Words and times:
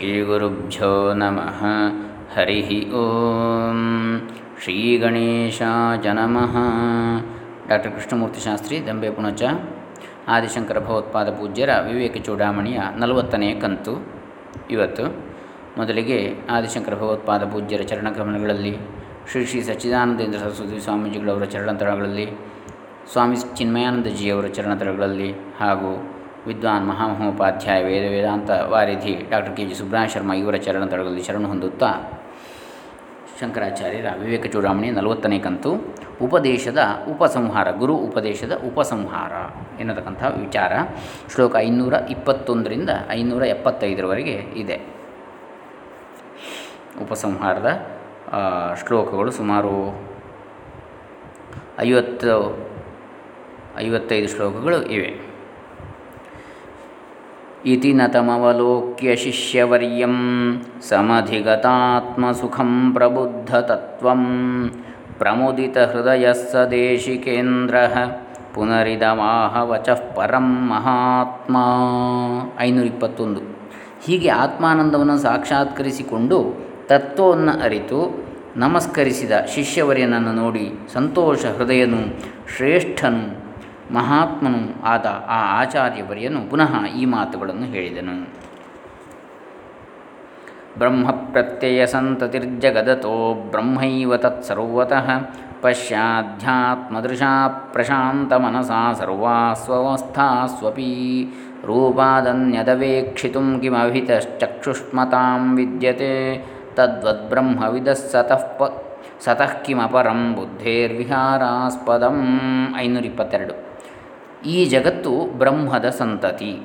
ಶ್ರೀಗುರುಭ್ಯೋ 0.00 1.14
ನಮಃ 1.14 1.64
ಹರಿ 2.36 2.90
ಓಂ 2.90 4.28
ಶ್ರೀ 4.62 4.96
ಗಣೇಶಾಚ 4.98 6.06
ನಮಃ 6.06 6.54
ಡಾಕ್ಟರ್ 7.68 7.92
ಕೃಷ್ಣಮೂರ್ತಿ 7.92 8.40
ಶಾಸ್ತ್ರಿ 8.40 8.86
ದಂಬೆ 8.86 9.10
ಪುಣಚ 9.10 9.42
ಆದಿಶಂಕರ 10.28 10.78
ಭಗವತ್ಪಾದ 10.78 11.30
ಪೂಜ್ಯರ 11.30 11.70
ವಿವೇಕ 11.86 12.16
ಚೂಡಾಮಣಿಯ 12.16 12.80
ನಲವತ್ತನೆಯ 12.96 13.60
ಕಂತು. 13.60 14.12
ಇವತ್ತು 14.70 15.04
ಮೊದಲಿಗೆ 15.78 16.34
ಆದಿಶಂಕರ 16.50 16.94
ಭಗವತ್ಪಾದ 16.94 17.44
ಪೂಜ್ಯರ 17.44 17.82
ಚರಣಗಮನಗಳಲ್ಲಿ 17.82 18.76
ಶ್ರೀ 19.30 19.46
ಶ್ರೀ 19.46 19.60
ಸಚ್ಚಿದಾನಂದೇಂದ್ರ 19.60 20.38
ಸರಸ್ವತಿ 20.38 20.80
ಸ್ವಾಮೀಜಿಗಳವರ 20.80 21.44
ಚರಣತರಗಳಲ್ಲಿ 21.44 22.26
ಸ್ವಾಮಿ 23.12 23.36
ಚಿನ್ಮಯಾನಂದಜಿಯವರ 23.56 24.46
ಚರಣತರಗಳಲ್ಲಿ 24.46 25.32
ಹಾಗೂ 25.32 26.19
ವಿದ್ವಾನ್ 26.46 26.88
ಮಹಾಮಹೋಪಾಧ್ಯಾಯ 26.88 27.82
ವೇದ 27.82 28.10
ವೇದಾಂತ 28.10 28.50
ವಾರಿಧಿ 28.50 29.26
ಡಾಕ್ಟರ್ 29.30 29.56
ಕೆ 29.56 29.66
ಜಿ 29.66 29.74
ಸುಬ್ರಹ 29.74 30.04
ಶರ್ಮ 30.04 30.32
ಇವರ 30.32 30.56
ಚರಣತರಗಳಲ್ಲಿ 30.56 31.22
ಶರಣ 31.22 31.46
ಹೊಂದುತ್ತಾ 31.46 31.90
ಶಂಕರಾಚಾರ್ಯರ 33.40 34.06
ವಿವೇಕ 34.18 34.46
ಚೂಡಾಮಣಿ 34.46 34.90
ನಲವತ್ತನೇ 34.90 35.38
ಕಂತು, 35.38 35.70
ಉಪದೇಶದ 36.22 36.78
ಉಪಸಂಹಾರ, 37.10 37.70
ಗುರು 37.70 37.94
ಉಪದೇಶದ 37.96 38.52
ಉಪಸಂಹಾರ 38.68 39.32
ಎನ್ನತಕ್ಕಂಥ 39.80 40.22
ವಿಚಾರ 40.22 40.72
ಶ್ಲೋಕ 41.34 41.56
ಐನೂರ 41.56 41.92
ಇಪ್ಪತ್ತೊಂದರಿಂದ 41.92 42.90
ಐನೂರ 43.10 43.42
ಎಪ್ಪತ್ತೈದರವರೆಗೆ 43.42 44.30
ಇದೆ. 44.30 44.76
ಉಪಸಂಹಾರದ 47.02 47.70
ಶ್ಲೋಕಗಳು 48.86 49.30
ಸುಮಾರು 49.30 49.74
ಐವತ್ತು, 51.78 52.36
ಐವತ್ತೈದು 53.78 54.28
ಶ್ಲೋಕಗಳು 54.28 54.82
ಇವೆ. 54.82 55.29
ತಮವಲೋಕ್ಯ 58.06 59.14
ಶಿಷ್ಯವರ್ಯಂ 59.16 60.14
ಸಮಧಿಗತಾತ್ಮಸುಖಂ 60.88 62.70
ಪ್ರಬುದ್ಧತತ್ವಂ 62.94 64.22
ಪ್ರಮುದಿತಹೃದಯಃ 65.18 66.40
ಸ 66.44 66.62
ದೇಶಿಕೇಂದ್ರಃ 66.70 67.94
ಪುನರಿದಮಾಹ 68.54 69.54
ವಚಃ 69.62 70.00
ಪರಂ 70.14 70.48
ಮಹಾತ್ಮ 70.68 71.56
ಐನೂರ 72.60 72.86
ಇಪ್ಪತ್ತೊಂದು 72.86 73.42
ಹೀಗೆ 74.06 74.30
ಆತ್ಮಾನಂದವನ್ನು 74.38 75.18
ಸಾಕ್ಷಾತ್ಕರಿಸಿಕೊಂಡು 75.18 76.38
ತತ್ವವನ್ನು 76.88 77.54
ಅರಿತು 77.62 78.00
ನಮಸ್ಕರಿಸಿದ 78.56 79.34
ಶಿಷ್ಯವರ್ಯನನ್ನು 79.54 80.32
ನೋಡಿ 80.32 80.64
ಸಂತೋಷ 80.92 81.44
ಹೃದಯನು 81.58 82.00
ಶ್ರೇಷ್ಠನು 82.56 83.22
ಮಹಾತ್ಮನು 83.92 84.84
ಆದ 84.84 85.06
ಆ 85.28 85.60
ಆಚಾರ್ಯವರ್ಯನು 85.60 86.50
ಪುನಃ 86.50 86.84
ಈ 86.86 87.04
ಮಾತುಗಳನ್ನು 87.04 87.64
ಹೇಳಿದನು. 87.64 88.50
ಸಂತತಿರ್ಜಗದತೋ 91.86 93.34
ಬ್ರಹ್ಮೈವ 93.34 94.16
ತತ್ಸರ್ವತಃ 94.16 95.10
ಪಶ್ಯಾಧ್ಯಾತ್ಮದೃಶಾ 95.60 97.48
ಪ್ರಶಾಂತ 97.72 98.32
ಮನಸಾ 98.32 98.92
ಸರ್ವಾಸ್ವಸ್ಥಾಸ್ವಪಿ 98.92 99.74
ರೂಪಾದನ್ಯದವೇಕ್ಷಿತು 101.64 103.60
ಕಿಮಭಿತಶ್ಚಕ್ಷುಷ್ಮತಾಂ 103.60 105.56
ವಿದ್ಯತೆ 105.56 106.44
ತದ್ವದ್ಬ್ರಹ್ಮವಿದಃ 106.74 107.92
ಸತಃ 107.92 108.58
ಪ, 108.58 108.84
ಸತಃ 109.20 109.62
ಕಿಮಪರಂ 109.62 110.34
ಬುದ್ಧೇರ್ವಿಹಾರಾಸ್ಪದಂ. 110.34 112.18
ಐನೂರ 112.76 113.04
ಇಪ್ಪತ್ತೆರಡು. 113.04 113.69
ಈ 114.46 114.64
ಜಗತ್ತು 114.64 115.10
ಬ್ರಹ್ಮದ 115.38 115.88
ಸಂತತಿ. 115.88 116.60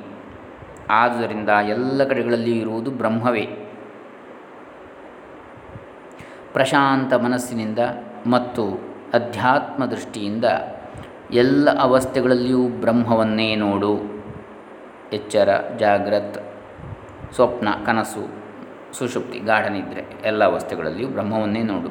ಆದುದರಿಂದ 0.90 1.50
ಎಲ್ಲ 1.50 2.04
ಕಡೆಗಳಲ್ಲಿ 2.04 2.60
ಇರುವುದು 2.60 2.92
ಬ್ರಹ್ಮವೇ. 2.92 3.46
ಪ್ರಶಾಂತ 6.54 7.14
ಮನಸ್ಸಿನಿಂದ 7.14 7.80
ಮತ್ತು 8.28 8.66
ಅಧ್ಯಾತ್ಮ 9.14 9.86
ದೃಷ್ಟಿಯಿಂದ 9.86 10.46
ಎಲ್ಲ 11.32 11.80
ಅವಸ್ಥೆಗಳಲ್ಲಿಯೂ 11.80 12.68
ಬ್ರಹ್ಮವನ್ನೇ 12.68 13.56
ನೋಡು. 13.56 14.24
ಎಚ್ಚರ, 15.14 15.50
ಜಾಗ್ರತ್, 15.78 16.38
ಸ್ವಪ್ನ, 17.36 17.68
ಕನಸು 17.86 18.46
ಸುಷುಪ್ತಿ 18.94 19.40
ಗಾಢನಿದ್ರೆ 19.40 20.04
ಎಲ್ಲ 20.26 20.44
ಅವಸ್ಥೆಗಳಲ್ಲಿಯೂ 20.44 21.10
ಬ್ರಹ್ಮವನ್ನೇ 21.10 21.64
ನೋಡು. 21.64 21.90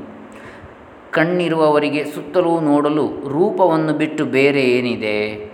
ಕಣ್ಣಿರುವವರಿಗೆ 1.11 2.05
ಸುತ್ತಲೂ 2.05 2.61
ನೋಡಲು 2.61 3.29
ರೂಪವನ್ನು 3.29 3.93
ಬಿಟ್ಟು 3.93 4.25
ಬೇರೆ 4.25 4.63
ಏನಿದೆ? 4.63 5.54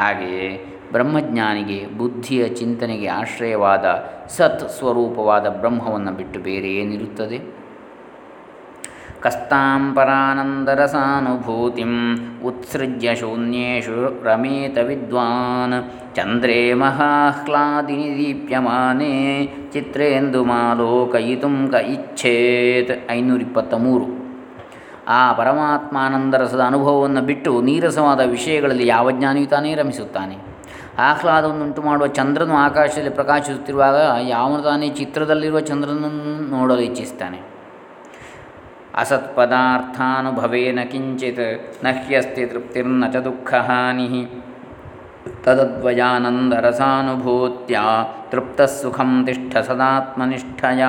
ಹಾಗೆಯೇ 0.00 0.64
ಬ್ರಹ್ಮಜ್ಞಾನಿಗೆ 0.92 1.98
ಬುದ್ಧಿಯ 1.98 2.48
ಚಿಂತನೆಗೆ 2.48 3.06
ಆಶ್ರಯವಾದ 3.06 4.04
ಸತ್ 4.28 4.70
ಸ್ವರೂಪವಾದ 4.70 5.48
ಬ್ರಹ್ಮವನ್ನು 5.48 6.12
ಬಿಟ್ಟು 6.12 6.40
ಬೇರೆ 6.40 6.74
ಏನಿರುತ್ತದೆ? 6.74 7.60
ಕಸ್ತಾಂಪರಾನಂದರಸಾನುಭೂತಿಂ 9.20 12.16
ಉತ್ಸೃಜ್ಯ 12.44 13.14
ಶೂನ್ಯೇಷು 13.14 14.24
ರಮೇತ 14.24 14.78
ವಿದ್ವಾನ್ 14.78 16.16
ಚಂದ್ರೇ 16.16 16.74
ಮಹಾಹ್ಲಾದಿನಿ 16.74 18.18
ದೀಪ್ಯಮಾನೇ 18.18 19.48
ಚಿತ್ರೇಂದು 19.72 20.44
ಮಾಲೋಕಯಿತುಂ 20.44 21.68
ಕ 21.72 21.74
ಇಚ್ಛೇತ್. 21.74 23.10
ಐನೂರಿಪ್ಪತ್ತ 23.10 23.74
ಮೂರು. 23.74 24.19
ಆ 25.08 25.32
ಪರಮಾತ್ಮಾನಂದರಸದ 25.32 26.60
ಅನುಭವವನ್ನು 26.60 27.20
ಬಿಟ್ಟು 27.20 27.62
ನೀರಸವಾದ 27.62 28.20
ವಿಷಯಗಳಲ್ಲಿ 28.20 28.86
ಯಾವ 28.86 29.10
ಜ್ಞಾನಿಯು 29.10 29.46
ತಾನೇ 29.46 29.74
ರಮಿಸುತ್ತಾನೆ. 29.74 30.50
ಆಹ್ಲಾದವನ್ನುಂಟು 30.98 31.82
ಮಾಡುವ 31.82 32.06
ಚಂದ್ರನು 32.06 32.54
ಆಕಾಶದಲ್ಲಿ 32.54 33.10
ಪ್ರಕಾಶಿಸುತ್ತಿರುವಾಗ 33.10 34.28
ಯಾವನು 34.28 34.62
ತಾನೇ 34.62 34.88
ಚಿತ್ರದಲ್ಲಿರುವ 34.88 35.60
ಚಂದ್ರನನ್ನು 35.60 36.50
ನೋಡಲು 36.50 36.80
ಇಚ್ಛಿಸ್ತಾನೆ 36.80 37.50
ಅಸತ್ಪದಾರ್ಥಾನುಭವೇನ 38.94 40.78
ಕಿಂಚಿತ್ 40.90 41.84
ನಹ್ಯಸ್ತಿ 41.84 42.46
ತೃಪ್ತಿರ್ನ 42.46 43.04
ಚ 43.12 43.16
ದುಃಖಹಾನಿ. 43.16 44.30
ತದದ್ವಯಾನಂದರಸಾನುಭೂತ್ಯ 45.44 47.80
ತೃಪ್ತ 48.30 48.62
ಸುಖಂ 48.62 49.22
ತಿಷ್ಠ 49.26 49.56
ಸದಾತ್ಮನಿಷ್ಠಯ. 49.56 50.84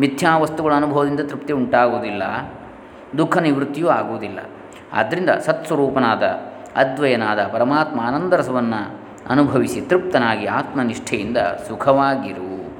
ಮಿಥ್ಯಾ 0.00 0.38
ವಸ್ತುಗಳ 0.38 0.74
ಅನುಭವದಿಂದ 0.74 1.20
ತೃಪ್ತಿ 1.20 1.52
ಉಂಟಾಗುವುದಿಲ್ಲ. 1.52 2.22
ದುಃಖ 3.18 3.38
ನಿವೃತ್ತಿಯೂ 3.38 3.88
ಆಗುವುದಿಲ್ಲ. 3.88 4.38
ಆದ್ದರಿಂದ 4.92 5.30
ಸತ್ಸ್ವರೂಪನಾದ, 5.30 6.22
ಅದ್ವಯನಾದ 6.76 7.48
ಪರಮಾತ್ಮ 7.52 8.00
ಆನಂದರಸವನ್ನು 8.00 9.00
ಅನುಭವಿಸಿ 9.30 9.80
ತೃಪ್ತನಾಗಿ 9.80 10.46
ಆತ್ಮನಿಷ್ಠೆಯಿಂದ 10.46 11.36
ಸುಖವಾಗಿರು. 11.68 12.76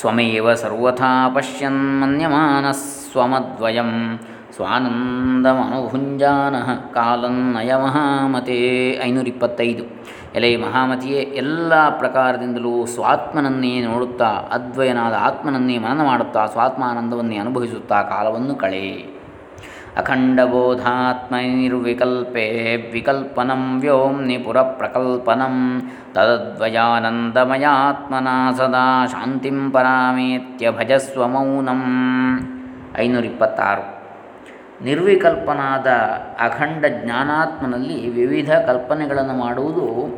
ಸ್ವಮೇವ 0.00 0.54
ಸರ್ವಥಾ 0.54 1.28
ಪಶ್ಯನ್ 1.28 2.00
ಮನ್ಯಮಾನ 2.00 2.70
ಸ್ವಮದ್ವಯಂ 2.70 4.20
ಸ್ವಾನಂದಮನುಭುಂಜಾನ 4.56 6.54
ಕಾಲನ್ನಯ 6.94 7.74
ಮಹಾಮತೆ 7.74 8.90
ಐನೂರ 9.04 9.28
ಇಪ್ಪತ್ತೈದು 9.28 9.84
ಎಲೆ 10.34 10.56
ಮಹಾಮತಿಯೇ, 10.56 11.20
ಎಲ್ಲ 11.20 11.98
ಪ್ರಕಾರದಿಂದಲೂ 11.98 12.86
ಸ್ವಾತ್ಮನನ್ನೇ 12.86 13.80
ನೋಡುತ್ತಾ, 13.80 14.24
ಅದ್ವಯನಾದ 14.24 15.14
ಆತ್ಮನನ್ನೇ 15.18 15.78
ಮನನ 15.78 16.04
ಮಾಡುತ್ತಾ, 16.04 16.46
ಸ್ವಾತ್ಮಾನಂದವನ್ನೇ 16.46 17.36
ಅನುಭವಿಸುತ್ತಾ 17.36 18.02
ಕಾಲವನ್ನು 18.02 18.54
ಕಳೆ. 18.54 19.06
ಅಖಂಡಬೋಧಾತ್ಮನಿರ್ವಿಕಲ್ಪೆ 19.96 22.76
ವಿಕಲ್ಪನಂ 22.92 23.80
ವ್ಯೋಮ್ನಿ 23.80 24.38
ಪುರಪ್ರಕಲ್ಪನಂ, 24.38 25.82
ತದದ್ವಯಾನಂದಮಯಾತ್ಮನ 26.12 28.28
ಸದಾ 28.56 29.06
ಶಾಂತಿಂ 29.06 29.70
ಪರಾಮೇತ್ಯ 29.70 30.70
ಭಜಸ್ವ 30.70 31.28
ಮೌನಂ. 31.28 31.82
ಐನೂರಿಪ್ಪತ್ತಾರು 32.98 33.91
ನಿರ್ವಿಕಲ್ಪನಾದ 34.80 35.86
ಅಖಂಡ 36.40 36.86
ಜ್ಞಾನಾತ್ಮನಲ್ಲಿ 36.86 38.08
ವಿವಿಧ 38.08 38.52
ಕಲ್ಪನೆಗಳನ್ನು 38.52 39.32
ಮಾಡುವುದು 39.32 40.08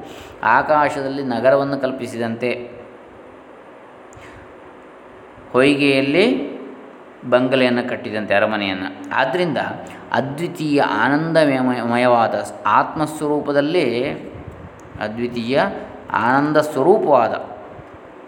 ಆಕಾಶದಲ್ಲಿ 0.43 1.23
ನಗರವನ್ನು 1.23 1.79
ಕಲ್ಪಿಸಿದಂತೆ. 1.79 2.71
ಹೊಯ್ಗೆಯಲ್ಲಿ 5.53 6.55
ಬಂಗಲೆಯನ್ನು 7.31 7.89
ಕಟ್ಟಿದಂತೆ 7.89 8.35
ಅರಮನೆಯನ್ನು. 8.35 9.11
ಆದ್ದರಿಂದ 9.15 9.59
ಅದ್ವಿತೀಯ 10.13 10.83
ಆನಂದಮಯಮಯವಾದ 10.83 12.35
ಆತ್ಮಸ್ವರೂಪದಲ್ಲೇ 12.67 14.13
ಅದ್ವಿತೀಯ 15.01 15.61
ಆನಂದ 16.13 16.57
ಸ್ವರೂಪವಾದ 16.57 17.49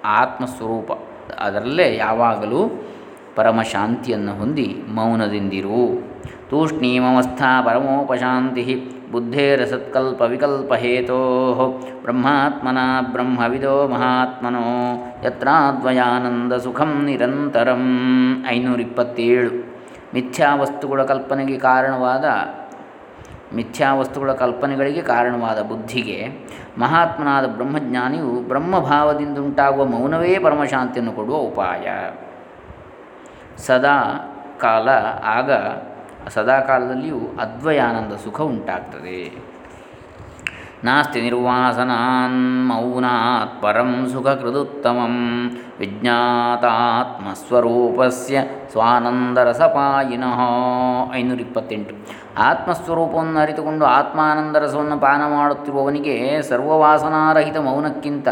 ಆತ್ಮಸ್ವರೂಪ. 0.05 0.93
ಅದರಲ್ಲೇ 1.39 1.97
ಯಾವಾಗಲೂ 1.97 2.89
ಪರಮಶಾಂತಿಯನ್ನು 3.37 4.35
ಹೊಂದಿ 4.35 4.83
ಮೌನದಿಂದಿರು. 4.89 6.06
ಪರಮೋಪಶಾಂತಿ 7.65 8.65
ಬುದ್ಧೇರಸತ್ಕಲ್ಪ 9.13 10.21
ವಿಕಲ್ಪಹೇತೋ 10.23 11.21
ಬ್ರಹ್ಮಾತ್ಮನ 12.03 12.79
ಬ್ರಹ್ಮವಿದೋ 13.13 13.75
ಮಹಾತ್ಮನೋ 13.87 14.67
ಯತ್ರಾದ್ವಯಾನಂದ 15.25 16.53
ಸುಖಂ 16.57 16.93
ನಿರಂತರಂ 17.07 17.85
ಐನೂರಿಪ್ಪತ್ತೇಳು 18.49 19.51
ಮಿಥ್ಯಾ 20.15 20.51
ವಸ್ತುಗಳ 20.55 21.03
ಕಲ್ಪನೆಗೆ 21.03 21.57
ಕಾರಣವಾದ 21.61 22.27
ಮಿಥ್ಯಾವಸ್ತುಗಳ 23.55 24.31
ಕಲ್ಪನೆಗಳಿಗೆ 24.33 25.03
ಕಾರಣವಾದ 25.03 25.59
ಬುದ್ಧಿಗೆ 25.63 26.19
ಮಹಾತ್ಮನಾದ 26.79 27.47
ಬ್ರಹ್ಮಜ್ಞಾನಿಯು 27.57 28.33
ಬ್ರಹ್ಮಭಾವದಿಂದಂಟಾಗುವ 28.49 29.85
ಮೌನವೇ 29.87 30.33
ಪರಮಶಾಂತಿಯನ್ನು 30.39 31.13
ಕೊಡುವ 31.13 31.39
ಉಪಾಯ 31.43 31.87
ಸದಾ 33.59 33.97
ಕಾಲ 34.61 34.89
ಆಗ 35.29 35.51
ಸದಾ 36.35 36.61
ಕಾಲದಲ್ಲಿಯೂ 36.61 37.21
ಅದ್ವಯಾನಂದ 37.41 38.13
ಸುಖ 38.13 38.41
ಉಂಟಾಗ್ತದೆ. 38.41 39.33
ನಾಸ್ತಿ 40.85 41.21
ನಿರ್ವಾಸನಾನ್ 41.21 42.69
ಮೌನಾತ್ 42.69 43.63
ಪರಂ 43.63 44.09
ಸುಖಕೃದುತ್ತಮಂ 44.13 45.51
ವಿಜ್ಞಾತಾತ್ಮಸ್ವರೂಪಸ್ಯ 45.79 48.43
ಸ್ವಾನಂದರಸಪಾಯಿನಃ. 48.73 50.41
ಐನೂರ 51.15 51.41
ಇಪ್ಪತ್ತೆಂಟು 51.41 51.95
ಆತ್ಮಸ್ವರೂಪವನ್ನು 52.39 53.41
ಅರಿತುಕೊಂಡು 53.41 53.85
ಆತ್ಮಾನಂದರಸವನ್ನು 53.85 54.99
ಪಾನ 54.99 55.37
ಮಾಡುತ್ತಿರುವವನಿಗೆ 55.37 56.43
ಸರ್ವವಾಸನಾರಹಿತ 56.43 57.57
ಮೌನಕ್ಕಿಂತ 57.57 58.29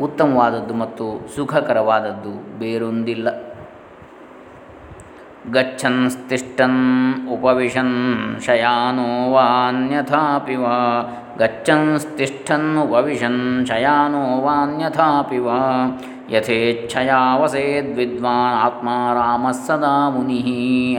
ಉತ್ತಮವಾದದ್ದು 0.00 0.74
ಮತ್ತು 0.74 1.28
ಸುಖಕರವಾದದ್ದು 1.36 2.58
ಬೇರೊಂದಿಲ್ಲ. 2.58 3.53
ಉಪವಿಶನ್ 7.32 8.40
ಶಯಾನೋ 8.46 9.32
ವಾನ್ಯಥಾಪಿ 9.32 10.54
ವಾ 10.54 10.76
ಗಚ್ಚನ್ಸ್ತಿಷ್ಠನ್ 11.38 12.78
ಉಪವಿಶನ್ 12.78 13.66
ಶಯಾನೋ 13.66 14.40
ವಾನ್ಯಥಾಪಿ 14.40 15.38
ವಾ 15.38 15.58
ಯಥೇಚ್ಛಯಾ 16.30 17.36
ವಸೇದ್ವಿದ್ವಾನ್ 17.36 18.56
ಆತ್ಮ 18.62 19.50
ಸದಾ 19.50 20.08
ಮುನಿ 20.08 20.38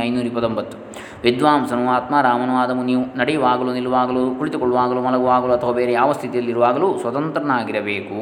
ಐನೂರ 0.01 0.25
ಇಪ್ಪತ್ತೊಂಬತ್ತು 0.25 0.77
ವಿದ್ವಾಂಸನು 1.23 1.89
ಆತ್ಮ 1.89 2.15
ಆದ 2.57 2.71
ಮುನಿಯು 2.71 3.17
ನಡೆಯುವಾಗಲೂ 3.17 3.73
ನಿಲ್ಲುವಾಗಲೂ 3.73 4.35
ಕುಳಿತುಕೊಳ್ಳುವಾಗಲೂ 4.35 5.01
ಮಲಗುವಾಗಲೂ 5.01 5.53
ಅಥವಾ 5.53 5.71
ಬೇರೆ 5.71 5.93
ಯಾವ 5.93 6.11
ಸ್ಥಿತಿಯಲ್ಲಿರುವಾಗಲೂ 6.11 6.97
ಸ್ವತಂತ್ರನಾಗಿರಬೇಕು। 6.97 8.21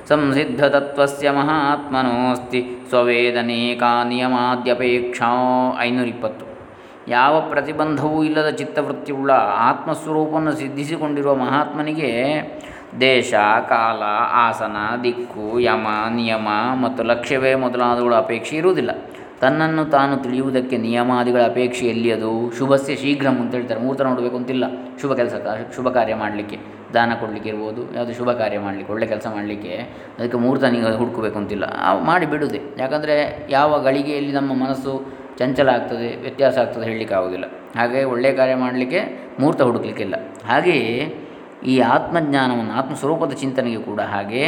ಸಂಸಿದ್ಧತತ್ವಸ್ಯ 0.08 1.30
ಮಹಾತ್ಮನೋಸ್ತಿ 1.30 2.78
ಸ್ವವೇದನೇಕಾ 2.88 4.04
ನಿಯಮಾದ್ಯಪೇಕ್ಷಾ 4.04 5.26
ಐನೂರಿಪ್ಪತ್ತು. 5.80 6.46
ಯಾವ 7.08 7.40
ಪ್ರತಿಬಂಧವೂ 7.40 8.22
ಇಲ್ಲದ 8.22 8.50
ಚಿತ್ತವೃತ್ತಿಯುಳ್ಳ 8.50 9.30
ಆತ್ಮಸ್ವರೂಪವನ್ನು 9.70 10.52
ಸಿದ್ಧಿಸಿಕೊಂಡಿರುವ 10.52 11.34
ಮಹಾತ್ಮನಿಗೆ 11.34 12.40
ದೇಶ, 13.00 13.34
ಕಾಲ, 13.68 14.02
ಆಸನ, 14.32 14.76
ದಿಕ್ಕು, 15.02 15.60
ಯಮ, 15.60 15.86
ನಿಯಮ 16.14 16.48
ಮತ್ತು 16.82 17.02
ಲಕ್ಷ್ಯವೇ 17.02 17.54
ಮೊದಲಾದವುಗಳ 17.54 18.14
ಅಪೇಕ್ಷೆ 18.14 18.56
ಇರುವುದಿಲ್ಲ. 18.56 18.90
ತನ್ನನ್ನು 19.40 19.84
ತಾನು 19.84 20.16
ತಿಳಿಯುವುದಕ್ಕೆ 20.24 20.76
ನಿಯಮಾದಿಗಳ 20.76 21.42
ಅಪೇಕ್ಷೆ 21.42 21.86
ಎಲ್ಲಿ 21.86 22.10
ಅದು 22.12 22.30
ಶುಭಸ್ಯ 22.58 22.96
ಶೀಘ್ರಂ 23.02 23.36
ಅಂತ 23.40 23.54
ಹೇಳ್ತಾರೆ. 23.54 23.80
ಮೂರ್ತ 23.80 24.00
ನೋಡಬೇಕು 24.00 24.36
ಅಂತಿಲ್ಲ. 24.36 24.64
ಶುಭ 25.00 25.12
ಕೆಲಸ 25.14 25.34
ಶುಭ 25.76 25.88
ಕಾರ್ಯ 25.88 26.14
ಮಾಡಲಿಕ್ಕೆ 26.14 26.58
ದಾನ 26.94 27.12
ಕೊಡಲಿಕ್ಕೆ 27.20 27.50
ಇರ್ಬೋದು. 27.50 27.82
ಯಾವುದು 27.94 28.12
ಶುಭ 28.14 28.30
ಕಾರ್ಯ 28.40 28.58
ಮಾಡಲಿಕ್ಕೆ, 28.58 28.92
ಒಳ್ಳೆ 28.92 29.06
ಕೆಲಸ 29.06 29.26
ಮಾಡಲಿಕ್ಕೆ 29.34 29.74
ಅದಕ್ಕೆ 30.18 30.38
ಮುಹೂರ್ತ 30.38 30.64
ನೀವು 30.64 30.96
ಹುಡುಕಬೇಕು 30.96 31.38
ಅಂತಿಲ್ಲ. 31.38 31.64
ಮಾಡಿ 32.00 32.26
ಬಿಡುವುದೇ 32.26 32.60
ಯಾಕಂದರೆ 32.78 33.14
ಯಾವ 33.50 33.82
ಗಳಿಗೆಯಲ್ಲಿ 33.82 34.32
ನಮ್ಮ 34.32 34.52
ಮನಸ್ಸು 34.64 34.92
ಚಂಚಲ 35.38 35.68
ಆಗ್ತದೆ, 35.68 36.08
ವ್ಯತ್ಯಾಸ 36.22 36.58
ಆಗ್ತದೆ 36.58 36.84
ಹೇಳಲಿಕ್ಕೆ 36.84 37.14
ಆಗೋದಿಲ್ಲ. 37.14 37.46
ಹಾಗೆ 37.78 38.04
ಒಳ್ಳೆಯ 38.04 38.32
ಕಾರ್ಯ 38.32 38.54
ಮಾಡಲಿಕ್ಕೆ 38.54 39.00
ಮೂರ್ತ 39.40 39.62
ಹುಡುಕಲಿಕ್ಕಿಲ್ಲ. 39.62 40.14
ಹಾಗೆಯೇ 40.48 40.92
ಈ 41.66 41.78
ಆತ್ಮಜ್ಞಾನವನ್ನು, 41.94 42.72
ಆತ್ಮಸ್ವರೂಪದ 42.72 43.32
ಚಿಂತನೆಗೆ 43.32 43.80
ಕೂಡ 43.82 44.00
ಹಾಗೆ 44.00 44.44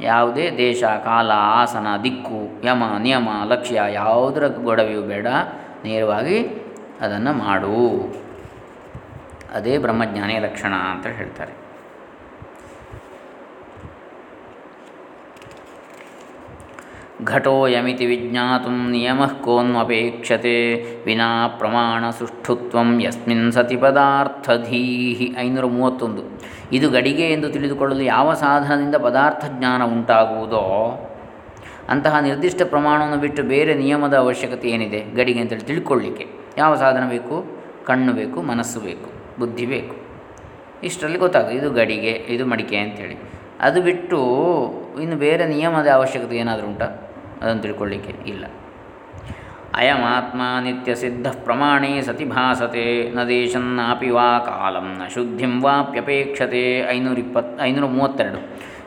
ಯಾವುದೇ 0.00 0.50
ದೇಶ, 0.56 0.84
ಕಾಲ, 0.84 1.30
ಆಸನ, 1.30 1.86
ದಿಕ್ಕು, 2.04 2.66
ಯಮ, 2.66 2.82
ನಿಯಮ, 2.98 3.28
ಲಕ್ಷ್ಯ 3.44 3.82
ಯಾವುದರ 3.88 4.46
ಗೊಡವೆಯೂ 4.46 5.02
ಬೇಡ. 5.02 5.26
ನೇರವಾಗಿ 5.84 6.38
ಅದನ್ನು 7.00 7.32
ಮಾಡು. 7.32 8.14
ಅದೇ 9.54 9.78
ಬ್ರಹ್ಮಜ್ಞಾನಿಯ 9.78 10.38
ಲಕ್ಷಣ 10.38 10.74
ಅಂತ 10.74 11.06
ಹೇಳ್ತಾರೆ. 11.06 11.65
ಘಟೋಯಮಿತಿ 17.24 18.06
ವಿಜ್ಞಾತು 18.06 18.90
ನಿಯಮ 18.90 19.24
ಕೋನ್ವಪೇಕ್ಷತೆ 19.24 20.82
ವಿನಾ 21.04 21.48
ಪ್ರಮಾಣ 21.48 22.10
ಸುಷ್ಠುತ್ವ 22.10 22.78
ಯಸ್ಮಿನ್ 23.00 23.52
ಸತಿ 23.52 23.76
ಪದಾರ್ಥಧೀಹಿ 23.76 25.34
ಐನೂರ 25.38 25.64
ಮೂವತ್ತೊಂದು 25.64 26.22
ಇದು 26.72 26.90
ಗಡಿಗೆ 26.90 27.32
ಎಂದು 27.32 27.48
ತಿಳಿದುಕೊಳ್ಳಲು 27.48 28.00
ಯಾವ 28.00 28.34
ಸಾಧನದಿಂದ 28.34 28.94
ಪದಾರ್ಥ 28.94 29.44
ಜ್ಞಾನ 29.48 29.84
ಉಂಟಾಗುವುದೋ, 29.84 30.62
ಅಂತಹ 31.88 32.18
ನಿರ್ದಿಷ್ಟ 32.18 32.62
ಪ್ರಮಾಣವನ್ನು 32.62 33.16
ಬಿಟ್ಟು 33.16 33.42
ಬೇರೆ 33.42 33.74
ನಿಯಮದ 33.74 34.14
ಅವಶ್ಯಕತೆ 34.14 34.68
ಏನಿದೆ? 34.68 35.00
ಗಡಿಗೆ 35.16 35.40
ಅಂತೇಳಿ 35.40 35.60
ತಿಳ್ಕೊಳ್ಳಿಕ್ಕೆ. 35.60 36.26
ಯಾವ 36.58 36.74
ಸಾಧನ 36.74 37.08
ಬೇಕು? 37.08 37.44
ಕಣ್ಣು 37.86 38.12
ಬೇಕು, 38.12 38.42
ಮನಸ್ಸು 38.42 38.80
ಬೇಕು, 38.80 39.38
ಬುದ್ಧಿ 39.38 39.66
ಬೇಕು. 39.66 39.96
ಇಷ್ಟರಲ್ಲಿ 40.84 41.18
ಗೊತ್ತಾಗ್ತದೆ. 41.18 41.54
ಇದು 41.54 41.70
ಗಡಿಗೆ, 41.70 42.10
ಇದು 42.10 42.46
ಮಡಿಕೆ 42.46 42.76
ಅಂತೇಳಿ. 42.76 43.16
ಅದು 43.60 43.82
ಬಿಟ್ಟು 43.82 44.18
ಇನ್ನು 45.02 45.16
ಬೇರೆ 45.16 45.46
ನಿಯಮದ 45.46 45.88
ಅವಶ್ಯಕತೆ 45.88 46.36
ಏನಾದರೂ 46.36 46.66
ಉಂಟಾ? 46.66 47.05
ಅದನ್ನು 47.42 47.62
ತಿಳ್ಕೊಳ್ಳಿಕ್ಕೆ 47.62 48.28
ಇಲ್ಲ. 48.28 48.44
ಅಯಮಾತ್ಮ 49.74 50.40
ನಿತ್ಯ 50.60 50.94
ಸಿದ್ಧ 50.94 51.26
ಪ್ರಮಾಣೇ 51.44 52.02
ಸತಿ 52.02 52.24
ಭಾಸತೆ, 52.24 53.14
ನ 53.14 53.24
ದೇಶನ್ನಾಪಿ 53.24 54.10
ವಾ 54.10 54.38
ಕಾಲಂ, 54.38 54.98
ನ 54.98 55.06
ಶುದ್ಧಿಂ 55.14 55.62
ವಾಪ್ಯಪೇಕ್ಷತೆ. 55.62 56.78
ಐನೂರ 56.78 57.18
ಇಪ್ಪತ್ 57.18 57.60
ಐನೂರ 57.60 57.84
ಮೂವತ್ತೆರಡು 57.84 58.38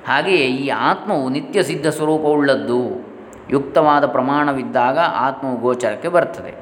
ಹಾಗೆಯೇ 0.08 0.46
ಈ 0.46 0.70
ಆತ್ಮವು 0.70 1.30
ನಿತ್ಯ 1.30 1.64
ಸಿದ್ಧ 1.64 1.88
ಸ್ವರೂಪವುಳ್ಳದ್ದು, 1.88 3.10
ಯುಕ್ತವಾದ 3.50 4.06
ಪ್ರಮಾಣವಿದ್ದಾಗ 4.06 5.00
ಆತ್ಮವು 5.00 5.58
ಗೋಚರಕ್ಕೆ 5.58 6.08
ಬರ್ತದೆ. 6.08 6.54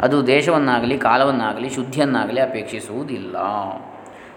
ಅದು 0.00 0.26
ದೇಶವನ್ನಾಗಲಿ 0.26 0.98
ಕಾಲವನ್ನಾಗಲಿ 0.98 1.68
ಶುದ್ಧಿಯನ್ನಾಗಲಿ 1.68 2.40
ಅಪೇಕ್ಷಿಸುವುದಿಲ್ಲ. 2.40 3.36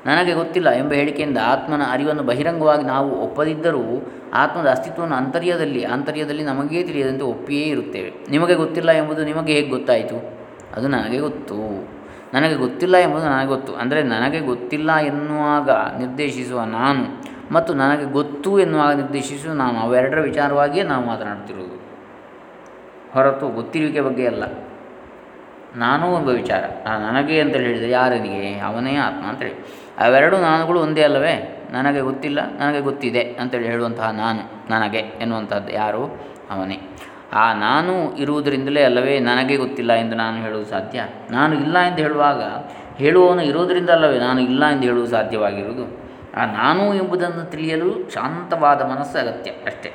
ನನಗೆ 0.05 0.33
ಗೊತ್ತಿಲ್ಲ 0.33 0.69
ಎಂಬ 0.69 0.93
ಹೇಳಿಕೆಯಿಂದ 0.93 1.37
ಆತ್ಮನ 1.45 1.81
ಅರಿವನ್ನು 1.91 2.23
ಬಹಿರಂಗವಾಗಿ 2.23 2.83
ನಾವು 2.83 3.21
ಒಪ್ಪದಿದ್ದರೂ 3.21 4.11
ಆತ್ಮದ 4.33 4.67
ಅಸ್ತಿತ್ವವನ್ನು 4.67 5.15
ಅಂತರ್ಯದಲ್ಲಿ 5.15 5.83
ಆಂತರ್ಯದಲ್ಲಿ 5.83 6.43
ನಮಗೇ 6.43 6.83
ತಿಳಿಯದಂತೆ 6.83 7.23
ಒಪ್ಪಿಯೇ 7.23 7.67
ಇರುತ್ತೇವೆ. 7.67 8.13
ನಿಮಗೆ 8.29 8.53
ಗೊತ್ತಿಲ್ಲ 8.53 8.91
ಎಂಬುದು 8.91 9.23
ನಿಮಗೆ 9.23 9.53
ಹೇಗೆ 9.53 9.67
ಗೊತ್ತಾಯಿತು? 9.67 10.39
ಅದು 10.77 10.87
ನನಗೆ 10.87 11.19
ಗೊತ್ತು. 11.19 11.89
ನನಗೆ 12.33 12.55
ಗೊತ್ತಿಲ್ಲ 12.55 12.97
ಎಂಬುದು 12.97 13.25
ನನಗೆ 13.25 13.47
ಗೊತ್ತು. 13.47 13.75
ಅಂದರೆ 13.75 14.03
ನನಗೆ 14.03 14.39
ಗೊತ್ತಿಲ್ಲ 14.39 14.95
ಎನ್ನುವಾಗ 14.95 15.69
ನಿರ್ದೇಶಿಸುವ 15.69 16.63
ನಾನು 16.63 17.29
ಮತ್ತು 17.51 17.73
ನನಗೆ 17.73 18.11
ಗೊತ್ತು 18.11 18.59
ಎನ್ನುವಾಗ 18.59 18.95
ನಿರ್ದೇಶಿಸುವ 18.95 19.53
ನಾನು, 19.53 19.79
ಅವೆರಡರ 19.79 20.19
ವಿಚಾರವಾಗಿಯೇ 20.19 20.85
ನಾವು 20.85 21.05
ಮಾತನಾಡುತ್ತಿರುವುದು. 21.05 21.79
ಹೊರತು 23.13 23.47
ಗೊತ್ತಿರುವಿಕೆ 23.47 24.01
ಬಗ್ಗೆ 24.01 24.27
ಅಲ್ಲ. 24.27 24.43
ನಾನು 25.75 26.19
ಎಂಬ 26.19 26.29
ವಿಚಾರ. 26.29 26.89
ನನಗೆ 26.89 27.41
ಅಂತೇಳಿ 27.41 27.65
ಹೇಳಿದರೆ 27.65 27.89
ಯಾರನಿಗೆ? 27.89 28.59
ಅವನೇ 28.59 28.95
ಆತ್ಮ 28.95 29.25
ಅಂತೇಳಿ. 29.27 29.53
ಅವೆರಡು 29.99 30.37
ನಾನುಗಳು 30.37 30.79
ಒಂದೇ 30.79 31.03
ಅಲ್ಲವೇ? 31.03 31.67
ನನಗೆ 31.71 31.99
ಗೊತ್ತಿಲ್ಲ, 31.99 32.39
ನನಗೆ 32.57 32.79
ಗೊತ್ತಿದೆ 32.79 33.21
ಅಂತೇಳಿ 33.21 33.65
ಹೇಳುವಂತಹ 33.65 34.09
ನಾನು, 34.09 34.71
ನನಗೆ 34.71 34.97
ಎನ್ನುವಂಥದ್ದು 34.97 35.71
ಯಾರು? 35.71 36.03
ಅವನೇ. 36.49 36.79
ಆ 37.33 37.53
ನಾನು 37.53 38.15
ಇರುವುದರಿಂದಲೇ 38.15 38.83
ಅಲ್ಲವೇ 38.83 39.19
ನನಗೆ 39.19 39.57
ಗೊತ್ತಿಲ್ಲ 39.57 39.93
ಎಂದು 39.93 40.15
ನಾನು 40.15 40.41
ಹೇಳುವುದು 40.41 40.69
ಸಾಧ್ಯ? 40.69 41.01
ನಾನು 41.31 41.55
ಇಲ್ಲ 41.55 41.79
ಎಂದು 41.79 41.97
ಹೇಳುವಾಗ 41.97 42.41
ಹೇಳುವವನು 42.97 43.43
ಇರೋದರಿಂದ 43.43 43.89
ಅಲ್ಲವೇ 43.89 44.19
ನಾನು 44.19 44.41
ಇಲ್ಲ 44.41 44.65
ಎಂದು 44.65 44.83
ಹೇಳುವುದು 44.83 45.07
ಸಾಧ್ಯವಾಗಿರುವುದು? 45.07 46.09
ಆ 46.39 46.45
ನಾನು 46.45 46.93
ಎಂಬುದನ್ನು 46.93 47.51
ತಿಳಿಯಲು 47.51 48.09
ಶಾಂತವಾದ 48.13 48.81
ಮನಸ್ಸು 48.81 49.17
ಅಗತ್ಯ 49.17 49.51
ಅಷ್ಟೇ. 49.51 49.93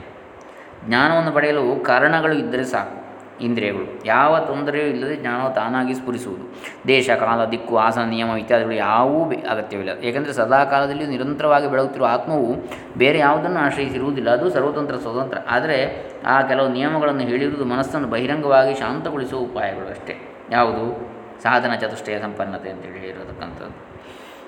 ಜ್ಞಾನವನ್ನು 0.84 1.32
ಪಡೆಯಲು 1.32 1.84
ಕಾರಣಗಳು 1.84 2.32
ಇದ್ದರೆ 2.32 2.64
ಸಾಕು. 2.64 3.03
ಇಂದ್ರಿಯಗಳು. 3.44 4.06
ಯಾವ 4.06 4.38
ತೊಂದರೆಯೂ 4.38 4.86
ಇಲ್ಲದೆ 4.86 5.16
ಜ್ಞಾನವು 5.16 5.54
ತಾನಾಗಿ 5.54 5.94
ಸ್ಫುರಿಸುವುದು. 5.94 6.54
ದೇಶ, 6.88 7.10
ಕಾಲ, 7.10 7.44
ದಿಕ್ಕು 7.44 7.78
ಆಸನ 7.78 8.02
ನಿಯಮ 8.02 8.28
ಇತ್ಯಾದಿಗಳು 8.28 8.74
ಯಾವೂ 8.74 9.24
ಅಗತ್ಯವಿಲ್ಲ. 9.24 10.04
ಏಕೆಂದರೆ 10.04 10.32
ಸದಾ 10.32 10.64
ಕಾಲದಲ್ಲಿ 10.64 11.06
ನಿರಂತರವಾಗಿ 11.06 11.70
ಬೆಳಗುತ್ತಿರುವ 11.70 12.08
ಆತ್ಮವು 12.10 12.54
ಬೇರೆ 12.98 13.18
ಯಾವುದನ್ನು 13.18 13.60
ಆಶ್ರಯಿಸಿರುವುದಿಲ್ಲ. 13.60 14.30
ಅದು 14.30 14.50
ಸರ್ವತಂತ್ರ, 14.50 14.96
ಸ್ವತಂತ್ರ. 14.96 15.38
ಆದರೆ 15.50 16.10
ಆ 16.26 16.42
ಕೆಲವು 16.42 16.68
ನಿಯಮಗಳನ್ನು 16.68 17.20
ಹೇಳಿರುವುದು 17.20 17.64
ಮನಸ್ಸನ್ನು 17.64 18.08
ಬಹಿರಂಗವಾಗಿ 18.08 18.74
ಶಾಂತಗೊಳಿಸುವ 18.74 19.40
ಉಪಾಯಗಳು 19.40 19.90
ಅಷ್ಟೇ. 19.90 20.46
ಯಾವುದು? 20.50 21.14
ಸಾಧನ 21.42 21.74
ಚತುಷ್ಟಯ 21.74 22.20
ಸಂಪನ್ನತೆ 22.20 22.70
ಅಂತೇಳಿ 22.70 22.98
ಹೇಳಿರತಕ್ಕಂಥದ್ದು 22.98 23.94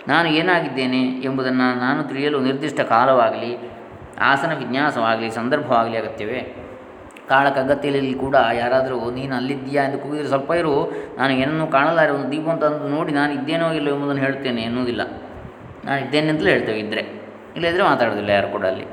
ನಾನು 0.09 0.29
ಏನಾಗಿದ್ದೇನೆ 0.29 1.03
ಎಂಬುದನ್ನು 1.03 1.79
ನಾನು 1.79 2.05
ತಿಳಿಯಲು 2.05 2.41
ನಿರ್ದಿಷ್ಟ 2.41 2.81
ಕಾಲವಾಗಲಿ, 2.81 3.71
ಆಸನ 4.21 4.59
ವಿನ್ಯಾಸವಾಗಲಿ, 4.59 5.31
ಸಂದರ್ಭವಾಗಲಿ 5.31 5.97
ಅಗತ್ಯವೇ? 5.97 6.66
ಕಾಳ 7.29 7.49
ಕಗ್ಗತ್ತಿಯಲ್ಲಿ 7.49 8.15
ಕೂಡ 8.15 8.37
ಯಾರಾದರೂ, 8.53 9.11
ನೀನು 9.11 9.37
ಅಲ್ಲಿದ್ದೀಯಾ? 9.37 9.85
ಎಂದು 9.85 9.99
ಕೂಗಿದರೆ, 9.99 10.29
ಸ್ವಲ್ಪ 10.29 10.51
ಇರು, 10.53 10.93
ನಾನು 11.19 11.33
ಏನನ್ನೂ 11.33 11.67
ಕಾಣಲಾರೆ 11.67 12.11
ಒಂದು 12.11 12.33
ದೀಪ 12.33 12.49
ಅಂತ 12.49 12.65
ನೋಡಿ, 12.65 13.13
ನಾನು 13.13 13.33
ಇದ್ದೇನೋ 13.33 13.71
ಇಲ್ಲೋ 13.73 13.95
ಎಂಬುದನ್ನು 13.95 14.23
ಹೇಳ್ತೇನೆ 14.23 14.63
ಎನ್ನುವುದಿಲ್ಲ. 14.63 15.01
ನಾನು 15.85 16.01
ಇದ್ದೇನೆ 16.01 16.29
ಅಂತಲೇ 16.29 16.51
ಹೇಳ್ತೇವೆ 16.51 16.79
ಇದ್ದರೆ 16.79 17.01
ಇಲ್ಲದಿದ್ದರೆ 17.57 17.85
ಮಾತಾಡೋದಿಲ್ಲ 17.85 18.31
ಯಾರು 18.31 18.49
ಕೂಡ 18.49 18.67
ಅಲ್ಲಿ. 18.67 18.85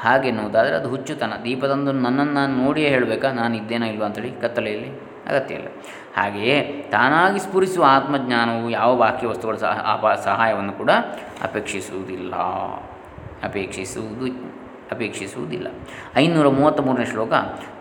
ಹಾಗೆನ್ನುವುದಾದರೆ 0.00 0.76
ಅದು 0.76 0.88
ಹುಚ್ಚುತನ. 0.88 1.32
ದೀಪದಂದು 1.44 1.92
ನನ್ನನ್ನು 1.92 2.32
ನಾನು 2.32 2.64
ನೋಡಿಯೇ 2.64 2.88
ಹೇಳಬೇಕಾ? 2.88 3.32
ನಾನು 3.32 3.56
ಇದ್ದೇನೋ 3.56 3.86
ಇಲ್ವಾ 3.86 4.06
ಅಂತೇಳಿ 4.06 4.32
ಕತ್ತಲೆಯಲ್ಲಿ 4.40 4.88
ಅಗತ್ಯ 5.28 5.54
ಇಲ್ಲ 5.54 5.68
ಹಾಗೆಯೇ, 6.16 6.88
ತಾನಾಗಿ 6.90 7.38
ಸ್ಫುರಿಸುವ 7.38 7.84
ಆತ್ಮಜ್ಞಾನವು 7.88 8.70
ಯಾವ 8.70 8.96
ಬಾಕಿ 8.96 9.26
ವಸ್ತುಗಳ 9.26 9.54
ಸಹ 9.54 10.20
ಸಹಾಯವನ್ನು 10.24 10.72
ಕೂಡ 10.72 10.90
ಅಪೇಕ್ಷಿಸುವುದಿಲ್ಲ. 11.42 12.34
ಅಪೇಕ್ಷಿಸುವುದು 13.44 14.59
ಅಪೇಕ್ಷಿಸುವುದಿಲ್ಲ. 14.92 15.66
ಐನೂರ 16.16 16.48
ಮೂವತ್ತ್ಮೂರನೇ 16.48 17.04
ಶ್ಲೋಕ 17.04 17.32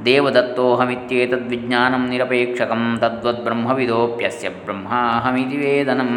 ದೇವದತ್ತೋಹಮಿತ್ಯೇತದ್ವಿಜ್ಞಾನಂ 0.05 2.09
ನಿರಪೇಕ್ಷಕಂ 2.09 2.97
ತದ್ವದ್ 3.01 3.43
ಬ್ರಹ್ಮವಿದೋಪ್ಯಸ್ಯ 3.43 4.49
ಬ್ರಹ್ಮಾಹಮಿತಿ 4.49 5.57
ವೇದನಂ 5.57 6.07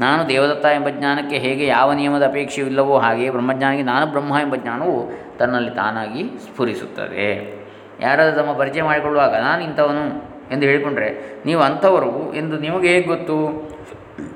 ನಾನು 0.00 0.28
ದೇವದತ್ತ 0.28 0.64
ಎಂಬ 0.64 0.88
ಜ್ಞಾನಕ್ಕೆ 0.88 1.38
ಹೇಗೆ 1.38 1.66
ಯಾವ 1.66 1.92
ನಿಯಮದ 1.92 2.26
ಅಪೇಕ್ಷೆಯಿಲ್ಲವೋ 2.26 2.98
ಹಾಗೆ 2.98 3.14
ಹಾಗೆಯೇ 3.14 3.30
ಬ್ರಹ್ಮಜ್ಞಾನಿಗೆ 3.30 3.82
ನಾನು 3.82 4.06
ಬ್ರಹ್ಮ 4.06 4.34
ಎಂಬ 4.42 4.56
ಜ್ಞಾನವು 4.56 5.12
ತನ್ನಲ್ಲಿ 5.38 5.70
ತಾನಾಗಿ 5.70 6.22
ಸ್ಫುರಿಸುತ್ತದೆ. 6.22 7.64
ಯಾರಾದರೂ 8.00 8.42
ತಮ್ಮ 8.42 8.58
ಪರಿಚಯ 8.58 8.82
ಮಾಡಿಕೊಳ್ಳುವಾಗ 8.82 9.34
ನಾನು 9.34 9.62
ಇಂಥವನು 9.62 10.34
ಎಂದು 10.52 10.66
ಹೇಳಿಕೊಂಡ್ರೆ 10.66 11.42
ನೀವು 11.46 11.62
ಅಂಥವರು 11.62 12.34
ಎಂದು 12.34 12.58
ನಿಮಗೆ 12.58 12.88
ಹೇಗೆ 12.88 13.06
ಗೊತ್ತು? 13.06 13.68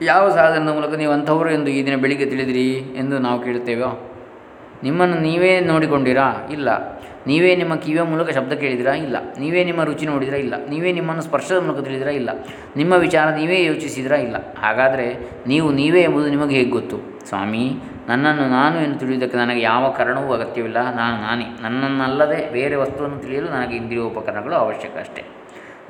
ಯಾವ 0.02 0.30
ಸಾಧನದ 0.30 0.74
ಮೂಲಕ 0.74 0.94
ನೀವು 0.94 1.12
ಅಂಥವರು 1.12 1.50
ಎಂದು 1.50 1.70
ಈ 1.70 1.86
ದಿನ 1.86 1.96
ಬೆಳಿಗ್ಗೆ 1.96 2.26
ತಿಳಿದಿರಿ 2.26 2.72
ಎಂದು 2.72 3.18
ನಾವು 3.18 3.40
ಕೇಳುತ್ತೇವೋ? 3.40 4.07
ನಿಮ್ಮನ್ನು 4.82 5.18
ನೀವೇ 5.18 5.60
ನೋಡಿಕೊಂಡಿರಾ? 5.60 6.48
ಇಲ್ಲ. 6.52 6.68
ನೀವೇ 7.26 7.56
ನಿಮ್ಮ 7.56 7.74
ಕಿವಿಯ 7.74 8.02
ಮೂಲಕ 8.02 8.30
ಶಬ್ದ 8.30 8.52
ಕೇಳಿದಿರಾ? 8.52 8.94
ಇಲ್ಲ. 8.94 9.16
ನೀವೇ 9.38 9.64
ನಿಮ್ಮ 9.64 9.84
ರುಚಿ 9.84 10.06
ನೋಡಿದಿರಾ? 10.06 10.38
ಇಲ್ಲ. 10.38 10.54
ನೀವೇ 10.70 10.92
ನಿಮ್ಮನ್ನು 10.92 11.22
ಸ್ಪರ್ಶದ 11.22 11.66
ಮೂಲಕ 11.66 11.84
ತಿಳಿದಿರಾ? 11.84 12.10
ಇಲ್ಲ. 12.10 12.30
ನಿಮ್ಮ 12.76 12.92
ವಿಚಾರ 12.92 13.28
ನೀವೇ 13.28 13.64
ಯೋಚಿಸಿದಿರಾ? 13.64 14.16
ಇಲ್ಲ. 14.16 14.36
ಹಾಗಾದರೆ 14.58 15.30
ನೀವು 15.46 15.72
ನೀವೇ 15.72 16.02
ಎಂಬುದು 16.02 16.28
ನಿಮಗೆ 16.28 16.56
ಹೇಗೆ 16.56 16.70
ಗೊತ್ತು? 16.70 17.26
ಸ್ವಾಮಿ, 17.28 17.72
ನನ್ನನ್ನು 18.08 18.48
ನಾನು 18.48 18.80
ಎಂದು 18.80 18.98
ತಿಳಿಯುವುದಕ್ಕೆ 18.98 19.38
ನನಗೆ 19.38 19.60
ಯಾವ 19.60 19.90
ಕಾರಣವೂ 19.90 20.32
ಅಗತ್ಯವಿಲ್ಲ. 20.32 20.96
ನಾನು 20.96 21.22
ನಾನೇ. 21.22 21.44
ನನ್ನನ್ನಲ್ಲದೆ 21.62 22.52
ಬೇರೆ 22.52 22.74
ವಸ್ತುವನ್ನು 22.74 23.18
ತಿಳಿಯಲು 23.18 23.48
ನನಗೆ 23.48 23.76
ಇಂದ್ರಿಯೋಪಕರಣಗಳು 23.76 24.54
ಅವಶ್ಯಕ 24.54 24.98
ಅಷ್ಟೇ. 24.98 25.24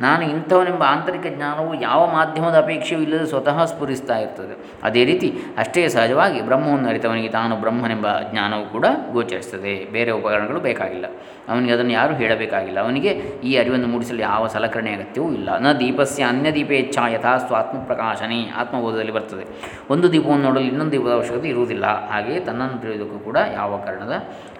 ನಾನು 0.00 0.24
ಇಂಥವನೆಂಬ 0.24 0.82
ಆಂತರಿಕ 0.82 1.26
ಜ್ಞಾನವು 1.36 1.80
ಯಾವ 1.80 2.10
ಮಾಧ್ಯಮದ 2.12 2.58
ಅಪೇಕ್ಷೆಯೂ 2.58 3.00
ಇಲ್ಲದೆ 3.00 3.26
ಸ್ವತಃ 3.26 3.64
ಸ್ಫುರಿಸ್ತಾ 3.64 4.18
ಇರ್ತದೆ. 4.18 4.54
ಅದೇ 4.82 5.04
ರೀತಿ 5.04 5.28
ಅಷ್ಟೇ 5.58 5.88
ಸಹಜವಾಗಿ 5.88 6.40
ಬ್ರಹ್ಮವನ್ನು 6.40 6.88
ಅರಿತವನಿಗೆ 6.88 7.28
ತಾನು 7.28 7.56
ಬ್ರಹ್ಮನೆಂಬ 7.56 8.06
ಜ್ಞಾನವು 8.30 8.72
ಕೂಡ 8.72 8.86
ಗೋಚರಿಸ್ತದೆ 9.12 9.84
ಬೇರೆ 9.92 10.10
ಉಪಕರಣಗಳು 10.10 10.60
ಬೇಕಾಗಿಲ್ಲ. 10.60 11.06
ಅವನಿಗೆ 11.48 11.72
ಅದನ್ನು 11.72 11.92
ಯಾರೂ 11.92 12.14
ಹೇಳಬೇಕಾಗಿಲ್ಲ. 12.14 12.80
ಅವನಿಗೆ 12.80 13.08
ಈ 13.44 13.56
ಅರಿವನ್ನು 13.56 13.88
ಮೂಡಿಸಲು 13.88 14.18
ಯಾವ 14.18 14.46
ಸಲಕರಣೆ 14.46 14.92
ಅಗತ್ಯವೂ 14.92 15.32
ಇಲ್ಲ. 15.32 15.58
ನ 15.58 15.72
ದೀಪಸ್ಯ 15.72 16.24
ಅನ್ಯ 16.24 16.52
ದೀಪೇಚ್ಛಾ 16.52 17.08
ಯಥಾಸ್ತು 17.08 17.48
ಸ್ವಾತ್ಮ 17.48 17.78
ಪ್ರಕಾಶನೆ 17.78 18.50
ಆತ್ಮಬೋಧದಲ್ಲಿ 18.56 19.12
ಬರ್ತದೆ. 19.12 19.46
ಒಂದು 19.90 20.12
ದೀಪವನ್ನು 20.12 20.44
ನೋಡಲು 20.44 20.62
ಇನ್ನೊಂದು 20.62 20.92
ದೀಪದ 20.92 21.12
ಅವಶ್ಯಕತೆ 21.12 21.48
ಇರುವುದಿಲ್ಲ. 21.48 22.10
ಹಾಗೆಯೇ 22.10 22.40
ತನ್ನನ್ನು 22.40 22.78
ತಿಳಿಯೋದಕ್ಕೂ 22.80 23.18
ಕೂಡ 23.18 23.36
ಯಾವ 23.54 23.76
ಕಾರಣದ 23.76 24.12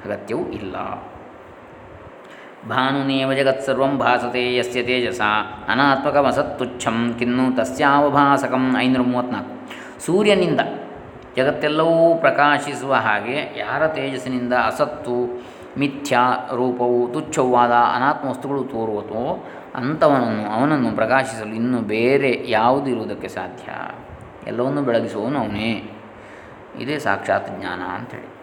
ಅಗತ್ಯವೂ 0.04 0.46
ಇಲ್ಲ. 0.50 0.76
ಭಾನುನೇವ 2.66 3.32
ಜಗತ್ಸರ್ವಂ 3.32 3.98
ಭಾಸತೆ 3.98 4.56
ಯಸ್ಯ 4.56 4.82
ತೇಜಸ 4.82 5.20
ಅನಾತ್ಮಕಮಸತ್ತುಚ್ಛಂ 5.68 7.16
ಕಿನ್ನು 7.18 7.56
ತಸ್ಯಾವಭಾಸಕಂ 7.56 8.76
ಐನೂರ 8.78 9.02
ಮೂವತ್ತ್ನಾಲ್ಕು 9.02 9.70
ಸೂರ್ಯನಿಂದ 10.06 10.60
ಜಗತ್ತೆಲ್ಲವೂ 11.36 12.14
ಪ್ರಕಾಶಿಸುವ 12.14 12.94
ಹಾಗೆ 12.94 13.58
ಯಾರ 13.58 13.86
ತೇಜಸ್ಸಿನಿಂದ 13.86 14.52
ಅಸತ್ತು, 14.52 15.42
ಮಿಥ್ಯಾ, 15.78 16.48
ರೂಪವು 16.54 17.08
ತುಚ್ಛವಾದ 17.08 17.70
ಅನಾತ್ಮ 17.70 18.28
ವಸ್ತುಗಳು 18.28 18.64
ತೋರುವತೋ 18.64 19.46
ಅಂಥವನನ್ನು 19.74 20.50
ಅವನನ್ನು 20.50 20.92
ಪ್ರಕಾಶಿಸಲು 20.92 21.54
ಇನ್ನು 21.54 21.78
ಬೇರೆ 21.78 22.44
ಯಾವುದು 22.48 22.90
ಇರುವುದಕ್ಕೆ 22.90 23.28
ಸಾಧ್ಯ? 23.28 23.72
ಎಲ್ಲವನ್ನು 24.46 24.82
ಬೆಳಗಿಸುವವನು 24.82 25.38
ಅವನೇ. 25.38 25.92
ಇದೇ 26.80 26.98
ಸಾಕ್ಷಾತ್ 26.98 27.60
ಜ್ಞಾನ 27.60 27.82
ಅಂಥೇಳಿ. 27.82 28.38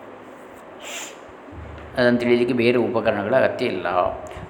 ಅದನ್ನು 1.97 2.19
ತಿಳಿಯಲಿಕ್ಕೆ 2.19 2.55
ಬೇರೆ 2.55 2.77
ಉಪಕರಣಗಳ 2.77 3.35
ಅಗತ್ಯ 3.35 3.65
ಇಲ್ಲ. 3.65 3.87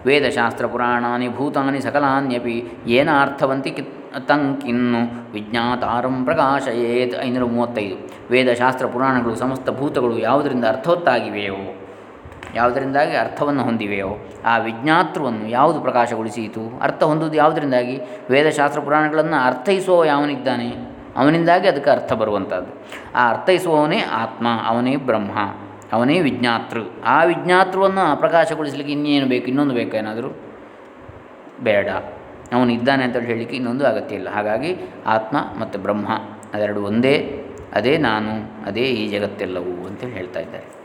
ವೇದಶಾಸ್ತ್ರ 0.05 0.67
ಪುರಾಣಾನಿ 0.67 1.29
ಭೂತಾನಿ 1.29 1.79
ಸಕಲಾನ್ಯಪಿ 1.79 2.71
ಏನ 2.87 3.09
ಅರ್ಥವಂತಿ 3.21 3.71
ಕಿ 3.71 3.81
ತಂಕಿನ್ನು 4.27 5.31
ವಿಜ್ಞಾತಾರಂ 5.33 6.25
ಪ್ರಕಾಶಯೇತ್ 6.25 7.23
ಐನೂರ 7.23 7.43
ಮೂವತ್ತೈದು. 7.43 8.09
ವೇದಶಾಸ್ತ್ರ 8.31 8.87
ಪುರಾಣಗಳು 8.87 9.35
ಸಮಸ್ತ 9.35 9.69
ಭೂತಗಳು 9.69 10.19
ಯಾವುದರಿಂದ 10.19 10.65
ಅರ್ಥವತ್ತಾಗಿವೆಯೋ, 10.65 11.81
ಯಾವುದರಿಂದಾಗಿ 12.55 13.15
ಅರ್ಥವನ್ನು 13.15 13.63
ಹೊಂದಿವೆಯೋ, 13.63 14.17
ಆ 14.45 14.57
ವಿಜ್ಞಾತೃವನ್ನು 14.57 15.47
ಯಾವುದು 15.47 15.81
ಪ್ರಕಾಶಗೊಳಿಸಿತು, 15.81 16.79
ಅರ್ಥ 16.81 17.03
ಹೊಂದುವುದು 17.03 17.37
ಯಾವುದರಿಂದಾಗಿ? 17.37 18.01
ವೇದಶಾಸ್ತ್ರ 18.29 18.79
ಪುರಾಣಗಳನ್ನು 18.79 19.45
ಅರ್ಥೈಸುವ 19.45 20.03
ಯಾವನಿದ್ದಾನೆ? 20.03 20.95
ಅವನಿಂದಾಗಿ 21.17 21.67
ಅದಕ್ಕೆ 21.67 21.89
ಅರ್ಥ 21.89 22.13
ಬರುವಂಥದ್ದು. 22.13 22.71
ಆ 23.15 23.29
ಅರ್ಥೈಸುವವನೇ 23.29 23.99
ಆತ್ಮ, 23.99 24.47
ಅವನೇ 24.65 24.95
ಬ್ರಹ್ಮ. 24.95 25.37
ಅವನೇ 25.93 26.21
ವಿಜ್ಞಾತೃ. 26.21 26.79
ಆ 27.05 27.23
ವಿಜ್ಞಾತೃವನ್ನು 27.23 28.19
ಪ್ರಕಾಶಗೊಳಿಸಲಿಕ್ಕೆ 28.19 28.93
ಇನ್ನೇನು 28.93 29.25
ಬೇಕು, 29.25 29.47
ಇನ್ನೊಂದು 29.47 29.73
ಬೇಕು 29.73 29.97
ಏನಾದರೂ? 29.97 30.29
ಬೇಡ. 31.63 31.89
ಅವನು 32.53 32.71
ಇದ್ದಾನೆ 32.71 33.03
ಅಂತೇಳಿ 33.03 33.25
ಹೇಳಲಿಕ್ಕೆ 33.25 33.55
ಇನ್ನೊಂದು 33.55 33.87
ಅಗತ್ಯ 33.87 34.15
ಇಲ್ಲ. 34.15 34.29
ಹಾಗಾಗಿ 34.29 34.75
ಆತ್ಮ 35.05 35.37
ಮತ್ತು 35.59 35.79
ಬ್ರಹ್ಮ 35.79 36.07
ಅದೆರಡು 36.53 36.81
ಒಂದೇ, 36.81 37.43
ಅದೇ 37.73 37.97
ನಾನು, 37.97 38.63
ಅದೇ 38.65 38.81
ಈ 38.81 39.07
ಜಗತ್ತೆಲ್ಲವೂ 39.07 39.87
ಅಂತೇಳಿ 39.87 40.13
ಹೇಳ್ತಾ 40.13 40.39
ಇದ್ದಾರೆ. 40.39 40.84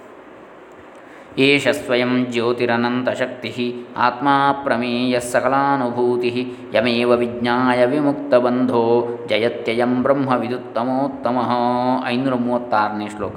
ಏಷ 1.41 1.69
ಸ್ವಯಂ 1.69 2.27
ಜ್ಯೋತಿರನಂತಶಕ್ತಿ 2.31 3.75
ಆತ್ಮ 3.97 4.29
ಪ್ರಮೇಯ 4.65 5.21
ಸಕಲಾನುಭೂತಿ 5.21 6.53
ಯಮೇವ 6.75 7.11
ವಿಜ್ಞಾಯ 7.11 7.85
ವಿಮುಕ್ತಬಂಧೋ 7.85 9.09
ಜಯತ್ಯಯಂ 9.29 10.03
ಬ್ರಹ್ಮ 10.03 10.33
ವಿದುತ್ತಮೋತ್ತಮ 10.33 11.39
ಐನೂರ 12.07 12.35
ಮೂವತ್ತಾರನೇ 12.35 13.09
ಶ್ಲೋಕ. 13.09 13.37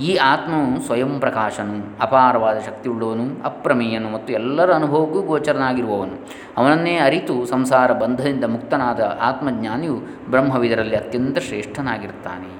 ಈ 0.00 0.14
ಆತ್ಮನು 0.16 0.80
ಸ್ವಯಂ 0.86 1.20
ಪ್ರಕಾಶನು, 1.20 1.96
ಅಪಾರವಾದ 2.00 2.58
ಶಕ್ತಿಯುಳ್ಳವನು, 2.58 3.42
ಅಪ್ರಮೇಯನು 3.44 4.10
ಮತ್ತು 4.10 4.32
ಎಲ್ಲರ 4.32 4.72
ಅನುಭವಕ್ಕೂ 4.72 5.22
ಗೋಚರನಾಗಿರುವವನು. 5.22 6.28
ಅವನನ್ನೇ 6.56 6.96
ಅರಿತು 6.96 7.46
ಸಂಸಾರ 7.46 7.92
ಬಂಧದಿಂದ 7.92 8.44
ಮುಕ್ತನಾದ 8.44 9.18
ಆತ್ಮಜ್ಞಾನಿಯು 9.22 9.96
ಬ್ರಹ್ಮವಿದರಲ್ಲಿ 10.30 10.96
ಅತ್ಯಂತ 10.96 11.38
ಶ್ರೇಷ್ಠನಾಗಿರ್ತಾನೆ 11.38 12.59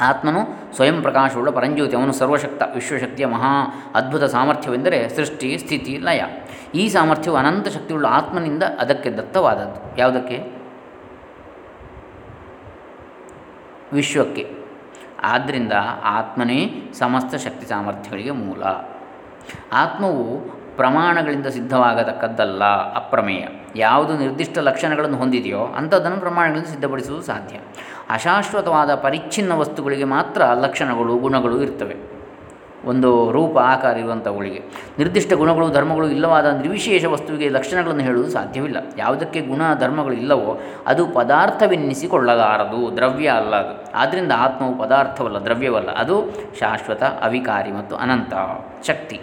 ಆತ್ಮನು 0.00 0.74
ಸ್ವಯಂ 0.74 1.02
ಪ್ರಕಾಶವುಳ್ಳ 1.02 1.50
ಪರಂಜ್ಯೋತಿ, 1.50 1.96
ಅವನು 1.96 2.12
ಸರ್ವಶಕ್ತ, 2.12 2.62
ವಿಶ್ವಶಕ್ತಿಯ 2.74 3.26
ಮಹಾ 3.26 3.82
ಅದ್ಭುತ 3.94 4.24
ಸಾಮರ್ಥ್ಯವೆಂದರೆ 4.24 5.08
ಸೃಷ್ಟಿ, 5.08 5.58
ಸ್ಥಿತಿ, 5.58 5.98
ಲಯ. 5.98 6.22
ಈ 6.74 6.88
ಸಾಮರ್ಥ್ಯವು 6.88 7.36
ಅನಂತ 7.36 7.68
ಶಕ್ತಿಯುಳ್ಳ 7.68 8.06
ಆತ್ಮನಿಂದ 8.06 8.62
ಅದಕ್ಕೆ 8.62 9.10
ದತ್ತವಾದದ್ದು. 9.10 9.98
ಯಾವುದಕ್ಕೆ? 9.98 10.56
ವಿಶ್ವಕ್ಕೆ. 13.92 14.56
ಆದ್ದರಿಂದ 15.22 15.72
ಆತ್ಮನೇ 16.04 16.90
ಸಮಸ್ತ 16.98 17.34
ಶಕ್ತಿ 17.34 17.66
ಸಾಮರ್ಥ್ಯಗಳಿಗೆ 17.66 18.30
ಮೂಲ. 18.30 18.62
ಆತ್ಮವು 19.72 20.40
ಪ್ರಮಾಣಗಳಿಂದ 20.76 21.46
ಸಿದ್ಧವಾಗತಕ್ಕದ್ದಲ್ಲ, 21.46 22.64
ಅಪ್ರಮೇಯ. 22.94 23.46
ಯಾವುದು 23.76 24.18
ನಿರ್ದಿಷ್ಟ 24.18 24.58
ಲಕ್ಷಣಗಳನ್ನು 24.58 25.16
ಹೊಂದಿದೆಯೋ 25.16 25.60
ಅಂಥದ್ದನ್ನು 25.60 26.20
ಪ್ರಮಾಣಗಳಿಂದ 26.20 26.66
ಸಿದ್ಧಪಡಿಸುವುದು 26.66 27.24
ಸಾಧ್ಯ. 27.24 27.56
ಅಶಾಶ್ವತವಾದ 28.10 28.94
ಪರಿಚ್ಛಿನ್ನ 28.94 29.52
ವಸ್ತುಗಳಿಗೆ 29.52 30.04
ಮಾತ್ರ 30.04 30.42
ಲಕ್ಷಣಗಳು, 30.44 31.16
ಗುಣಗಳು 31.16 31.62
ಇರ್ತವೆ. 31.62 32.16
ಒಂದು 32.84 33.32
ರೂಪ, 33.32 33.58
ಆಕಾರ 33.58 33.96
ಇರುವಂಥವುಗಳಿಗೆ 33.96 34.62
ನಿರ್ದಿಷ್ಟ 34.98 35.32
ಗುಣಗಳು, 35.32 35.70
ಧರ್ಮಗಳು 35.70 36.08
ಇಲ್ಲವಾದ 36.08 36.46
ನಿರ್ವಿಶೇಷ 36.46 37.04
ವಸ್ತುವಿಗೆ 37.04 37.48
ಲಕ್ಷಣಗಳನ್ನು 37.48 38.02
ಹೇಳುವುದು 38.02 38.30
ಸಾಧ್ಯವಿಲ್ಲ. 38.30 38.76
ಯಾವುದಕ್ಕೆ 38.96 39.40
ಗುಣ, 39.40 39.60
ಧರ್ಮಗಳು 39.78 40.12
ಇಲ್ಲವೋ, 40.12 40.60
ಅದು 40.86 41.06
ಪದಾರ್ಥವೆನ್ನಿಸಿಕೊಳ್ಳಲಾರದು, 41.06 42.96
ದ್ರವ್ಯ 42.96 43.28
ಅಲ್ಲ 43.28 43.56
ಅದು. 43.56 43.92
ಆದ್ದರಿಂದ 43.92 44.32
ಆತ್ಮವು 44.36 44.78
ಪದಾರ್ಥವಲ್ಲ, 44.78 45.38
ದ್ರವ್ಯವಲ್ಲ. 45.38 45.88
ಅದು 45.88 46.22
ಶಾಶ್ವತ, 46.60 47.02
ಅವಿಕಾರಿ 47.02 47.72
ಮತ್ತು 47.72 47.96
ಅನಂತ 47.96 48.32
ಶಕ್ತಿ. 48.86 49.20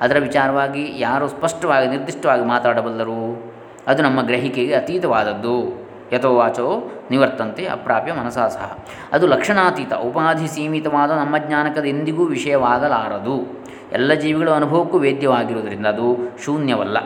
ಅದರ 0.00 0.18
ವಿಚಾರವಾಗಿ 0.18 0.94
ಯಾರು 0.98 1.28
ಸ್ಪಷ್ಟವಾಗಿ, 1.28 1.88
ನಿರ್ದಿಷ್ಟವಾಗಿ 1.88 2.44
ಮಾತಾಡಬಲ್ಲರು? 2.44 3.52
ಅದು 3.86 4.02
ನಮ್ಮ 4.02 4.22
ಗ್ರಹಿಕೆಗೆ 4.22 4.74
ಅತೀತವಾದದ್ದು. 4.74 5.85
ಯಥೋವಾಚೋ 6.12 6.92
ನಿವರ್ತಂತೆ 7.10 7.66
ಅಪ್ರಾಪ್ಯ 7.66 8.12
ಮನಸಾ 8.12 8.48
ಸಹ. 8.48 8.78
ಅದು 9.12 9.26
ಲಕ್ಷಣಾತೀತ, 9.26 9.92
ಉಪಾಧಿ 9.92 10.48
ಸೀಮಿತವಾದ 10.48 11.10
ನಮ್ಮ 11.10 11.38
ಜ್ಞಾನಕದ 11.38 11.84
ಎಂದಿಗೂ 11.84 12.24
ವಿಷಯವಾಗಲಾರದು. 12.24 13.66
ಎಲ್ಲ 13.92 14.14
ಜೀವಿಗಳ 14.14 14.50
ಅನುಭವಕ್ಕೂ 14.50 14.98
ವೇದ್ಯವಾಗಿರುವುದರಿಂದ 14.98 15.86
ಅದು 15.86 16.36
ಶೂನ್ಯವಲ್ಲ. 16.44 16.98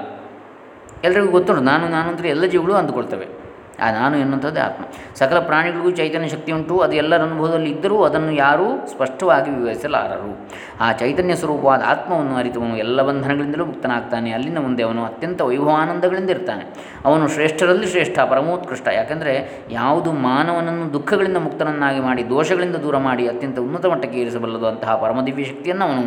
ಎಲ್ರಿಗೂ 1.05 1.31
ಗೊತ್ತುಂಟು, 1.31 1.63
ನಾನು 1.63 1.89
ನಾನು 1.89 2.09
ಅಂದರೆ 2.09 2.29
ಎಲ್ಲ 2.29 2.45
ಜೀವಿಗಳು 2.45 2.75
ಅಂದುಕೊಳ್ತವೆ. 2.75 3.40
ಆ 3.79 3.91
ನಾನು 3.91 4.17
ಎನ್ನುವಂಥದ್ದೇ 4.17 4.61
ಆತ್ಮ. 4.61 4.85
ಸಕಲ 5.15 5.39
ಪ್ರಾಣಿಗಳಿಗೂ 5.39 5.91
ಚೈತನ್ಯ 5.91 6.29
ಶಕ್ತಿ 6.29 6.53
ಉಂಟು, 6.53 6.81
ಅದು 6.81 6.93
ಎಲ್ಲರ 6.93 7.23
ಅನುಭವದಲ್ಲಿ 7.23 7.71
ಇದ್ದರೂ 7.71 8.03
ಅದನ್ನು 8.03 8.31
ಯಾರೂ 8.31 8.87
ಸ್ಪಷ್ಟವಾಗಿ 8.87 9.51
ವಿವರಿಸಲಾರರು. 9.51 10.49
ಆ 10.81 10.93
ಚೈತನ್ಯ 10.93 11.37
ಸ್ವರೂಪವಾದ 11.37 11.83
ಆತ್ಮವನ್ನು 11.87 12.37
ಅರಿತವನು, 12.37 12.77
ಎಲ್ಲ 12.77 13.03
ಬಂಧನಗಳಿಂದಲೂ 13.03 13.67
ಮುಕ್ತನಾಗ್ತಾನೆ. 13.67 14.31
ಅಲ್ಲಿನ 14.31 14.59
ಮುಂದೆ 14.59 14.83
ಅವನು 14.83 15.05
ಅತ್ಯಂತ 15.05 15.41
ವೈಭವಾನಂದಗಳಿಂದ 15.41 16.31
ಇರ್ತಾನೆ. 16.31 16.65
ಅವನು 17.05 17.29
ಶ್ರೇಷ್ಠರಲ್ಲಿ 17.29 17.87
ಶ್ರೇಷ್ಠ, 17.87 18.19
ಪರಮೋತ್ಕೃಷ್ಟ. 18.19 18.89
ಯಾಕೆಂದರೆ 18.89 19.65
ಯಾವುದು 19.71 20.13
ಮಾನವನನ್ನು 20.13 20.93
ದುಃಖಗಳಿಂದ 20.93 21.37
ಮುಕ್ತನನ್ನಾಗಿ 21.37 22.01
ಮಾಡಿ, 22.01 22.29
ದೋಷಗಳಿಂದ 22.29 22.77
ದೂರ 22.77 22.97
ಮಾಡಿ 22.97 23.29
ಅತ್ಯಂತ 23.29 23.59
ಉನ್ನತ 23.59 23.87
ಮಟ್ಟಕ್ಕೆ 23.87 24.19
ಏರಿಸಬಲ್ಲದು 24.19 24.67
ಅಂತಹ 24.67 24.97
ಪರಮದಿವ್ಯ 24.97 25.45
ಶಕ್ತಿಯನ್ನು 25.45 25.85
ಅವನು 25.85 26.03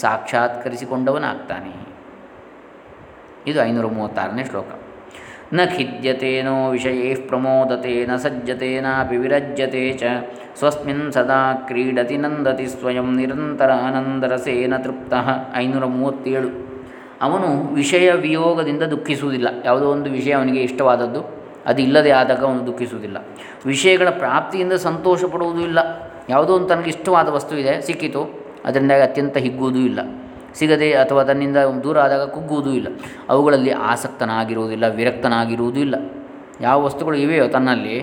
ಸಾಕ್ಷಾತ್ಕರಿಸಿಕೊಂಡವನಾಗ್ತಾನೆ. 0.00 1.88
ಇದು 3.46 3.62
ಐನೂರ 3.62 3.86
ಮೂವತ್ತಾರನೇ 3.86 4.44
ಶ್ಲೋಕ. 4.44 4.66
ನ 5.52 5.60
ಖಿದ್ಯತೇನೋ 5.64 6.70
ವಿಷಯೇ 6.70 7.14
ಪ್ರಮೋದತೆ, 7.14 8.06
ನ 8.06 8.16
ಸಜ್ಜತೆ 8.16 8.80
ನಾಪಿ 8.80 9.16
ವಿರಜ್ಯತೆ 9.16 9.92
ಚ. 9.92 10.02
ಸ್ವಸ್ಮಿನ್ 10.58 11.12
ಸದಾ 11.12 11.54
ಕ್ರೀಡತಿ 11.54 12.16
ನಂದತಿ 12.16 12.66
ಸ್ವಯಂ 12.66 13.16
ನಿರಂತರ 13.16 13.70
ಆನಂದರಸೇನ 13.72 14.76
ತೃಪ್ತ. 14.76 15.14
ಐನೂರ 15.56 15.84
ಮೂವತ್ತೇಳು 15.84 16.50
ಅವನು 17.22 17.74
ವಿಷಯ 17.74 18.12
ವಿಯೋಗದಿಂದ 18.12 18.82
ದುಃಖಿಸುವುದಿಲ್ಲ. 18.82 19.48
ಯಾವುದೋ 19.64 19.86
ಒಂದು 19.90 20.10
ವಿಷಯ 20.10 20.32
ಅವನಿಗೆ 20.32 20.60
ಇಷ್ಟವಾದದ್ದು, 20.60 21.20
ಅದು 21.66 21.82
ಇಲ್ಲದೆ 21.82 22.10
ಆದಾಗ 22.10 22.44
ಅವನು 22.44 22.66
ದುಃಖಿಸುವುದಿಲ್ಲ. 22.66 23.16
ವಿಷಯಗಳ 23.66 24.10
ಪ್ರಾಪ್ತಿಯಿಂದ 24.10 24.72
ಸಂತೋಷ 24.72 25.24
ಪಡುವುದೂ 25.24 25.60
ಇಲ್ಲ. 25.60 25.78
ಯಾವುದೋ 26.28 26.54
ಒಂದು 26.54 26.68
ತನಗೆ 26.68 26.88
ಇಷ್ಟವಾದ 26.88 27.28
ವಸ್ತು 27.28 27.56
ಇದೆ, 27.56 27.80
ಸಿಕ್ಕಿತು, 27.80 28.22
ಅದರಿಂದಾಗಿ 28.64 29.02
ಅತ್ಯಂತ 29.02 29.36
ಹಿಗ್ಗುವುದೂ 29.36 29.78
ಇಲ್ಲ. 29.78 30.00
ಸಿಗದೆ 30.58 30.92
ಅಥವಾ 30.92 31.20
ಅದನ್ನಿಂದ 31.20 31.56
ದೂರ 31.56 31.98
ಆದಾಗ 32.00 32.24
ಕುಗ್ಗುವುದೂ 32.24 32.70
ಇಲ್ಲ. 32.70 32.88
ಅವುಗಳಲ್ಲಿ 33.28 33.70
ಆಸಕ್ತನಾಗಿರುವುದಿಲ್ಲ 33.70 34.86
ವಿರಕ್ತನಾಗಿರುವುದೂ 34.88 35.80
ಇಲ್ಲ 35.80 35.94
ಯಾವ 36.60 36.84
ವಸ್ತುಗಳು 36.84 37.16
ಇವೆಯೋ 37.16 37.48
ತನ್ನಲ್ಲಿ, 37.48 37.96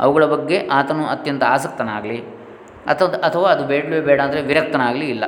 ಅವುಗಳ 0.00 0.24
ಬಗ್ಗೆ 0.24 0.68
ಆತನು 0.68 1.06
ಅತ್ಯಂತ 1.06 1.42
ಆಸಕ್ತನಾಗಲಿ, 1.48 2.18
ಅಥವಾ 2.86 3.08
ಅಥವಾ 3.08 3.48
ಅದು 3.48 3.66
ಬೇಡವೇ 3.66 4.00
ಬೇಡ 4.00 4.20
ಅಂದರೆ 4.20 4.42
ವಿರಕ್ತನಾಗಲಿ 4.42 5.06
ಇಲ್ಲ. 5.10 5.24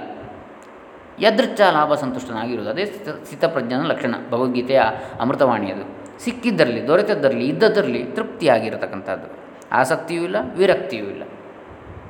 ಯದೃಚ್ಛ 1.21 1.61
ಲಾಭ 1.61 1.95
ಸಂತುಷ್ಟನಾಗಿರುವುದು, 1.95 2.71
ಅದೇ 2.71 2.85
ಸ್ಥಿತಪ್ರಜ್ಞಾನ 2.85 3.87
ಲಕ್ಷಣ, 3.87 4.15
ಭಗವದ್ಗೀತೆಯ 4.31 4.81
ಅಮೃತವಾಣಿಯದು. 5.21 5.85
ಸಿಕ್ಕಿದ್ದರಲ್ಲಿ, 6.25 6.87
ದೊರೆತದ್ದರಲ್ಲಿ 6.87 7.47
ಇದ್ದದರಲ್ಲಿ 7.47 8.05
ತೃಪ್ತಿಯಾಗಿರತಕ್ಕಂಥದ್ದು. 8.05 9.29
ಆಸಕ್ತಿಯೂ 9.73 10.23
ಇಲ್ಲ, 10.23 10.37
ವಿರಕ್ತಿಯೂ 10.57 11.05
ಇಲ್ಲ. 11.05 11.23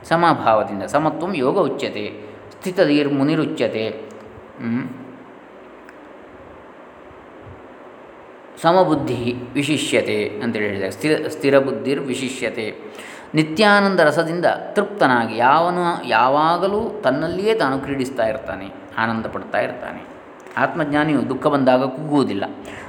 ಸಮಭಾವದಿಂದ, 0.05 0.83
ಸಮತ್ವ 0.83 1.35
ಯೋಗ 1.35 1.59
ಉಚ್ಯತೆ 1.59 2.23
ಸ್ಥಿತದೀರ್ 2.53 3.13
ಮುನಿರುಚ್ಯತೆ 3.13 4.12
ಸಮಬುದ್ಧಿ 8.63 9.35
ವಿಶಿಷ್ಯತೆ 9.55 10.19
ಅಂತೇಳಿ 10.43 10.67
ಹೇಳಿದ್ದಾರೆ. 10.67 10.93
ಸ್ಥಿರ, 10.93 11.29
ಸ್ಥಿರಬುದ್ಧಿರ್ 11.29 12.01
ವಿಶಿಷ್ಯತೆ. 12.01 12.67
ನಿತ್ಯಾನಂದ 13.35 14.01
ರಸದಿಂದ 14.01 14.47
ತೃಪ್ತನಾಗಿ 14.73 15.37
ಯಾವನು, 15.37 16.09
ಯಾವಾಗಲೂ 16.09 16.81
ತನ್ನಲ್ಲಿಯೇ 17.03 17.55
ತಾನು 17.55 17.79
ಕ್ರೀಡಿಸ್ತಾ 17.79 18.27
ಇರ್ತಾನೆ, 18.27 18.67
ಆನಂದ 18.99 19.27
ಪಡ್ತಾ 19.27 19.61
ಇರ್ತಾನೆ. 19.61 20.01
ಆತ್ಮಜ್ಞಾನಿಯು 20.57 21.29
ದುಃಖ 21.29 21.47
ಬಂದಾಗ 21.47 21.83
ಕುಗ್ಗುವುದಿಲ್ಲ 21.85 22.45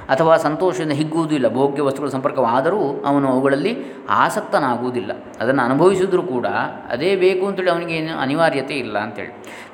ಅಥವಾ 0.08 0.36
ಸಂತೋಷದಿಂದ 0.36 0.92
ಹಿಗ್ಗುವುದಿಲ್ಲ. 0.92 1.46
ಭೋಗ್ಯ 1.54 1.82
ವಸ್ತುಗಳ 1.82 2.08
ಸಂಪರ್ಕವಾದರೂ 2.08 2.80
ಅವನು 3.06 3.26
ಅವುಗಳಲ್ಲಿ 3.28 3.72
ಆಸಕ್ತನಾಗುವುದಿಲ್ಲ. 4.08 5.12
ಅದನ್ನು 5.40 5.62
ಅನುಭವಿಸಿದರೂ 5.62 6.22
ಕೂಡ 6.22 6.46
ಅದೇ 6.90 7.16
ಬೇಕು 7.16 7.46
ಅಂತೇಳಿ 7.46 7.70
ಅವನಿಗೆ 7.70 7.98
ಅನಿವಾರ್ಯತೆ 8.24 8.74
ಇಲ್ಲ 8.74 8.98
ಅಂತೇಳಿ. 8.98 9.32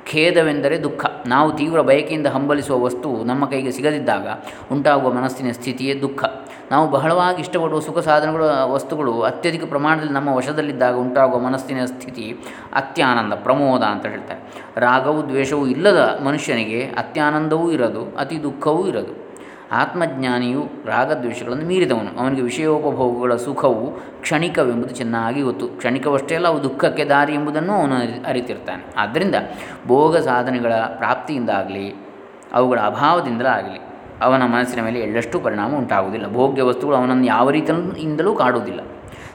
ಖೇದವೆಂದರೆ 0.09 0.83
ದುಃಖ. 0.83 1.05
ನಾವು 1.27 1.51
ತೀವ್ರ 1.51 1.81
ಬಯಕೆಯಿಂದ 1.81 2.27
ಹಂಬಲಿಸುವ 2.27 2.83
ವಸ್ತು 2.83 3.23
ನಮ್ಮ 3.23 3.45
ಕೈಗೆ 3.45 3.71
ಸಿಗದಿದ್ದಾಗ 3.71 4.27
ಉಂಟಾಗುವ 4.71 5.13
ಮನಸ್ಸಿನ 5.13 5.51
ಸ್ಥಿತಿಯೇ 5.51 6.01
ದುಃಖ. 6.01 6.23
ನಾವು 6.71 6.91
ಬಹಳವಾಗಿ 6.91 7.41
ಇಷ್ಟಪಡುವ 7.41 7.79
ಸುಖ 7.79 7.99
ಸಾಧನಗಳು, 7.99 8.73
ವಸ್ತುಗಳು 8.73 9.21
ಅತ್ಯಧಿಕ 9.21 9.63
ಪ್ರಮಾಣದಲ್ಲಿ 9.65 10.13
ನಮ್ಮ 10.13 10.29
ವಶದಲ್ಲಿದ್ದಾಗ 10.29 10.95
ಉಂಟಾಗುವ 10.95 11.39
ಮನಸ್ಸಿನ 11.39 11.85
ಸ್ಥಿತಿ 11.85 12.37
ಅತ್ಯಾನಂದ, 12.73 13.33
ಪ್ರಮೋದ 13.33 13.83
ಅಂತ 13.83 14.05
ಹೇಳ್ತಾರೆ. 14.05 14.39
ರಾಗವು 14.77 15.27
ದ್ವೇಷವೂ 15.27 15.67
ಇಲ್ಲದ 15.67 16.19
ಮನುಷ್ಯನಿಗೆ 16.23 16.83
ಅತ್ಯಾನಂದವೂ 16.83 17.71
ಇರದು, 17.71 18.15
ಅತಿ 18.17 18.43
ದುಃಖವೂ 18.43 18.87
ಇರದು. 18.87 19.20
ಆತ್ಮಜ್ಞಾನಿಯು 19.71 20.67
ರಾಗದ್ವೇಷಗಳನ್ನು 20.85 21.65
ಮೀರಿದವನು. 21.65 22.19
ಅವನಿಗೆ 22.19 22.41
ವಿಷಯೋಪಭೋಗಗಳ 22.41 23.35
ಸುಖವು 23.35 23.91
ಕ್ಷಣಿಕವೆಂಬುದು 24.21 24.95
ಚೆನ್ನಾಗಿ 24.95 25.41
ಗೊತ್ತು. 25.41 25.67
ಕ್ಷಣಿಕವಷ್ಟೇ 25.67 26.35
ಅಲ್ಲ, 26.35 26.47
ಅವು 26.47 26.63
ದುಃಖಕ್ಕೆ 26.63 27.05
ದಾರಿ 27.05 27.33
ಎಂಬುದನ್ನು 27.33 27.73
ಅವನು 27.73 27.95
ಅರಿತಿರ್ತಾನೆ. 28.27 28.93
ಆದ್ದರಿಂದ 28.97 29.35
ಭೋಗ 29.87 30.17
ಸಾಧನೆಗಳ 30.17 30.73
ಪ್ರಾಪ್ತಿಯಿಂದಾಗಲಿ, 30.73 31.95
ಅವುಗಳ 32.53 32.79
ಅಭಾವದಿಂದಲಾಗಲಿ 32.79 33.79
ಅವನ 34.21 34.45
ಮನಸ್ಸಿನ 34.45 34.83
ಮೇಲೆ 34.83 34.99
ಎಳ್ಳಷ್ಟು 34.99 35.39
ಪರಿಣಾಮ 35.39 35.75
ಉಂಟಾಗುವುದಿಲ್ಲ. 35.75 36.33
ಭೋಗ್ಯ 36.33 36.61
ವಸ್ತುಗಳು 36.61 36.95
ಅವನನ್ನು 36.95 37.25
ಯಾವ 37.25 37.49
ರೀತಿಯಿಂದಲೂ 37.49 38.35
ಕಾಡುವುದಿಲ್ಲ. 38.35 38.79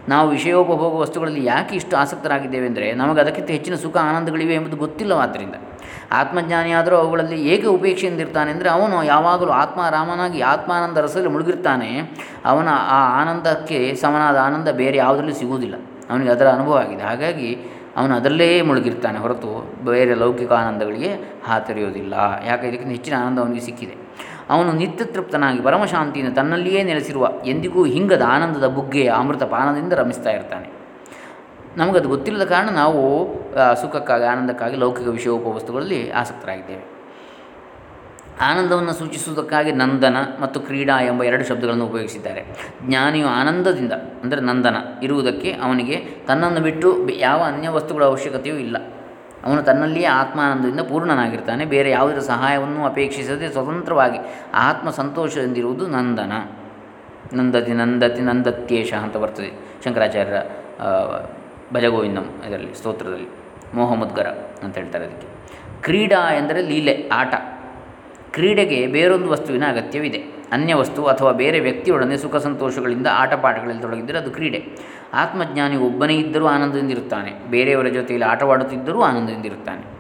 ನಾವು 0.09 0.29
ವಿಷಯೋಪಭೋಗ 0.29 0.95
ವಸ್ತುಗಳಲ್ಲಿ 0.95 1.45
ಯಾಕೆ 1.45 1.77
ಇಷ್ಟು 1.77 1.97
ಆಸಕ್ತರಾಗಿದ್ದೇವೆ 1.97 2.67
ಅಂದರೆ 2.67 2.93
ನಮಗೆ 2.93 3.21
ಅದಕ್ಕಿಂತ 3.21 3.51
ಹೆಚ್ಚಿನ 3.51 3.75
ಸುಖ 3.75 3.97
ಆನಂದಗಳಿವೆ 3.97 4.55
ಎಂಬುದು 4.55 4.77
ಗೊತ್ತಿಲ್ಲವಾದ್ದರಿಂದ. 4.77 5.55
ಆತ್ಮಜ್ಞಾನಿಯಾದರೂ 6.13 6.97
ಅವುಗಳಲ್ಲಿ 6.97 7.49
ಏಕೆ 7.49 7.67
ಉಪೇಕ್ಷೆಯಿಂದಿರ್ತಾನೆ 7.67 8.51
ಅಂದರೆ 8.51 8.71
ಅವನು 8.71 9.05
ಯಾವಾಗಲೂ 9.05 9.51
ಆತ್ಮ 9.51 9.81
ರಾಮನಾಗಿ 9.91 10.41
ಆತ್ಮಾನಂದ 10.41 10.97
ರಸದಲ್ಲಿ 10.97 11.29
ಮುಳುಗಿರ್ತಾನೆ. 11.29 12.19
ಅವನ 12.45 12.69
ಆ 12.69 13.23
ಆನಂದಕ್ಕೆ 13.23 13.95
ಸಮನಾದ 13.95 14.37
ಆನಂದ 14.37 14.69
ಬೇರೆ 14.69 14.97
ಯಾವುದರಲ್ಲಿ 14.97 15.35
ಸಿಗುವುದಿಲ್ಲ. 15.35 15.75
ಅವನಿಗೆ 16.11 16.31
ಅದರ 16.31 16.49
ಅನುಭವ 16.49 16.77
ಆಗಿದೆ. 16.77 17.03
ಹಾಗಾಗಿ 17.03 17.59
ಅವನು 17.97 18.15
ಅದರಲ್ಲೇ 18.15 18.63
ಮುಳುಗಿರ್ತಾನೆ 18.63 19.19
ಹೊರತು 19.19 19.75
ಬೇರೆ 19.85 20.15
ಲೌಕಿಕ 20.15 20.53
ಆನಂದಗಳಿಗೆ 20.53 21.41
ಹಾತರಿಯೋದಿಲ್ಲ 21.45 22.15
ಯಾಕೆ? 22.47 22.67
ಇದಕ್ಕಿಂತ 22.67 22.93
ಹೆಚ್ಚಿನ 22.93 23.15
ಆನಂದ 23.15 23.39
ಅವನಿಗೆ 23.39 23.61
ಸಿಕ್ಕಿದೆ. 23.61 23.97
ಅವನು 24.51 24.73
ನಿತ್ಯ 24.73 25.05
ತೃಪ್ತನಾಗಿ 25.05 25.61
ಪರಮಶಾಂತಿಯಿಂದ 25.61 26.35
ತನ್ನಲ್ಲಿಯೇ 26.35 26.83
ನೆಲೆಸಿರುವ 26.83 27.29
ಎಂದಿಗೂ 27.47 27.85
ಹಿಂಗದ 27.85 28.23
ಆನಂದದ 28.29 28.67
ಬುಗ್ಗೆಯ 28.67 29.11
ಅಮೃತ 29.11 29.43
ಪಾನದಿಂದ 29.43 29.93
ರಮಿಸ್ತಾ 29.93 30.31
ಇರ್ತಾನೆ. 30.31 30.77
ನಮಗದು 31.77 32.09
ಗೊತ್ತಿಲ್ಲದ 32.09 32.47
ಕಾರಣ 32.47 32.69
ನಾವು 32.69 33.29
ಸುಖಕ್ಕಾಗಿ, 33.57 34.25
ಆನಂದಕ್ಕಾಗಿ 34.25 34.77
ಲೌಕಿಕ 34.77 35.09
ವಿಷಯೋಪವಸ್ತುಗಳಲ್ಲಿ 35.09 36.11
ಆಸಕ್ತರಾಗಿದ್ದೇವೆ. 36.11 36.85
ಆನಂದವನ್ನು 38.41 38.93
ಸೂಚಿಸುವುದಕ್ಕಾಗಿ 38.93 39.73
ನಂದನ 39.73 40.17
ಮತ್ತು 40.41 40.61
ಕ್ರೀಡಾ 40.61 41.01
ಎಂಬ 41.01 41.23
ಎರಡು 41.23 41.45
ಶಬ್ದಗಳನ್ನು 41.45 41.87
ಉಪಯೋಗಿಸಿದ್ದಾರೆ. 41.87 42.47
ಜ್ಞಾನಿಯು 42.83 43.27
ಆನಂದದಿಂದ, 43.27 43.93
ಅಂದರೆ 43.93 44.41
ನಂದನ, 44.41 44.77
ಇರುವುದಕ್ಕೆ 45.03 45.53
ಅವನಿಗೆ 45.53 45.97
ತನ್ನನ್ನು 46.27 46.61
ಬಿಟ್ಟು 46.61 47.09
ಯಾವ 47.09 47.41
ಅನ್ಯ 47.43 47.69
ವಸ್ತುಗಳ 47.69 48.05
ಅವಶ್ಯಕತೆಯೂ 48.05 48.57
ಇಲ್ಲ. 48.57 48.77
ಅವನು 49.45 49.63
ತನ್ನಲ್ಲಿಯೇ 49.63 50.07
ಆತ್ಮಾನಂದದಿಂದ 50.07 50.81
ಪೂರ್ಣನಾಗಿರ್ತಾನೆ. 50.81 51.65
ಬೇರೆ 51.65 51.91
ಯಾವುದರ 51.91 52.19
ಸಹಾಯವನ್ನು 52.19 52.85
ಅಪೇಕ್ಷಿಸದೆ 52.87 53.49
ಸ್ವತಂತ್ರವಾಗಿ 53.49 54.19
ಆತ್ಮ 54.55 54.91
ಸಂತೋಷದಿಂದಿರುವುದು 54.91 55.87
ನಂದನ. 55.87 56.33
ನಂದತಿ 57.35 57.73
ನಂದತಿ 57.73 58.21
ನಂದತ್ಯೇಶ 58.21 58.93
ಅಂತ 58.93 59.17
ಬರ್ತದೆ 59.17 59.53
ಶಂಕರಾಚಾರ್ಯರ 59.85 60.39
ಭಜಗೋವಿಂದಂ 61.73 62.27
ಇದರಲ್ಲಿ, 62.49 62.75
ಸ್ತೋತ್ರದಲ್ಲಿ. 62.75 63.46
ಮೋಹಮುದ್ಗರ 63.77 64.27
ಅಂತ 64.63 64.79
ಹೇಳ್ತಾರೆ 64.79 65.05
ಅದಕ್ಕೆ. 65.05 65.27
ಕ್ರೀಡಾ 65.83 66.33
ಎಂದರೆ 66.33 66.63
ಲೀಲೆ, 66.63 67.09
ಆಟ. 67.13 67.35
ಕ್ರೀಡೆಗೆ 68.31 68.87
ಬೇರೊಂದು 68.87 69.29
ವಸ್ತುವಿನ 69.29 69.65
ಅಗತ್ಯವಿದೆ. 69.69 70.37
ಅನ್ಯ 70.53 70.75
ವಸ್ತು 70.75 71.05
ಅಥವಾ 71.05 71.33
ಬೇರೆ 71.33 71.61
ವ್ಯಕ್ತಿಯೊಡನೆ 71.61 72.17
ಸುಖ 72.17 72.37
ಸಂತೋಷಗಳಿಂದ 72.37 73.07
ಆಟಪಾಠಗಳಲ್ಲಿ 73.13 73.83
ತೊಡಗಿದ್ದರೆ 73.83 74.19
ಅದು 74.19 74.31
ಕ್ರೀಡೆ. 74.31 74.65
ಆತ್ಮಜ್ಞಾನಿ 75.15 75.77
ಒಬ್ಬನೇ 75.77 76.17
ಇದ್ದರೂ 76.17 76.47
ಆನಂದದಿಂದಿರುತ್ತಾನೆ. 76.47 77.33
ಬೇರೆಯವರ 77.51 77.87
ಜೊತೆಯಲ್ಲಿ 77.87 78.27
ಆಟವಾಡುತ್ತಿದ್ದರೂ 78.27 79.03
ಆನಂದದಿಂದಿರುತ್ತಾನೆ. 79.03 79.97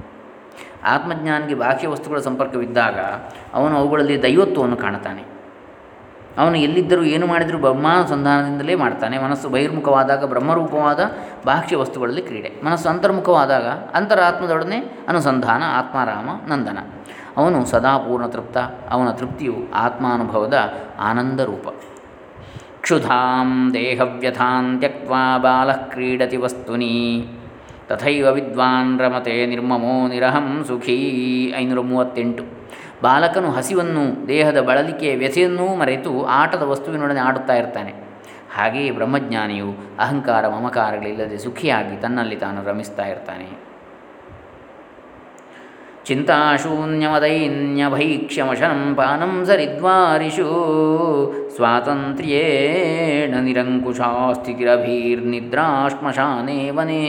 ಆತ್ಮಜ್ಞಾನಿಗೆ 0.85 1.55
ಬಾಹ್ಯ 1.55 1.89
ವಸ್ತುಗಳ 1.89 2.19
ಸಂಪರ್ಕವಿದ್ದಾಗ 2.19 2.99
ಅವನು 3.55 3.77
ಅವುಗಳಲ್ಲಿ 3.77 4.23
ದೈವತ್ವವನ್ನು 4.23 4.77
ಕಾಣುತ್ತಾನೆ. 4.77 5.36
ಅವನು 6.39 6.59
ಎಲ್ಲಿದ್ದರೂ 6.59 7.03
ಏನು 7.03 7.27
ಮಾಡಿದರೂ 7.27 7.59
ಬ್ರಹ್ಮಾನುಸಂಧಾನದಿಂದಲೇ 7.59 8.75
ಮಾಡ್ತಾನೆ. 8.75 9.19
ಮನಸ್ಸು 9.19 9.49
ಬಹಿರ್ಮುಖವಾದಾಗ 9.49 10.25
ಬ್ರಹ್ಮರೂಪವಾದ 10.25 11.01
ಬಾಹ್ಯ 11.47 11.77
ವಸ್ತುಗಳಲ್ಲಿ 11.77 12.23
ಕ್ರೀಡೆ. 12.23 12.53
ಮನಸ್ಸು 12.65 12.89
ಅಂತರ್ಮುಖವಾದಾಗ 12.89 13.67
ಅಂತರಾತ್ಮದೊಡನೆ 13.67 14.99
ಅನುಸಂಧಾನ, 15.09 15.63
ಆತ್ಮಾರಾಮ, 15.67 16.53
ನಂದನ. 16.53 16.79
ಅವನು 17.37 17.65
ಸದಾ 17.65 17.99
ಪೂರ್ಣ 17.99 18.27
ತೃಪ್ತ, 18.27 18.57
ಅವನ 18.91 19.11
ತೃಪ್ತಿಯು 19.11 19.55
ಆತ್ಮಾನುಭವದ 19.75 20.73
ಆನಂದ 21.01 21.41
ರೂಪ 21.41 21.69
ಕ್ಷುಧಾಂ 22.81 23.71
ದೇಹವ್ಯಥಾನ್ 23.75 24.79
ತ್ಯಕ್ವಾ 24.79 25.39
ಬಾಲ 25.39 25.73
ಕ್ರೀಡತಿ 25.73 26.37
ವಸ್ತುನಿ. 26.37 27.27
ತಥೈವ 27.89 28.27
ವಿದ್ವಾನ್ 28.31 29.01
ರಮತೆ 29.01 29.47
ನಿರ್ಮಮೋ 29.47 30.09
ನಿರಹಂ 30.09 30.65
ಸುಖೀ. 30.69 31.53
ಐನೂರ 31.59 31.81
ಮೂವತ್ತೆಂಟು. 31.81 32.45
ಬಾಲಕನು 33.03 33.51
ಹಸಿವನ್ನು, 33.51 34.29
ದೇಹದ 34.29 34.61
ಬಳಲಿಕೆಯ 34.61 35.17
ವ್ಯಥೆಯನ್ನೂ 35.17 35.67
ಮರೆತು 35.67 36.25
ಆಟದ 36.25 36.63
ವಸ್ತುವಿನೊಡನೆ 36.63 37.21
ಆಡುತ್ತಾ 37.21 37.57
ಇರ್ತಾನೆ. 37.57 37.95
ಹಾಗೆಯೇ 38.55 38.91
ಬ್ರಹ್ಮಜ್ಞಾನಿಯು 38.91 39.75
ಅಹಂಕಾರ, 39.99 40.49
ಮಮಕಾರಗಳಿಲ್ಲದೆ 40.49 41.39
ಸುಖಿಯಾಗಿ 41.39 42.01
ತನ್ನಲ್ಲಿ 42.01 42.37
ತಾನು 42.37 42.65
ರಮಿಸ್ತಾ 42.65 43.07
ಇರ್ತಾನೆ. 43.07 43.67
ಚಿಂತಾಶೂನ್ಯಮದೈನ್ಯಭೈಕ್ಷಮಶನಂ 46.05 48.95
ಪಾನಂ 48.95 49.47
ಸರಿದ್ವಾರಿಷು 49.47 50.47
ಸ್ವಾತಂತ್ರ್ಯೇಣ 51.57 53.41
ನಿರಂಕುಶಾ 53.41 54.33
ವನೆ 54.33 56.71
ವನೇ 56.71 57.03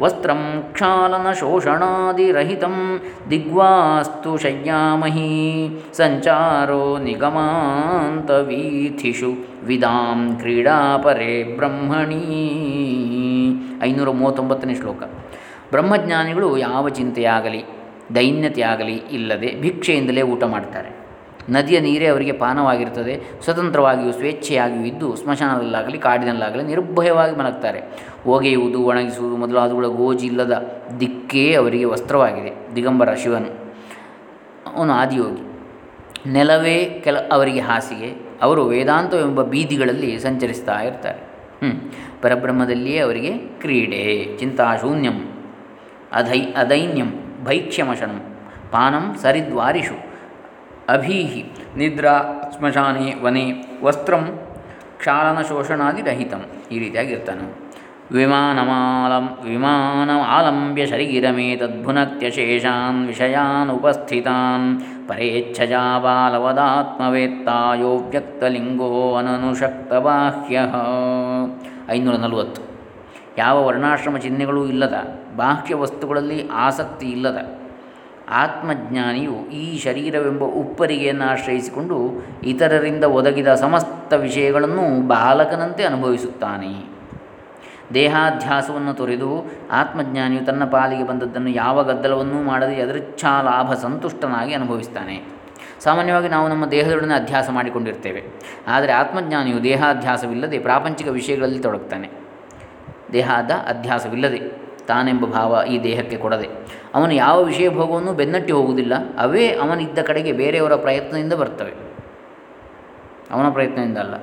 ವಸ್ತ್ರಂ 0.00 0.68
ಕ್ಷಾಲನಶೋಷಣಾದಿರಹಿತಂ 0.72 3.00
ದಿಗ್ವಾಸ್ತು 3.30 4.38
ಶಯ್ಯಾಮಹಿ. 4.38 5.68
ಸಂಚಾರೋ 5.92 6.98
ನಿಗಮಾಂತವೀಥಿಷು 6.98 9.34
ವಿದಾಂ 9.66 10.36
ಕ್ರೀಡಾಪರೆ 10.36 11.56
ಬ್ರಹ್ಮಣೀ. 11.56 12.20
ಐನೂರ 13.82 14.10
ಮೂವತ್ತೊಂಬತ್ತನೇ 14.10 14.74
ಶ್ಲೋಕ. 14.74 15.02
ಬ್ರಹ್ಮಜ್ಞಾನಿಗಳು 15.70 16.58
ಯಾವ 16.58 16.88
ಚಿಂತೆಯಾಗಲಿ 16.88 17.64
ದೈನ್ಯತೆಯಾಗಲಿ 18.14 18.92
ಇಲ್ಲದೆ 18.92 19.60
ಭಿಕ್ಷೆಯಿಂದಲೇ 19.60 20.22
ಊಟ 20.22 20.44
ಮಾಡ್ತಾರೆ. 20.44 21.03
ನದಿಯ 21.50 21.80
ನೀರೇ 21.80 22.06
ಅವರಿಗೆ 22.06 22.32
ಪಾನವಾಗಿರ್ತದೆ 22.32 23.22
ಸ್ವತಂತ್ರವಾಗಿಯೂ, 23.44 24.12
ಸ್ವೇಚ್ಛೆಯಾಗಿಯೂ 24.12 24.84
ಇದ್ದು 24.84 25.16
ಸ್ಮಶಾನದಲ್ಲಾಗಲಿ, 25.16 25.98
ಕಾಡಿನಲ್ಲಾಗಲಿ 25.98 26.62
ನಿರ್ಭಯವಾಗಿ 26.62 27.36
ಮಲಗ್ತಾರೆ. 27.36 27.82
ಒಗೆಯುವುದು 28.26 28.82
ಒಣಗಿಸುವುದು 28.82 29.36
ಮೊದಲಾದವುಗಳ 29.36 29.86
ಗೋಜಿಲ್ಲದ 29.86 30.80
ದಿಕ್ಕೇ 31.00 31.54
ಅವರಿಗೆ 31.54 31.84
ವಸ್ತ್ರವಾಗಿದೆ. 31.84 32.76
ದಿಗಂಬರ 32.76 33.14
ಶಿವನು, 33.14 33.72
ಅವನು 34.76 34.92
ಆದಿಯೋಗಿ. 34.92 35.42
ನೆಲವೇ 36.32 37.00
ಕೆಲ 37.04 37.16
ಅವರಿಗೆ 37.18 37.60
ಹಾಸಿಗೆ. 37.60 38.24
ಅವರು 38.42 38.64
ವೇದಾಂತವೆಂಬ 38.64 39.42
ಬೀದಿಗಳಲ್ಲಿ 39.42 40.18
ಸಂಚರಿಸ್ತಾ 40.18 40.80
ಇರ್ತಾರೆ. 40.80 41.18
ಹ್ಞೂ 41.18 41.92
ಪರಬ್ರಹ್ಮದಲ್ಲಿಯೇ 42.22 42.98
ಅವರಿಗೆ 42.98 43.32
ಕ್ರೀಡೆ, 43.38 44.38
ಚಿಂತಾಶೂನ್ಯಂ, 44.38 45.18
ಅಧೈ, 46.12 46.40
ಅದೈನ್ಯಂ, 46.40 47.10
ಭೈಕ್ಷ್ಯಮಶನಂ, 47.44 48.20
ಪಾನಂ, 48.72 49.16
ಸರಿದ್ವಾರಿಷು. 49.22 50.03
ಅಭೀಹಿ 50.88 51.52
ನಿದ್ರಾ 51.76 52.14
ಸ್ಮಶಾನೆ 52.56 53.14
ವನೆ, 53.22 53.44
ವಸ್ತ್ರಂ 53.82 54.38
ಕ್ಷಾಲನ 54.98 55.42
ಶೋಷಣಾದಿ 55.42 56.02
ರಹಿತಂ 56.02 56.42
ಈ 56.72 56.78
ರೀತಿಯಾಗಿರ್ತಾನೆ. 56.78 57.64
ವಿಮಾನಮಾಲಂ, 58.12 59.50
ವಿಮಾನಮಾಲಂಬ್ಯ 59.50 60.86
ಶರೀರಮೇತದ್ಭುನಕ್ತ್ಯ 60.86 62.30
ಶೇಷಾನ್ 62.30 63.06
ವಿಷಯಾನ್ 63.06 63.70
ಉಪಸ್ಥಿತಾನ್. 63.70 64.80
ಪರೇಚ್ಛಜಾ 65.08 65.98
ವ್ಯಕ್ತಲಿಂಗೋ 68.10 69.14
ಅನನುಶಕ್ತಬಾಹ್ಯ. 69.14 70.60
ಐನೂರ 71.88 72.16
ನಲವತ್ತು 72.16 72.62
ಯಾವ 73.38 73.66
ವರ್ಣಾಶ್ರಮ 73.66 74.16
ಚಿಹ್ನೆಗಳೂ 74.16 74.64
ಇಲ್ಲದ, 74.66 74.94
ಬಾಹ್ಯ 75.36 75.74
ವಸ್ತುಗಳಲ್ಲಿ 75.74 76.48
ಆಸಕ್ತಿ 76.48 77.06
ಇಲ್ಲದ 77.06 77.63
ಆತ್ಮಜ್ಞಾನಿಯು 78.28 79.50
ಈ 79.50 79.78
ಶರೀರವೆಂಬ 79.78 80.44
ಉಪ್ಪರಿಗೆಯನ್ನು 80.44 81.24
ಆಶ್ರಯಿಸಿಕೊಂಡು 81.24 82.26
ಇತರರಿಂದ 82.42 83.04
ಒದಗಿದ 83.04 83.54
ಸಮಸ್ತ 83.54 84.12
ವಿಷಯಗಳನ್ನು 84.12 85.08
ಬಾಲಕನಂತೆ 85.08 85.84
ಅನುಭವಿಸುತ್ತಾನೆ. 85.84 86.94
ದೇಹಾಧ್ಯಾಸವನ್ನು 87.94 88.94
ತೊರೆದು 88.94 89.52
ಆತ್ಮಜ್ಞಾನಿಯು 89.72 90.44
ತನ್ನ 90.44 90.64
ಪಾಲಿಗೆ 90.64 91.06
ಬಂದದ್ದನ್ನು 91.06 91.50
ಯಾವ 91.50 91.84
ಗದ್ದಲವನ್ನೂ 91.84 92.42
ಮಾಡದೆ 92.42 92.80
ಯದೃಚ್ಛಾ 92.80 93.42
ಲಾಭ 93.42 93.74
ಸಂತುಷ್ಟನಾಗಿ 93.74 94.54
ಅನುಭವಿಸ್ತಾನೆ. 94.54 95.22
ಸಾಮಾನ್ಯವಾಗಿ 95.80 96.28
ನಾವು 96.28 96.48
ನಮ್ಮ 96.48 96.66
ದೇಹದೊಡನೆ 96.66 97.14
ಅಧ್ಯಾಸ 97.14 97.50
ಮಾಡಿಕೊಂಡಿರ್ತೇವೆ. 97.50 98.22
ಆದರೆ 98.68 98.92
ಆತ್ಮಜ್ಞಾನಿಯು 98.92 99.62
ದೇಹಾಧ್ಯಾಸವಿಲ್ಲದೆ 99.62 100.58
ಪ್ರಾಪಂಚಿಕ 100.58 101.08
ವಿಷಯಗಳಲ್ಲಿ 101.08 101.58
ತೊಡಗ್ತಾನೆ. 101.58 102.10
ದೇಹದ 103.12 103.50
ಅಧ್ಯಾಸವಿಲ್ಲದೆ 103.50 104.63
ತಾನೆಂಬ 104.88 105.24
ಭಾವ 105.24 105.64
ಈ 105.70 105.82
ದೇಹಕ್ಕೆ 105.82 106.16
ಕೊಡದೆ. 106.16 106.48
ಅವನು 106.94 107.14
ಯಾವ 107.14 107.42
ವಿಷಯ 107.42 107.68
ಭೋಗವನ್ನು 107.68 108.12
ಬೆನ್ನಟ್ಟಿ 108.12 108.52
ಹೋಗುವುದಿಲ್ಲ, 108.52 108.92
ಅವೇ 109.18 109.48
ಅವನಿದ್ದ 109.48 109.98
ಕಡೆಗೆ 109.98 110.32
ಬೇರೆಯವರ 110.32 110.74
ಪ್ರಯತ್ನದಿಂದ 110.74 111.32
ಬರ್ತವೆ. 111.32 111.72
ಅವನ 113.30 113.50
ಪ್ರಯತ್ನದಿಂದ 113.50 113.98
ಅಲ್ಲ. 113.98 114.14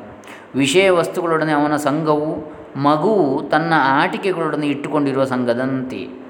ವಿಷಯ 0.55 0.89
ವಸ್ತುಗಳೊಡನೆ 0.89 1.51
ಅವನ 1.51 1.75
ಸಂಘವು, 1.75 2.53
ಮಗುವು 2.75 3.49
ತನ್ನ 3.49 3.73
ಆಟಿಕೆಗಳೊಡನೆ 3.77 4.67
ಇಟ್ಟುಕೊಂಡಿರುವ 4.67 5.23
ಸಂಘದಂತೆ. 5.23 6.21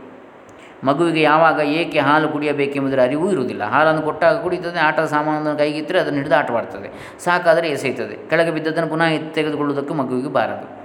ಮಗುವಿಗೆ 0.83 1.21
ಯಾವಾಗ 1.21 1.59
ಏಕೆ 1.59 1.99
ಹಾಲು 1.99 2.29
ಕುಡಿಯಬೇಕೆಂಬುದರ 2.29 3.01
ಅರಿವು 3.01 3.31
ಇರುವುದಿಲ್ಲ. 3.31 3.63
ಹಾಲನ್ನು 3.63 4.01
ಕೊಟ್ಟಾಗ 4.01 4.43
ಕುಡಿಯುತ್ತದೆ 4.43 4.79
ಆಟದ 4.79 5.05
ಸಾಮಾನನ್ನು 5.05 5.57
ಕೈಗಿತ್ತರೆ 5.57 5.99
ಅದನ್ನು 5.99 6.17
ಹಿಡಿದು 6.17 6.35
ಆಟವಾಡ್ತದೆ 6.35 7.17
ಸಾಕಾದರೆ 7.23 7.69
ಎಸೆಯುತ್ತದೆ. 7.69 8.29
ಕೆಳಗೆ 8.29 8.51
ಬಿದ್ದದನ್ನು 8.51 8.89
ಪುನಃ 8.89 9.33
ತೆಗೆದುಕೊಳ್ಳುವುದಕ್ಕೂ 9.33 9.93
ಮಗುವಿಗೆ 9.93 10.29
ಬಾರದು. 10.29 10.80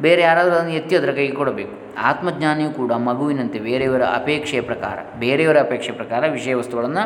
ಬೇರೆ 0.00 0.22
ಯಾರಾದರೂ 0.22 0.54
ಅದನ್ನು 0.54 0.72
ಎತ್ತಿ 0.72 0.96
ಅದರ 0.96 1.12
ಕೈಗೆ 1.12 1.32
ಕೊಡಬೇಕು. 1.32 1.74
ಆತ್ಮಜ್ಞಾನಿಯು 1.98 2.70
ಕೂಡ 2.70 2.92
ಮಗುವಿನಂತೆ 2.92 3.58
ಬೇರೆಯವರ 3.58 4.02
ಅಪೇಕ್ಷೆಯ 4.02 4.60
ಪ್ರಕಾರ, 4.60 4.98
ಬೇರೆಯವರ 5.18 5.58
ಅಪೇಕ್ಷೆ 5.60 5.92
ಪ್ರಕಾರ 5.92 6.24
ವಿಷಯ 6.28 6.54
ವಸ್ತುಗಳನ್ನು 6.54 7.04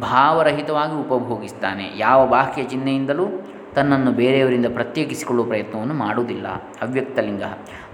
ಭಾವರಹಿತವಾಗಿ 0.00 0.94
ಉಪಭೋಗಿಸ್ತಾನೆ. 0.94 1.92
ಯಾವ 1.96 2.26
ಬಾಹ್ಯ 2.26 2.62
ಚಿಹ್ನೆಯಿಂದಲೂ 2.62 3.28
ತನ್ನನ್ನು 3.74 4.12
ಬೇರೆಯವರಿಂದ 4.12 4.66
ಪ್ರತ್ಯೇಕಿಸಿಕೊಳ್ಳುವ 4.74 5.46
ಪ್ರಯತ್ನವನ್ನು 5.46 5.94
ಮಾಡುವುದಿಲ್ಲ. 5.94 6.46
ಅವ್ಯಕ್ತಲಿಂಗ 6.82 7.42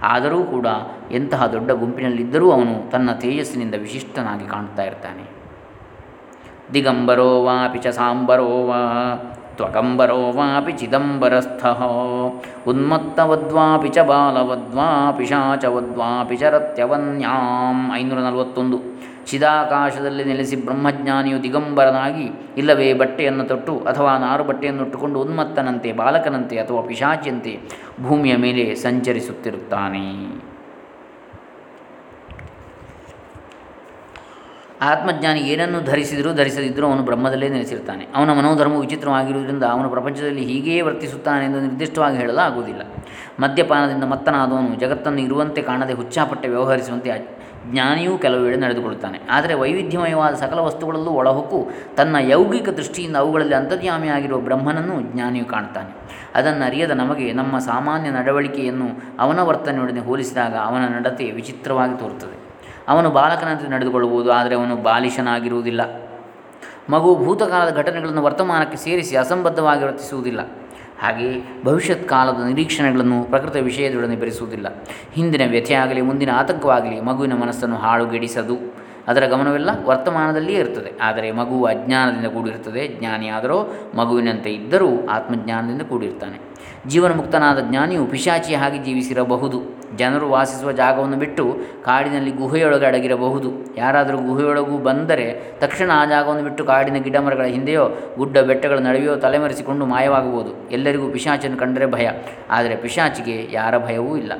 ಆದರೂ 0.03 0.43
ಕೂಡ 0.43 0.67
ಎಂತಹ 1.11 1.47
ದೊಡ್ಡ 1.47 1.71
ಗುಂಪಿನಲ್ಲಿದ್ದರೂ 1.71 2.51
ಅವನು 2.51 2.91
ತನ್ನ 2.91 3.11
ತೇಜಸ್ಸಿನಿಂದ 3.11 3.75
ವಿಶಿಷ್ಟನಾಗಿ 3.77 4.49
ಕಾಣುತ್ತಾ 4.49 4.83
ಇರ್ತಾನೆ. 4.83 5.25
ದಿಗಂಬರೋ 6.73 7.43
ವಾಪಿ 7.43 7.79
ಚ 7.79 7.87
ಸಾಂಬರೋ 7.87 8.47
ವಾ 8.67 8.79
ತ್ವಕಂಬರೋ 9.57 10.19
ವಾಪಿ 10.37 10.71
ಚಿದಂಬರಸ್ಥಃ 10.71 11.81
ಉನ್ಮತ್ತವದ್ವಾಪಿ 12.67 13.89
ಚ 13.89 13.99
ಬಾಲವದ್ವಾ 13.99 14.87
ಪಿಶಾಚವದ್ವಾಪಿ 15.17 16.37
ಚರತ್ಯವನ್ಯಾಂ 16.37 17.79
ಐನೂರ 17.95 18.19
ನಲವತ್ತೊಂದು 18.19 18.79
ಚಿದಾಕಾಶದಲ್ಲಿ 19.29 20.23
ನೆಲೆಸಿ 20.23 20.55
ಬ್ರಹ್ಮಜ್ಞಾನಿಯು 20.65 21.37
ದಿಗಂಬರನಾಗಿ 21.43 22.25
ಇಲ್ಲವೇ 22.57 22.93
ಬಟ್ಟೆಯನ್ನು 22.93 23.43
ತೊಟ್ಟು 23.43 23.73
ಅಥವಾ 23.79 24.11
ನಾರು 24.17 24.43
ಬಟ್ಟೆಯನ್ನು 24.43 24.83
ಉಟ್ಟುಕೊಂಡು 24.83 25.19
ಉನ್ಮತ್ತನಂತೆ, 25.21 25.91
ಬಾಲಕನಂತೆ 25.91 26.57
ಅಥವಾ 26.57 26.81
ಪಿಶಾಚಿಯಂತೆ 26.81 27.53
ಭೂಮಿಯ 28.01 28.35
ಮೇಲೆ 28.45 28.65
ಸಂಚರಿಸುತ್ತಿರುತ್ತಾನೆ. 28.75 30.05
ಆತ್ಮಜ್ಞಾನಿ 34.81 35.39
ಏನನ್ನು 35.39 35.81
ಧರಿಸಿದರೂ 35.81 36.33
ಧರಿಸದಿದ್ದರೂ 36.33 36.87
ಅವನು 36.87 37.03
ಬ್ರಹ್ಮದಲ್ಲೇ 37.03 37.49
ನೆಲೆಸಿರ್ತಾನೆ. 37.49 38.07
ಅವನ 38.15 38.33
ಮನೋಧರ್ಮವು 38.33 38.79
ವಿಚಿತ್ರವಾಗಿರುವುದರಿಂದ 38.79 39.63
ಅವನು 39.63 39.89
ಪ್ರಪಂಚದಲ್ಲಿ 39.89 40.41
ಹೀಗೇ 40.41 40.81
ವರ್ತಿಸುತ್ತಾನೆ 40.81 41.45
ಎಂದು 41.45 41.61
ನಿರ್ದಿಷ್ಟವಾಗಿ 41.61 42.17
ಹೇಳಲಾಗುವುದಿಲ್ಲ. 42.17 42.81
ಮದ್ಯಪಾನದಿಂದ 43.39 44.03
ಮತ್ತನಾದವನು 44.03 44.75
ಜಗತ್ತನ್ನು 44.75 45.21
ಇರುವಂತೆ 45.21 45.61
ಕಾಣದೆ 45.61 45.93
ಹುಚ್ಚಾಪಟ್ಟೆ 45.93 46.47
ವ್ಯವಹರಿಸುವಂತೆ 46.47 47.35
ಜ್ಞಾನಿಯೂ 47.71 48.17
ಕೆಲವು 48.17 48.41
ವೇಳೆ 48.41 48.57
ನಡೆದುಕೊಳ್ಳುತ್ತಾನೆ. 48.57 49.19
ಆದರೆ 49.31 49.53
ವೈವಿಧ್ಯಮಯವಾದ 49.53 50.33
ಸಕಲ 50.33 50.59
ವಸ್ತುಗಳಲ್ಲೂ 50.59 51.11
ಒಳಹೊಕ್ಕು 51.11 51.67
ತನ್ನ 51.97 52.15
ಯೌಗಿಕ 52.19 52.69
ದೃಷ್ಟಿಯಿಂದ 52.69 53.15
ಅವುಗಳಲ್ಲಿ 53.15 53.55
ಅಂತರ್ಯಾಮಿಯಾಗಿರುವ 53.55 54.39
ಬ್ರಹ್ಮನನ್ನು 54.39 55.01
ಜ್ಞಾನಿಯು 55.01 55.45
ಕಾಣುತ್ತಾನೆ. 55.45 55.95
ಅದನ್ನು 56.35 56.65
ಅರಿಯದ 56.65 56.91
ನಮಗೆ 56.91 57.33
ನಮ್ಮ 57.33 57.59
ಸಾಮಾನ್ಯ 57.59 58.09
ನಡವಳಿಕೆಯನ್ನು 58.09 59.17
ಅವನ 59.19 59.39
ವರ್ತನೆಯೊಡನೆ 59.39 59.99
ಹೋಲಿಸಿದಾಗ 59.99 60.55
ಅವನ 60.55 60.81
ನಡತೆ 60.81 61.31
ವಿಚಿತ್ರವಾಗಿ 61.31 61.99
ತೋರುತ್ತದೆ. 61.99 62.44
ಅವನು 62.91 63.09
ಬಾಲಕನಂತೆ 63.17 63.67
ನಡೆದುಕೊಳ್ಳುವುದು, 63.73 64.29
ಆದರೆ 64.39 64.55
ಅವನು 64.59 64.75
ಬಾಲಿಶನಾಗಿರುವುದಿಲ್ಲ. 64.87 65.81
ಮಗು 66.93 67.09
ಭೂತಕಾಲದ 67.23 67.71
ಘಟನೆಗಳನ್ನು 67.81 68.23
ವರ್ತಮಾನಕ್ಕೆ 68.25 68.77
ಸೇರಿಸಿ 68.85 69.13
ಅಸಂಬದ್ಧವಾಗಿ 69.23 69.83
ವರ್ತಿಸುವುದಿಲ್ಲ. 69.89 70.41
ಹಾಗೆಯೇ 71.01 71.35
ಭವಿಷ್ಯತ್ 71.65 72.03
ಕಾಲದ 72.11 72.39
ನಿರೀಕ್ಷಣೆಗಳನ್ನು 72.49 73.17
ಪ್ರಕೃತ 73.31 73.55
ವಿಷಯದೊಡನೆ 73.69 74.15
ಬೆರೆಸುವುದಿಲ್ಲ. 74.21 74.67
ಹಿಂದಿನ 75.15 75.43
ವ್ಯಥೆಯಾಗಲಿ, 75.53 76.01
ಮುಂದಿನ 76.09 76.31
ಆತಂಕವಾಗಲಿ 76.41 76.97
ಮಗುವಿನ 77.09 77.35
ಮನಸ್ಸನ್ನು 77.43 77.77
ಹಾಳುಗೆಡಿಸದು. 77.85 78.57
ಅದರ 79.09 79.23
ಗಮನವೆಲ್ಲ 79.31 79.71
ವರ್ತಮಾನದಲ್ಲಿಯೇ 79.87 80.59
ಇರ್ತದೆ 80.59 80.91
ಆದರೆ 81.07 81.27
ಮಗುವು 81.39 81.65
ಅಜ್ಞಾನದಿಂದ 81.65 82.29
ಕೂಡಿರುತ್ತದೆ. 82.35 82.83
ಜ್ಞಾನಿಯಾದರೂ 82.99 83.57
ಮಗುವಿನಂತೆ 83.99 84.51
ಇದ್ದರೂ 84.53 84.89
ಆತ್ಮಜ್ಞಾನದಿಂದ 85.07 85.83
ಕೂಡಿರ್ತಾನೆ 85.91 86.37
ಜೀವನ 86.87 87.13
ಮುಕ್ತನಾದ 87.13 87.59
ಜ್ಞಾನಿಯು 87.59 88.05
ಪಿಶಾಚಿಯಾಗಿ 88.05 88.77
ಜೀವಿಸಿರಬಹುದು. 88.77 89.85
ಜನರು 89.97 90.29
ವಾಸಿಸುವ 90.29 90.71
ಜಾಗವನ್ನು 90.71 91.17
ಬಿಟ್ಟು 91.17 91.57
ಕಾಡಿನಲ್ಲಿ 91.83 92.31
ಗುಹೆಯೊಳಗೆ 92.31 92.85
ಅಡಗಿರಬಹುದು. 92.85 93.51
ಯಾರಾದರೂ 93.77 94.17
ಗುಹೆಯೊಳಗೂ 94.17 94.77
ಬಂದರೆ 94.77 95.53
ತಕ್ಷಣ 95.59 95.91
ಆ 95.93 96.05
ಜಾಗವನ್ನು 96.05 96.43
ಬಿಟ್ಟು 96.43 96.65
ಕಾಡಿನ 96.65 96.93
ಗಿಡಮರಗಳ 96.93 97.45
ಹಿಂದೆಯೋ, 97.45 97.89
ಗುಡ್ಡ 98.17 98.37
ಬೆಟ್ಟಗಳ 98.37 98.77
ನಡುವೆಯೋ 98.77 99.15
ತಲೆಮರೆಸಿಕೊಂಡು 99.15 99.85
ಮಾಯವಾಗಬಹುದು. 99.85 100.69
ಎಲ್ಲರಿಗೂ 100.69 101.11
ಪಿಶಾಚಿಯನ್ನು 101.11 101.59
ಕಂಡರೆ 101.59 101.91
ಭಯ. 101.91 102.09
ಆದರೆ 102.49 102.75
ಪಿಶಾಚಿಗೆ 102.75 103.47
ಯಾರ 103.51 103.77
ಭಯವೂ 103.77 104.17
ಇಲ್ಲ. 104.17 104.33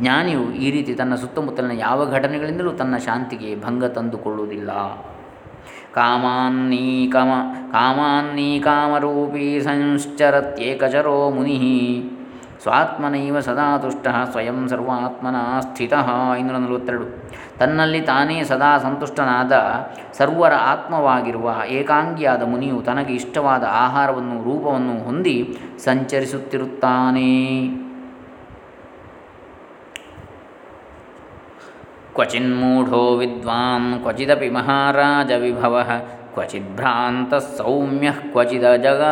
ಜ್ಞಾನಿಯು 0.00 0.52
ಈ 0.52 0.70
ರೀತಿ 0.70 0.94
ತನ್ನ 0.94 1.14
ಸುತ್ತಮುತ್ತಲಿನ 1.14 1.78
ಯಾವ 1.80 2.10
ಘಟನೆಗಳಿಂದಲೂ 2.10 2.70
ತನ್ನ 2.70 2.96
ಶಾಂತಿಗೆ 2.96 3.60
ಭಂಗ 3.60 3.84
ತಂದುಕೊಳ್ಳುವುದಿಲ್ಲ. 3.84 4.70
ಕಾಮಾನ್ನೀ 5.94 8.60
ಕಾಮರೂಪೀ 8.60 9.60
ಸಂಶ್ಚರತ್ಯೇಕಚರೋ 9.60 11.30
ಮುನಿ 11.30 12.04
ಸ್ವಾತ್ಮನೈವ 12.62 13.38
ಸದಾ 13.38 13.78
ತುಷ್ಟ 13.78 14.06
ಸ್ವಯಂ 14.30 14.68
ಸರ್ವಾತ್ಮನ 14.68 15.60
ಸ್ಥಿತ 15.60 15.92
ಐನೂರ 16.34 16.56
ನಲವತ್ತೆರಡು 16.56 17.30
ತನ್ನಲ್ಲಿ 17.58 18.00
ತಾನೇ 18.00 18.44
ಸದಾ 18.44 18.78
ಸಂತುಷ್ಟನಾದ, 18.78 19.52
ಸರ್ವರ 20.18 20.54
ಆತ್ಮವಾಗಿರುವ, 20.54 21.54
ಏಕಾಂಗಿಯಾದ 21.68 22.42
ಮುನಿಯು 22.42 22.82
ತನಗೆ 22.82 23.14
ಇಷ್ಟವಾದ 23.14 23.64
ಆಹಾರವನ್ನು, 23.70 24.44
ರೂಪವನ್ನು 24.44 25.04
ಹೊಂದಿ 25.04 25.58
ಸಂಚರಿಸುತ್ತಿರುತ್ತಾನೆ. 25.84 27.81
ಕ್ವಚಿದ್ಭ್ರಾಂತ 36.34 37.34
ಸೌಮ್ಯ 37.34 38.10
ಕ್ವಚಿದ 38.32 38.76
ಜಗ 38.76 39.02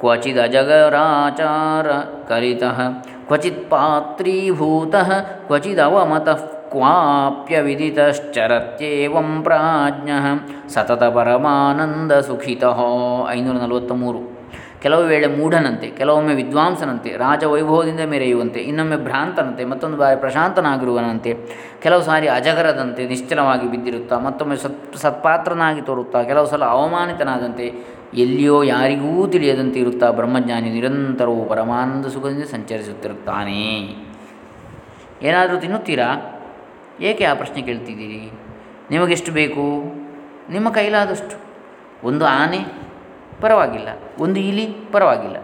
ಕ್ವಚಿದಜಗರಾಚಾರ 0.00 1.86
ಕಲಿತಃ 2.28 2.92
ಕ್ವಚಿತ್ 3.26 3.70
ಪಾತ್ರೀಭೂತಃ 3.70 5.20
ಕ್ವಚಿದವಮತಃ 5.46 6.36
ಕ್ವಾಪ್ಯವಿದಿತಶ್ಚರತ್ಯೇವಂ 6.70 9.42
ಪ್ರಾಜ್ಞಃ 9.42 10.36
ಸತತ 10.66 11.14
ಪರಮಾನಂದ 11.14 12.20
ಸುಖಿತಃ 12.20 12.80
ಐನೂರ 13.30 13.56
ನಲವತ್ತ 13.56 13.92
ಮೂರು 13.92 14.33
ಕೆಲವು 14.84 15.02
ವೇಳೆ 15.02 15.26
ಮೂಢನಂತೆ, 15.26 15.90
ಕೆಲವೊಮ್ಮೆ 15.90 16.34
ವಿದ್ವಾಂಸನಂತೆ 16.34 17.16
ರಾಜ 17.16 17.44
ವೈಭವದಿಂದ 17.44 18.00
ಮೆರೆಯುವಂತೆ, 18.00 18.60
ಇನ್ನೊಮ್ಮೆ 18.60 18.96
ಭ್ರಾಂತನಂತೆ, 18.96 19.64
ಮತ್ತೊಂದು 19.64 19.96
ಬಾರಿ 19.96 20.20
ಪ್ರಶಾಂತನಾಗಿರುವನಂತೆ, 20.20 21.36
ಕೆಲವು 21.82 22.02
ಸಾರಿ 22.02 22.28
ಅಜಗರದಂತೆ 22.28 23.06
ನಿಶ್ಚಲವಾಗಿ 23.06 23.70
ಬಿದ್ದಿರುತ್ತಾ, 23.70 24.18
ಮತ್ತೊಮ್ಮೆ 24.18 24.56
ಸತ್, 24.56 24.96
ಸತ್ಪಾತ್ರನಾಗಿ 24.96 25.80
ತೋರುತ್ತಾ, 25.80 26.22
ಕೆಲವು 26.22 26.46
ಸಲ 26.46 26.64
ಅವಮಾನಿತನಾದಂತೆ, 26.64 27.72
ಎಲ್ಲಿಯೋ 28.14 28.62
ಯಾರಿಗೂ 28.62 29.26
ತಿಳಿಯದಂತೆ 29.26 29.80
ಇರುತ್ತಾ, 29.80 30.10
ಬ್ರಹ್ಮಜ್ಞಾನಿ 30.10 30.70
ನಿರಂತರವು 30.70 31.48
ಪರಮಾನಂದ 31.48 32.06
ಸುಖದಿಂದ 32.06 32.44
ಸಂಚರಿಸುತ್ತಿರುತ್ತಾನೆ. 32.44 33.96
ಏನಾದರೂ 35.22 35.56
ತಿನ್ನುತ್ತೀರಾ? 35.56 36.40
ಏಕೆ 37.00 37.24
ಆ 37.24 37.34
ಪ್ರಶ್ನೆ 37.34 37.62
ಕೇಳ್ತಿದ್ದೀರಿ? 37.62 38.30
ನಿಮಗೆಷ್ಟು 38.90 39.32
ಬೇಕು? 39.32 39.62
ನಿಮ್ಮ 40.52 40.70
ಕೈಲಾದಷ್ಟು. 40.70 41.36
ಒಂದು 42.06 42.26
ಆನೆ? 42.26 42.84
ಪರವಾಗಿಲ್ಲ. 43.40 43.88
ಒಂದು 44.18 44.40
ಇಲಿ 44.40 44.66
ಪರವಾಗಿಲ್ಲ. 44.92 45.36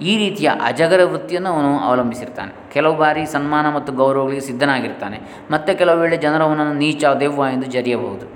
ಈ 0.00 0.16
ರೀತಿಯ 0.16 0.50
ಅಜಗರ 0.64 1.00
ವೃತ್ತಿಯನ್ನು 1.04 1.50
ಅವನು 1.50 1.78
ಅವಲಂಬಿಸಿರ್ತಾನೆ. 1.78 2.72
ಕೆಲವು 2.72 2.96
ಬಾರಿ 2.96 3.26
ಸನ್ಮಾನ 3.26 3.74
ಮತ್ತು 3.74 3.92
ಗೌರವಗಳಿಗೆ 3.92 4.40
ಸಿದ್ಧನಾಗಿರ್ತಾನೆ. 4.40 5.20
ಮತ್ತು 5.50 5.78
ಕೆಲವು 5.78 6.00
ವೇಳೆ 6.00 6.16
ಜನರು 6.16 6.44
ಅವನನ್ನು 6.44 6.74
ನೀಚ, 6.74 7.04
ದೆವ್ವ 7.04 7.44
ಎಂದು 7.52 7.66
ಜರಿಯಬಹುದು. 7.66 8.26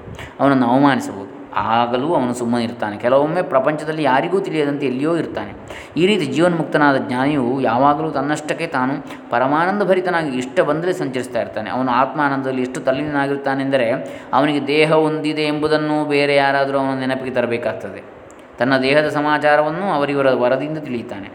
ಅವನನ್ನು 0.41 0.67
ಅವಮಾನಿಸಬಹುದು. 0.67 1.43
ಆಗಲೂ 1.55 2.15
ಅವನು 2.15 2.35
ಸುಮ್ಮನಿರ್ತಾನೆ 2.35 2.97
ಕೆಲವೊಮ್ಮೆ 2.97 3.43
ಪ್ರಪಂಚದಲ್ಲಿ 3.43 4.03
ಯಾರಿಗೂ 4.03 4.41
ತಿಳಿಯದಂತೆ 4.41 4.87
ಎಲ್ಲಿಯೋ 4.87 5.17
ಇರ್ತಾನೆ. 5.17 5.53
ಈ 5.97 6.07
ರೀತಿ 6.07 6.27
ಜೀವನ್ಮುಕ್ತನಾದ 6.27 6.97
ಜ್ಞಾನಿಯು 6.97 7.61
ಯಾವಾಗಲೂ 7.61 8.11
ತನ್ನಷ್ಟಕ್ಕೆ 8.11 8.67
ತಾನು 8.67 8.95
ಪರಮಾನಂದ 9.31 9.83
ಭರಿತನಾಗಿ 9.83 10.39
ಇಷ್ಟ 10.39 10.61
ಬಂದರೆ 10.61 10.93
ಸಂಚರಿಸ್ತಾ 10.93 11.41
ಇರ್ತಾನೆ. 11.41 11.71
ಅವನು 11.71 11.91
ಆತ್ಮಾನಂದದಲ್ಲಿ 11.91 12.63
ಎಷ್ಟು 12.63 12.81
ತಲ್ಲೀನಾಗಿರ್ತಾನೆಂದರೆ 12.81 13.93
ಅವನಿಗೆ 14.33 14.67
ದೇಹ 14.67 14.93
ಹೊಂದಿದೆ 14.93 15.43
ಎಂಬುದನ್ನು 15.43 16.05
ಬೇರೆ 16.09 16.35
ಯಾರಾದರೂ 16.35 16.79
ಅವನ 16.79 16.99
ನೆನಪಿಗೆ 16.99 17.31
ತರಬೇಕಾಗ್ತದೆ. 17.31 18.22
ತನ್ನ 18.59 18.79
ದೇಹದ 18.79 19.09
ಸಮಾಚಾರವನ್ನು 19.09 19.93
ಅವರಿವರ 19.93 20.31
ವರದಿಂದ 20.35 20.79
ತಿಳಿಯುತ್ತಾನೆ. 20.79 21.31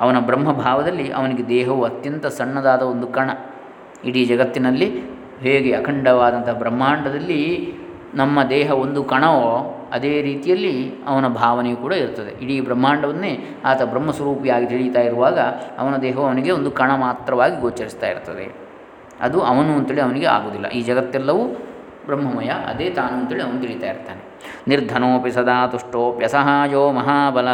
ಅವನ 0.00 0.18
ಬ್ರಹ್ಮಭಾವದಲ್ಲಿ 0.20 1.12
ಅವನಿಗೆ 1.12 1.48
ದೇಹವು 1.48 1.84
ಅತ್ಯಂತ 1.84 2.26
ಸಣ್ಣದಾದ 2.26 2.82
ಒಂದು 2.82 3.06
ಕಣ. 3.06 3.30
ಇಡೀ 4.04 4.24
ಜಗತ್ತಿನಲ್ಲಿ 4.24 5.00
ಹೇಗೆ 5.40 5.72
ಅಖಂಡವಾದಂಥ 5.72 6.48
ಬ್ರಹ್ಮಾಂಡದಲ್ಲಿ 6.48 7.72
ನಮ್ಮ 8.14 8.42
ದೇಹ 8.42 8.72
ಒಂದು 8.72 9.04
ಕಣವೋ, 9.04 9.76
ಅದೇ 9.92 10.22
ರೀತಿಯಲ್ಲಿ 10.22 10.92
ಅವನ 11.06 11.28
ಭಾವನೆಯು 11.28 11.76
ಕೂಡ 11.76 11.92
ಇರ್ತದೆ. 11.92 12.44
ಇಡೀ 12.44 12.60
ಬ್ರಹ್ಮಾಂಡವನ್ನೇ 12.60 13.40
ಆತ 13.64 13.82
ಬ್ರಹ್ಮಸ್ವರೂಪಿಯಾಗಿ 13.82 14.66
ತಿಳಿಯುತ್ತಾ 14.66 15.00
ಇರುವಾಗ 15.00 15.38
ಅವನ 15.78 15.96
ದೇಹವು 15.96 16.24
ಅವನಿಗೆ 16.26 16.50
ಒಂದು 16.50 16.70
ಕಣ 16.70 16.90
ಮಾತ್ರವಾಗಿ 16.94 17.60
ಗೋಚರಿಸ್ತಾ 17.60 18.06
ಇರ್ತದೆ. 18.06 18.54
ಅದು 19.20 19.40
ಅವನು 19.40 19.72
ಅಂತೇಳಿ 19.72 20.00
ಅವನಿಗೆ 20.00 20.26
ಆಗುವುದಿಲ್ಲ. 20.26 20.66
ಈ 20.66 20.82
ಜಗತ್ತೆಲ್ಲವೂ 20.82 21.56
ಬ್ರಹ್ಮಮಯ, 22.10 22.50
ಅದೇ 22.70 22.88
ತಾನು 22.98 23.14
ಅಂತೇಳಿ 23.18 23.42
ಅವನು 23.46 23.60
ತಿಳಿತಾ 23.64 23.86
ಇರ್ತಾನೆ. 23.86 24.20
ನಿರ್ಧನೋಪಿ 24.68 25.30
ಸದಾ 25.36 25.56
ತುಷ್ಟೋಪ್ಯಸಹಾಯೋ 25.72 26.82
ಮಹಾಬಲ 26.98 27.48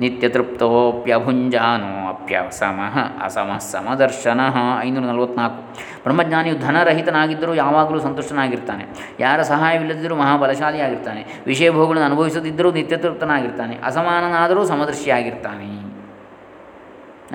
ನಿತ್ಯತೃಪ್ತೋಪ್ಯಭುಂಜಾನೋ 0.00 1.90
ಅಪ್ಯಸಮಃ 2.08 2.94
ಅಸಮಃ 3.24 3.60
ಸಮದರ್ಶನ 3.72 4.40
ಐನೂರ 4.80 5.04
ನಲವತ್ನಾಲ್ಕು. 5.10 5.60
ಬ್ರಹ್ಮಜ್ಞಾನಿಯು 6.04 6.56
ಧನರಹಿತನಾಗಿದ್ದರೂ 6.58 7.54
ಯಾವಾಗಲೂ 7.54 8.00
ಸಂತುಷ್ಟನಾಗಿರ್ತಾನೆ. 8.00 8.84
ಯಾರ 9.20 9.38
ಸಹಾಯವಿಲ್ಲದಿದ್ದರೂ 9.42 10.16
ಮಹಾಬಲಶಾಲಿಯಾಗಿರ್ತಾನೆ. 10.16 11.22
ವಿಷಯ 11.46 11.70
ಭೋಗಗಳನ್ನು 11.70 12.08
ಅನುಭವಿಸದಿದ್ದರೂ 12.10 12.70
ನಿತ್ಯತೃಪ್ತನಾಗಿರ್ತಾನೆ 12.72 13.76
ಅಸಮಾನನಾದರೂ 13.84 14.62
ಸಮದರ್ಶಿಯಾಗಿರ್ತಾನೆ 14.64 15.70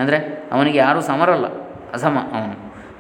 ಅಂದರೆ 0.02 0.18
ಅವನಿಗೆ 0.52 0.78
ಯಾರೂ 0.78 1.00
ಸಮರಲ್ಲ. 1.02 1.48
ಅಸಮ 1.94 2.18
ಅವನು. 2.38 2.56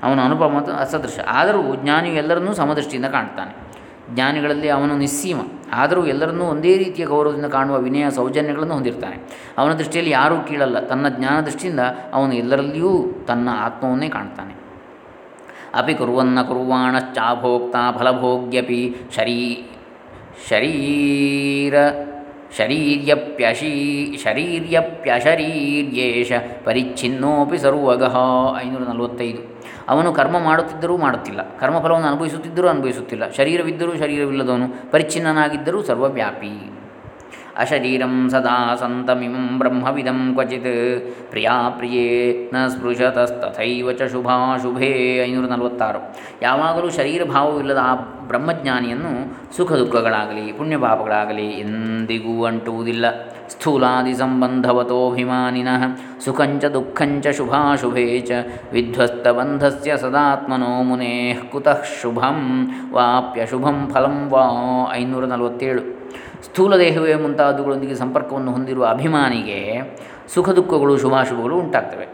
ಅವನ 0.07 0.21
ಅನುಭವ 0.21 0.65
ಅಸದೃಶ. 0.79 1.19
ಆದರೂ 1.27 1.75
ಜ್ಞಾನಿಯು 1.75 2.15
ಎಲ್ಲರನ್ನೂ 2.15 2.53
ಸಮದೃಷ್ಟಿಯಿಂದ 2.53 3.05
ಕಾಣ್ತಾನೆ 3.05 3.67
ಜ್ಞಾನಿಗಳಲ್ಲಿ 4.15 4.69
ಅವನು 4.69 4.97
ನಿಸ್ಸೀಮ. 4.97 5.39
ಆದರೂ 5.73 6.05
ಎಲ್ಲರನ್ನೂ 6.05 6.45
ಒಂದೇ 6.45 6.77
ರೀತಿಯ 6.77 7.05
ಗೌರವದಿಂದ 7.05 7.45
ಕಾಣುವ 7.45 7.77
ವಿನಯ 7.77 8.09
ಸೌಜನ್ಯಗಳನ್ನು 8.09 8.73
ಹೊಂದಿರ್ತಾನೆ 8.73 9.17
ಅವನ 9.57 9.73
ದೃಷ್ಟಿಯಲ್ಲಿ 9.73 10.11
ಯಾರೂ 10.11 10.37
ಕೀಳಲ್ಲ. 10.37 10.79
ತನ್ನ 10.79 11.09
ಜ್ಞಾನ 11.09 11.39
ದೃಷ್ಟಿಯಿಂದ 11.39 11.79
ಅವನು 12.13 12.33
ಎಲ್ಲರಲ್ಲಿಯೂ 12.33 13.05
ತನ್ನ 13.27 13.49
ಆತ್ಮವನ್ನೇ 13.51 14.09
ಕಾಣ್ತಾನೆ 14.09 14.67
ಅಪಿ 15.75 15.93
ಕುರುವನ್ನ 15.93 16.41
ಕುರ್ವಾಣಶ್ಚಾಭೋಕ್ತ 16.41 17.75
ಫಲಭೋಗ್ಯಪಿ 17.97 18.95
ಶರೀ, 19.15 19.65
ಶರೀರ, 20.49 21.73
ಶರೀರ್ಯಪ್ಯಶೀ 22.57 24.17
ಶರೀರ್ಯಪ್ಯಶರೀರ್ಯೇಷ 24.23 26.31
ಪರಿಚ್ಛಿನ್ನೋಪಿ 26.63 27.57
ಸರ್ವಗಃ. 27.57 28.15
ಐನೂರ 28.61 28.79
ನಲವತ್ತೈದು. 28.79 29.56
ಅವನು 29.87 30.13
ಕರ್ಮ 30.13 30.39
ಮಾಡುತ್ತಿದ್ದರೂ 30.39 30.97
ಮಾಡುತ್ತಿಲ್ಲ. 30.97 31.57
ಕರ್ಮಫಲವನ್ನು 31.57 32.07
ಅನುಭವಿಸುತ್ತಿದ್ದರೂ 32.07 32.67
ಅನುಭವಿಸುತ್ತಿಲ್ಲ. 32.67 33.31
ಶರೀರವಿದ್ದರೂ 33.31 33.97
ಶರೀರವಿಲ್ಲದವನು 33.97 34.91
ಪರಿಚ್ಛಿನ್ನನಾಗಿದ್ದರೂ 34.91 35.83
ಸರ್ವವ್ಯಾಪಿ. 35.83 36.76
ಅಶರೀರಂ 37.57 38.15
ಸದಾ 38.29 38.57
ಸಂತಮಿಮಂ 38.79 39.45
ಬ್ರಹ್ಮವಿದಂ 39.59 40.19
ಕ್ವಚಿತ್ 40.33 40.73
ಪ್ರಿಯಾ 41.31 41.55
ಪ್ರಿಯೇ 41.77 42.05
ನ 42.53 42.65
ಸ್ಪೃಶತಸ್ತಥೈವ 42.67 43.91
ಚ 43.91 44.09
ಶುಭಾಶುಭೇ 44.11 44.91
ಐನೂರ 45.25 45.47
ನಲವತ್ತಾರು 45.51 46.01
ಯಾವಾಗಲೂ 46.41 46.89
ಶರೀರ 46.89 47.23
ಭಾವವಿಲ್ಲದ 47.23 47.81
ಆ 47.83 47.93
ಬ್ರಹ್ಮಜ್ಞಾನಿಯನ್ನು 48.27 49.13
ಸುಖ 49.57 49.71
ದುಃಖಗಳಾಗಲಿ 49.73 50.45
ಪುಣ್ಯಪಾಪಗಳಾಗಲಿ 50.57 51.47
ಎಂದಿಗೂ 51.61 52.33
ಅಂಟುವುದಿಲ್ಲ। 52.45 53.05
ಸ್ಥೂಲಾದಿ 53.49 54.13
ಸಂಬಂಧವತೋಭಿಮಾನಿನಃ 54.13 55.83
ಸುಖಂಚ 56.25 56.65
ದುಃಖಂಚ 56.73 57.27
ಶುಭಾಶುಭೇ 57.37 58.07
ಚ 58.19 58.31
ವಿಧ್ವಸ್ತಬಂಧಸ್ಯ 58.73 59.97
ಸದಾತ್ಮನೋ 59.97 60.73
ಮುನೇ 60.83 61.13
ಕುತಃ 61.51 61.81
ಶುಭಂ 62.01 62.39
ವಾಪ್ಯಶುಭಂ 62.95 63.77
ಫಲಂ 63.93 64.17
ವಾ 64.29 64.43
ಐನೂರ 64.95 65.25
ನಲವತ್ತೇಳು 65.25 65.83
ಸ್ಥೂಲ 66.43 66.77
ದೇಹವೇ 66.77 67.15
ಮುಂತಾದವುಗಳೊಂದಿಗೆ 67.15 67.95
ಸಂಪರ್ಕವನ್ನು 67.95 68.51
ಹೊಂದಿರುವ 68.51 68.85
ಅಭಿಮಾನಿಗೆ 68.85 69.59
ಸುಖ 70.33 70.49
ದುಃಖಗಳು, 70.49 70.97
ಶುಭಾಶುಭಗಳು 70.97 71.55
ಉಂಟಾಗ್ತವೆ. 71.55 72.07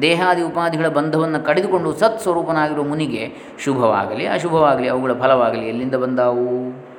ದೇಹಾದಿ 0.00 0.42
ಉಪಾಧಿಗಳ 0.42 0.88
ಬಂಧವನ್ನು 0.88 1.44
ಕಡಿದುಕೊಂಡು 1.44 1.92
ಸತ್ 1.92 2.20
ಸ್ವರೂಪನಾಗಿರುವ 2.20 2.84
ಮುನಿಗೆ 2.84 3.32
ಶುಭವಾಗಲಿ, 3.64 4.26
ಅಶುಭವಾಗಲಿ, 4.26 4.88
ಅವುಗಳ 4.88 5.12
ಫಲವಾಗಲಿ 5.12 5.68
ಎಲ್ಲಿಂದ 5.68 5.94
ಬಂದಾವು? 5.94 6.89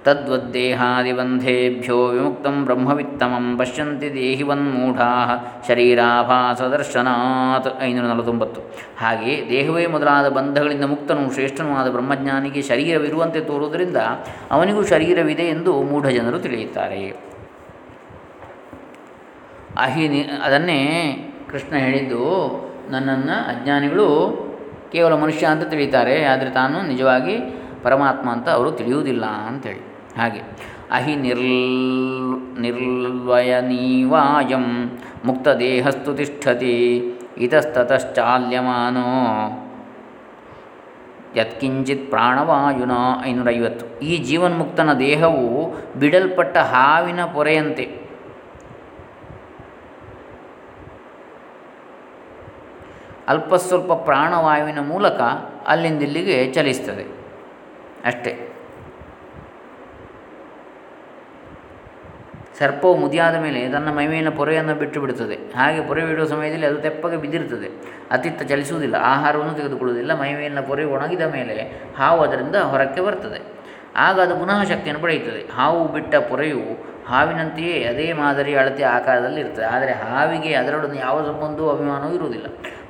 ತದ್ವದ್ದೇಹಾದಿಬಂಧೇಭ್ಯೋ 0.04 2.08
ವಿಮುಕ್ತಂ 2.08 2.64
ಬ್ರಹ್ಮವಿತ್ತಮಂ 2.64 3.58
ಪಶ್ಯಂತಿ 3.58 4.14
ದೇಹಿವನ್ಮೂಢಾ 4.14 5.36
ಶರೀರಾಭಾಸದರ್ಶನಾತ್ 5.68 7.82
ಐನೂರ 7.82 8.04
ನಲವತ್ತೊಂಬತ್ತು 8.04 8.60
ಹಾಗೆಯೇ 8.98 9.50
ದೇಹವೇ 9.50 9.86
ಮೊದಲಾದ 9.86 10.28
ಬಂಧಗಳಿಂದ 10.28 10.84
ಮುಕ್ತನೂ 10.84 11.32
ಶ್ರೇಷ್ಠನೂ 11.32 11.76
ಆದ 11.76 11.90
ಬ್ರಹ್ಮಜ್ಞಾನಿಗೆ 11.90 12.62
ಶರೀರವಿರುವಂತೆ 12.62 13.40
ತೋರುವುದರಿಂದ 13.40 13.96
ಅವನಿಗೂ 14.50 14.84
ಶರೀರವಿದೆ 14.84 15.42
ಎಂದು 15.42 15.82
ಮೂಢ 15.82 16.08
ಜನರು 16.08 16.38
ತಿಳಿಯುತ್ತಾರೆ. 16.38 17.30
ಅಹಿ 19.78 20.22
ಅದನ್ನೇ 20.44 20.82
ಕೃಷ್ಣ 21.50 21.76
ಹೇಳಿದ್ದು, 21.76 22.24
ನನ್ನನ್ನು 22.90 23.52
ಅಜ್ಞಾನಿಗಳು 23.52 24.08
ಕೇವಲ 24.92 25.14
ಮನುಷ್ಯ 25.14 25.46
ಅಂತ 25.46 25.68
ತಿಳಿಯುತ್ತಾರೆ 25.68 26.24
ಆದರೆ 26.24 26.50
ತಾನು 26.50 26.82
ನಿಜವಾಗಿ 26.82 27.38
ಪರಮಾತ್ಮ 27.82 28.30
ಅಂತ 28.30 28.48
ಅವರು 28.48 28.72
ತಿಳಿಯುವುದಿಲ್ಲ 28.72 29.24
ಅಂಥೇಳಿ 29.48 29.89
ಹಾಗೆ. 30.20 30.40
ಅಹಿ 30.90 31.16
ನಿರ್ಲ್ 31.16 32.61
ನಿರ್ವಯನೀವಾಯಂ 32.61 34.98
ಮುಕ್ತದೇಹಸ್ತು 35.24 36.14
ತಿಷ್ಠತಿ, 36.14 37.02
ಇತಸ್ತತಶ್ಚಾಲ್ಯಮಾನೋ. 37.38 39.66
ಯತ್ಕಿಂಚಿತ್ 41.37 42.11
ಪ್ರಾಣವಾಯುನ 42.11 42.92
ಐನೂರೈವತ್ತು. 43.24 44.00
ಈ 44.00 44.16
ಜೀವನ್ಮುಕ್ತನ 44.16 44.92
ದೇಹವು 44.92 45.72
ಬಿಡಲ್ಪಟ್ಟ 45.98 46.56
ಹಾವಿನ 46.56 47.24
ಪೊರೆಯಂತೆ. 47.24 48.00
ಅಲ್ಪ 53.28 53.54
ಸ್ವಲ್ಪ 53.54 53.92
ಪ್ರಾಣವಾಯುವಿನ 53.92 54.80
ಮೂಲಕ 54.80 55.20
ಅಲ್ಲಿಂದಿಲ್ಲಿಗೆ 55.66 56.52
ಚಲಿಸ್ತದೆ. 56.52 57.06
ಅಷ್ಟೇ. 58.04 58.49
ಸರ್ಪವು 62.61 62.96
ಮುದಿಯಾದ 62.96 63.37
ಮೇಲೆ 63.37 63.68
ತನ್ನ 63.73 63.88
ಮೈಮೇಲಿನ 63.96 64.29
ಪೊರೆಯನ್ನು 64.29 64.75
ಬಿಟ್ಟು 64.75 65.01
ಬಿಡುತ್ತದೆ 65.01 65.35
ಹಾಗೆ 65.35 65.88
ಪೊರೆ 65.88 66.07
ಬಿಡುವ 66.07 66.27
ಸಮಯದಲ್ಲಿ 66.27 66.66
ಅದು 66.66 66.77
ತೆಪ್ಪಗೆ 66.77 67.16
ಬಿದ್ದಿರುತ್ತದೆ. 67.16 67.68
ಅತಿತ್ತ 68.11 68.42
ಚಲಿಸುವುದಿಲ್ಲ. 68.42 68.96
ಆಹಾರವನ್ನು 68.96 69.55
ತೆಗೆದುಕೊಳ್ಳುವುದಿಲ್ಲ. 69.55 70.20
ಮೈಮೇಲಿನ 70.20 70.61
ಪೊರೆ 70.61 70.85
ಒಣಗಿದ 70.85 71.20
ಮೇಲೆ 71.20 71.85
ಹಾವು 71.99 72.20
ಅದರಿಂದ 72.20 72.57
ಹೊರಕ್ಕೆ 72.57 73.01
ಬರ್ತದೆ 73.01 73.40
ಆಗ 73.96 74.20
ಅದು 74.20 74.37
ಪುನಃ 74.37 74.64
ಶಕ್ತಿಯನ್ನು 74.64 75.03
ಪಡೆಯುತ್ತದೆ. 75.03 75.53
ಹಾವು 75.55 75.88
ಬಿಟ್ಟ 75.88 76.14
ಪೊರೆಯು 76.14 76.61
ಹಾವಿನಂತೆಯೇ 77.07 77.85
ಅದೇ 77.85 78.12
ಮಾದರಿ 78.12 78.55
ಅಳತೆ 78.55 78.83
ಆಕಾರದಲ್ಲಿ 78.83 79.40
ಇರ್ತದೆ 79.40 79.64
ಆದರೆ 79.64 79.92
ಹಾವಿಗೆ 79.92 80.55
ಅದರೊಡನೆ 80.55 80.99
ಯಾವ 80.99 81.27
ಸಂಬಂಧವೂ 81.27 81.70
ಅಭಿಮಾನವೂ 81.70 82.14
ಇರುವುದಿಲ್ಲ. 82.14 82.46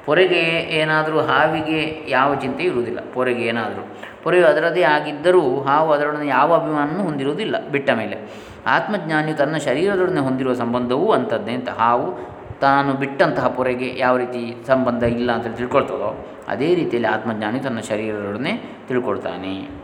ಪೊರೆಗೆ 0.07 0.41
ಏನಾದರೂ 0.81 1.21
ಹಾವಿಗೆ 1.21 2.05
ಯಾವ 2.09 2.35
ಚಿಂತೆ 2.35 2.65
ಇರುವುದಿಲ್ಲ. 2.65 3.01
ಪೊರೆಗೆ 3.15 3.43
ಏನಾದರೂ. 3.43 3.97
ಪೊರೆಯು 4.23 4.47
ಅದರದೇ 4.47 4.83
ಆಗಿದ್ದರೂ 4.83 5.61
ಹಾವು 5.61 5.93
ಅದರೊಡನೆ 5.93 6.27
ಯಾವ 6.27 6.55
ಅಭಿಮಾನವನ್ನು 6.55 7.03
ಹೊಂದಿರುವುದಿಲ್ಲ. 7.03 7.69
ಬಿಟ್ಟ 7.69 7.91
ಮೇಲೆ. 7.91 8.50
ಆತ್ಮಜ್ಞಾನಿಯು 8.67 9.37
ತನ್ನ 9.37 9.57
ಶರೀರದೊಡನೆ 9.57 10.21
ಹೊಂದಿರುವ 10.21 10.55
ಸಂಬಂಧವೂ 10.55 11.13
ಅಂಥದ್ದೇ 11.13 11.53
ಅಂತ. 11.53 11.69
ಹಾವು 11.69 12.31
ತಾನು 12.61 12.93
ಬಿಟ್ಟಂತಹ 12.93 13.49
ಪೊರೆಗೆ 13.49 13.99
ಯಾವ 13.99 14.17
ರೀತಿ 14.17 14.57
ಸಂಬಂಧ 14.67 15.03
ಇಲ್ಲ 15.03 15.33
ಅಂತ 15.33 15.57
ತಿಳ್ಕೊಳ್ತದೋ 15.57 16.27
ಅದೇ 16.49 16.75
ರೀತಿಯಲ್ಲಿ 16.75 17.09
ಆತ್ಮಜ್ಞಾನಿ 17.09 17.59
ತನ್ನ 17.59 17.81
ಶರೀರದೊಡನೆ 17.81 18.79
ತಿಳ್ಕೊಳ್ತಾನೆ. 18.89 19.81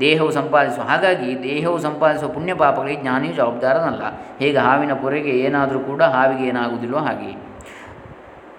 ದೇಹವು 0.00 0.30
ಸಂಪಾದಿಸುವ, 0.30 0.84
ಹಾಗಾಗಿ 0.84 1.42
ದೇಹವು 1.42 1.78
ಸಂಪಾದಿಸುವ 1.78 2.28
ಪುಣ್ಯ 2.28 2.54
ಪಾಪಗಳಿಗೆ 2.54 3.00
ಜ್ಞಾನಿಯು 3.00 3.34
ಜವಾಬ್ದಾರನಲ್ಲ. 3.34 4.02
ಹೇಗೆ 4.38 4.56
ಹಾವಿನ 4.56 4.92
ಪೊರೆಗೆ 4.92 5.30
ಏನಾದರೂ 5.30 5.78
ಕೂಡ 5.80 6.02
ಹಾವಿಗೆ 6.02 6.48
ಏನಾಗುವುದಿಲ್ಲವೋ 6.48 7.00
ಹಾಗೆ. 7.00 7.45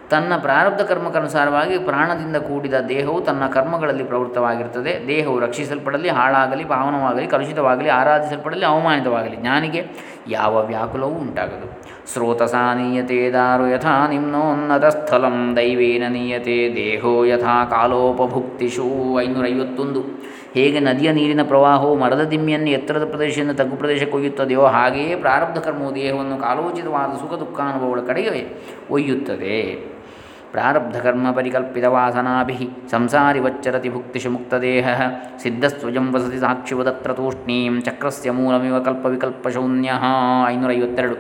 ತನ್ನ 0.09 0.33
ಪ್ರಾರಬ್ಧ 0.37 0.81
ಕರ್ಮಕ್ಕನುಸಾರವಾಗಿ 0.81 1.77
ಪ್ರಾಣದಿಂದ 1.77 2.35
ಕೂಡಿದ 2.35 2.73
ದೇಹವು 2.73 3.21
ತನ್ನ 3.21 3.47
ಕರ್ಮಗಳಲ್ಲಿ 3.47 4.03
ಪ್ರವೃತ್ತವಾಗಿರುತ್ತದೆ. 4.03 5.03
ದೇಹವು 5.07 5.39
ರಕ್ಷಿಸಲ್ಪಡಲಿ, 5.39 6.09
ಹಾಳಾಗಲಿ, 6.09 6.63
ಪಾವನವಾಗಲಿ, 6.63 7.27
ಕಲುಷಿತವಾಗಲಿ, 7.27 7.89
ಆರಾಧಿಸಲ್ಪಡಲಿ, 7.89 8.65
ಅವಮಾನಿತವಾಗಲಿ. 8.65 9.35
ಜ್ಞಾನಿಗೆ 9.35 9.85
ಯಾವ 10.27 10.65
ವ್ಯಾಕುಲವೂ 10.65 11.09
ಉಂಟಾಗದು. 11.09 11.77
ಸ್ರೋತಸಾ 12.13 12.73
ನೀಯತೆ 12.73 13.31
ದಾರು 13.31 13.67
ಯಥಾ 13.67 14.07
ನಿಮ್ನೋನ್ನತಸ್ಥಲಂ 14.07 15.53
ದೈವೇನ 15.55 16.03
ನೀಯತೆ 16.09 16.73
ದೇಹೋ 16.75 17.23
ಯಥಾ 17.23 17.65
ಕಾಲೋಪಭುಕ್ತಿಷು. 17.65 19.21
ಐನೂರೈವತ್ತೊಂದು. 19.21 20.01
ಹೇಗೆ 20.53 20.79
ನದಿಯ 20.79 21.11
ನೀರಿನ 21.11 21.43
ಪ್ರವಾಹವು 21.43 21.95
ಮರದ 21.95 22.23
ದಿಮ್ಮಿಯನ್ನು, 22.23 22.69
ಎತ್ತರದ 22.69 23.09
ಪ್ರದೇಶದಿಂದ 23.09 23.51
ತಗ್ಗು 23.51 23.77
ಪ್ರದೇಶಕ್ಕೆ 23.77 24.17
ಒಯ್ಯುತ್ತದೆಯೋ 24.17 24.65
ಹಾಗೆಯೇ 24.65 25.15
ಪ್ರಾರಬ್ಧ 25.15 25.57
ಕರ್ಮವು 25.57 25.95
ದೇಹವನ್ನು 25.95 26.37
ಕಾಲೋಚಿತವಾದ 26.37 27.17
ಸುಖ 27.17 27.33
ದುಃಖಾನುಭವಗಳ 27.33 27.99
ಕಡೆಗೆ 28.07 28.57
ಒಯ್ಯುತ್ತದೆ. 28.91 29.96
ವಚ್ಚರತಿ 33.41 33.89
ಭುಕ್ತಿಶು 33.89 34.29
ಮುಕ್ತದೇಹ 34.29 34.87
ಸಿದ್ಧಸ್ವಜಂ 35.43 36.13
ವಸತಿ 36.13 36.39
ಸಾಕ್ಷಿವದತ್ರ 36.39 37.13
ತೂಷ್ಣೀಂ 37.13 37.81
ಚಕ್ರಸ್ಯ 37.81 38.31
ಮೂಲಮಿವ 38.31 38.79
ಕಲ್ಪ 38.79 39.05
ವಿಕಲ್ಪ 39.05 39.47
ಶೂನ್ಯ 39.47 39.91
ಐನೂರೈವತ್ತೆರಡು. 40.47 41.17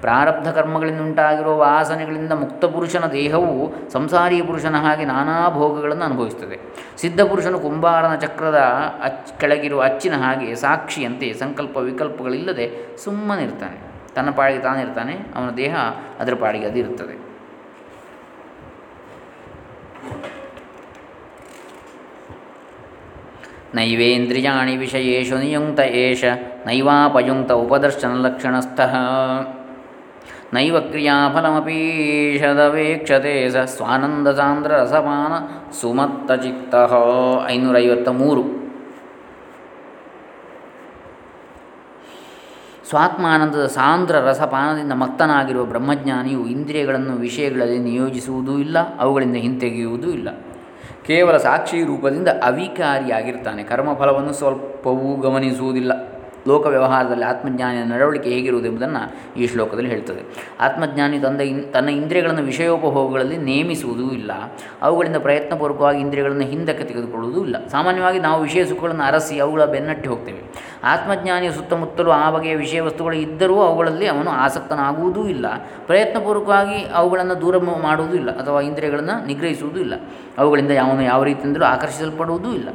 ಪ್ರಾರಬ್ಧ 0.00 0.50
ಕರ್ಮಗಳಿಂದ 0.50 1.00
ಉಂಟಾಗಿರುವ 1.00 1.56
ವಾಸನೆಗಳಿಂದ 1.56 2.32
ಮುಕ್ತ 2.32 2.64
ಪುರುಷನ 2.64 3.04
ದೇಹವು 3.12 3.72
ಸಂಸಾರಿ 3.92 4.42
ಪುರುಷನ 4.42 4.76
ಹಾಗೆ 4.76 5.04
ನಾನಾ 5.04 5.48
ಭೋಗಗಳನ್ನು 5.50 6.04
ಅನುಭವಿಸುತ್ತದೆ. 6.04 6.58
ಸಿದ್ಧಪುರುಷನು 6.96 7.58
ಕುಂಬಾರನ 7.58 8.14
ಚಕ್ರದ 8.14 8.56
ಅಚ್, 9.02 9.40
ಕೆಳಗಿರುವ 9.40 9.82
ಅಚ್ಚಿನ 9.82 10.14
ಹಾಗೆ 10.14 10.54
ಸಾಕ್ಷಿಯಂತೆ 10.54 11.32
ಸಂಕಲ್ಪ 11.32 11.76
ವಿಕಲ್ಪಗಳಿಲ್ಲದೆ 11.76 12.96
ಸುಮ್ಮನಿರ್ತಾನೆ. 13.04 13.78
ತನ್ನ 14.14 14.30
ಪಾಡಿಗೆ 14.30 14.60
ತಾನಿರ್ತಾನೆ, 14.60 15.14
ಅವನ 15.36 15.50
ದೇಹ 15.56 15.76
ಅದರ 16.20 16.34
ಪಾಡಿಗೆ 16.34 16.66
ಅದು 16.66 16.78
ಇರುತ್ತದೆ 16.78 17.23
ನೈವೇಂದ್ರಿಯಾಣಿ 23.74 24.76
ವಿಷಯೇಶು 24.76 25.36
ನಿಯುಕ್ತ 25.36 25.80
ಏಷ 26.02 26.24
ನೈವಾಪಯುಕ್ತ 26.66 27.52
ಉಪದರ್ಶನಲಕ್ಷಣಸ್ಥಃ 27.52 28.94
ನೈವ 30.54 30.80
ಕ್ರಿಯಾಫಲಮಪೀಷದವೇಕ್ಷತೆ 30.80 33.50
ಸ 33.50 33.66
ಸ್ವಾನಂದ 33.66 34.28
ಸಾಂದ್ರ 34.28 34.82
ರಸಪಾನ 34.82 35.32
ಸುಮತ್ತಚಿತ್ತ 35.80 36.74
ಐನೂರೈವತ್ತ 37.48 38.08
ಮೂರು 38.18 38.63
ಸ್ವಾತ್ಮಾನಂದದ 42.94 43.66
ಸಾಂದ್ರ 43.66 44.14
ರಸಪಾನದಿಂದ 44.14 44.92
ಮಕ್ತನಾಗಿರುವ 44.92 45.64
ಬ್ರಹ್ಮಜ್ಞಾನಿಯು 45.64 46.46
ಇಂದ್ರಿಯಗಳನ್ನು, 46.46 47.12
ವಿಷಯಗಳಲ್ಲಿ 47.12 47.78
ನಿಯೋಜಿಸುವುದೂ 47.78 48.58
ಇಲ್ಲ, 48.58 48.96
ಅವುಗಳಿಂದ 48.98 49.36
ಹಿಂತೆಗೆಯುವುದೂ 49.36 50.10
ಇಲ್ಲ. 50.10 50.28
ಕೇವಲ 51.06 51.36
ಸಾಕ್ಷಿ 51.36 51.84
ರೂಪದಿಂದ 51.84 52.28
ಅವಿಕಾರಿಯಾಗಿರ್ತಾನೆ. 52.28 53.62
ಕರ್ಮಫಲವನ್ನು 53.62 54.32
ಸ್ವಲ್ಪವೂ 54.32 55.16
ಗಮನಿಸುವುದಿಲ್ಲ. 55.16 56.13
ಲೋಕ 56.48 56.66
ವ್ಯವಹಾರದಲ್ಲಿ 56.66 57.24
ಆತ್ಮಜ್ಞಾನಿಯ 57.24 57.84
ನಡವಳಿಕೆ 57.84 58.30
ಹೇಗಿರುವುದು 58.30 58.68
ಎಂಬುದನ್ನು 58.68 59.34
ಈ 59.40 59.46
ಶ್ಲೋಕದಲ್ಲಿ 59.46 59.90
ಹೇಳ್ತದೆ. 59.90 60.52
ಆತ್ಮಜ್ಞಾನಿ 60.60 61.18
ತಂದ 61.18 61.40
ಇನ್, 61.40 61.72
ತನ್ನ 61.72 61.88
ಇಂದ್ರಿಯಗಳನ್ನು 61.88 62.42
ವಿಷಯೋಪಭೋಗಗಳಲ್ಲಿ 62.42 63.36
ನೇಮಿಸುವುದೂ 63.36 64.10
ಇಲ್ಲ. 64.10 64.30
ಅವುಗಳಿಂದ 64.82 65.16
ಪ್ರಯತ್ನಪೂರ್ವಕವಾಗಿ 65.16 66.00
ಇಂದ್ರಿಯಗಳನ್ನು 66.00 66.42
ಹಿಂದಕ್ಕೆ 66.42 66.84
ತೆಗೆದುಕೊಳ್ಳುವುದೂ 66.84 67.44
ಇಲ್ಲ. 67.44 67.66
ಸಾಮಾನ್ಯವಾಗಿ 67.66 68.18
ನಾವು 68.18 68.42
ವಿಷಯ 68.42 68.64
ಸುಖಗಳನ್ನು 68.64 69.04
ಅರಸಿ 69.04 69.38
ಅವುಗಳ 69.38 69.64
ಬೆನ್ನಟ್ಟಿ 69.64 70.08
ಹೋಗ್ತೇವೆ. 70.08 70.40
ಆತ್ಮಜ್ಞಾನಿಯ 70.84 71.52
ಸುತ್ತಮುತ್ತಲೂ 71.52 72.10
ಆ 72.10 72.30
ಬಗೆಯ 72.30 72.56
ವಿಷಯ 72.56 72.80
ವಸ್ತುಗಳು 72.80 73.16
ಇದ್ದರೂ 73.16 73.60
ಅವುಗಳಲ್ಲಿ 73.60 74.06
ಅವನು 74.06 74.30
ಆಸಕ್ತನಾಗುವುದೂ 74.30 75.28
ಇಲ್ಲ. 75.28 75.46
ಪ್ರಯತ್ನಪೂರ್ವಕವಾಗಿ 75.86 76.86
ಅವುಗಳನ್ನು 76.94 77.40
ದೂರ 77.40 77.58
ಮಾಡುವುದೂ 77.58 78.14
ಇಲ್ಲ. 78.14 78.38
ಅಥವಾ 78.38 78.60
ಇಂದ್ರಿಯಗಳನ್ನು 78.60 79.26
ನಿಗ್ರಹಿಸುವುದೂ 79.26 79.80
ಇಲ್ಲ. 79.80 79.94
ಅವುಗಳಿಂದ 80.38 80.70
ಯಾವನು 80.70 81.02
ಯಾವ 81.02 81.24
ರೀತಿಯಿಂದಲೂ 81.24 81.64
ಆಕರ್ಷಿಸಲ್ಪಡುವುದೂ 81.64 82.52
ಇಲ್ಲ. 82.52 82.68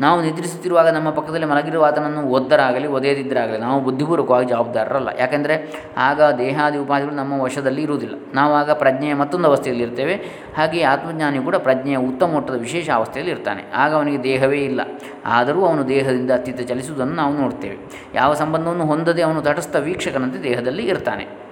ನಾವು 0.00 0.22
ನಿದ್ರಿಸುತ್ತಿರುವಾಗ 0.22 0.88
ನಮ್ಮ 0.88 1.10
ಪಕ್ಕದಲ್ಲಿ 1.10 1.46
ಮಲಗಿರುವ 1.46 1.84
ಆತನನ್ನು 1.84 2.22
ಒದ್ದರಾಗಲಿ, 2.22 2.86
ಒದೆಯದಿದ್ದರಾಗಲಿ 2.86 3.58
ನಾವು 3.58 3.80
ಬುದ್ಧಿಪೂರ್ವಕವಾಗಿ 3.80 4.48
ಜವಾಬ್ದಾರರಲ್ಲ. 4.48 5.08
ಯಾಕೆಂದರೆ 5.18 5.72
ಆಗ 5.96 6.22
ದೇಹಾದಿ 6.22 6.78
ಉಪಾಧಿಗಳು 6.78 7.14
ನಮ್ಮ 7.14 7.40
ವಶದಲ್ಲಿ 7.40 7.82
ಇರುವುದಿಲ್ಲ. 7.82 8.14
ನಾವು 8.34 8.54
ಆಗ 8.54 8.70
ಪ್ರಜ್ಞೆಯ 8.70 9.14
ಮತ್ತೊಂದು 9.14 9.48
ಅವಸ್ಥೆಯಲ್ಲಿ 9.48 9.84
ಇರ್ತೇವೆ. 9.84 10.14
ಹಾಗೆಯೇ 10.56 10.84
ಆತ್ಮಜ್ಞಾನಿ 10.84 11.38
ಕೂಡ 11.38 11.56
ಪ್ರಜ್ಞೆಯ 11.56 11.96
ಉತ್ತಮ 11.96 12.26
ಮಟ್ಟದ 12.26 12.54
ವಿಶೇಷ 12.54 12.90
ಅವಸ್ಥೆಯಲ್ಲಿ 12.90 13.32
ಇರ್ತಾನೆ. 13.32 13.64
ಆಗ 13.74 13.94
ಅವನಿಗೆ 13.94 14.22
ದೇಹವೇ 14.22 14.58
ಇಲ್ಲ. 14.58 14.80
ಆದರೂ 15.26 15.64
ಅವನು 15.64 15.88
ದೇಹದಿಂದ 15.88 16.30
ಅತ್ತಿತ್ತ 16.30 16.60
ಚಲಿಸುವುದನ್ನು 16.60 17.14
ನಾವು 17.14 17.34
ನೋಡ್ತೇವೆ 17.34 17.76
ಯಾವ 18.14 18.34
ಸಂಬಂಧವನ್ನು 18.34 18.86
ಹೊಂದದೆ 18.86 19.22
ಅವನು 19.22 19.42
ತಟಸ್ಥ 19.42 19.76
ವೀಕ್ಷಕನಂತೆ 19.76 20.42
ದೇಹದಲ್ಲಿ 20.42 20.86
ಇರ್ತಾನೆ. 20.86 21.43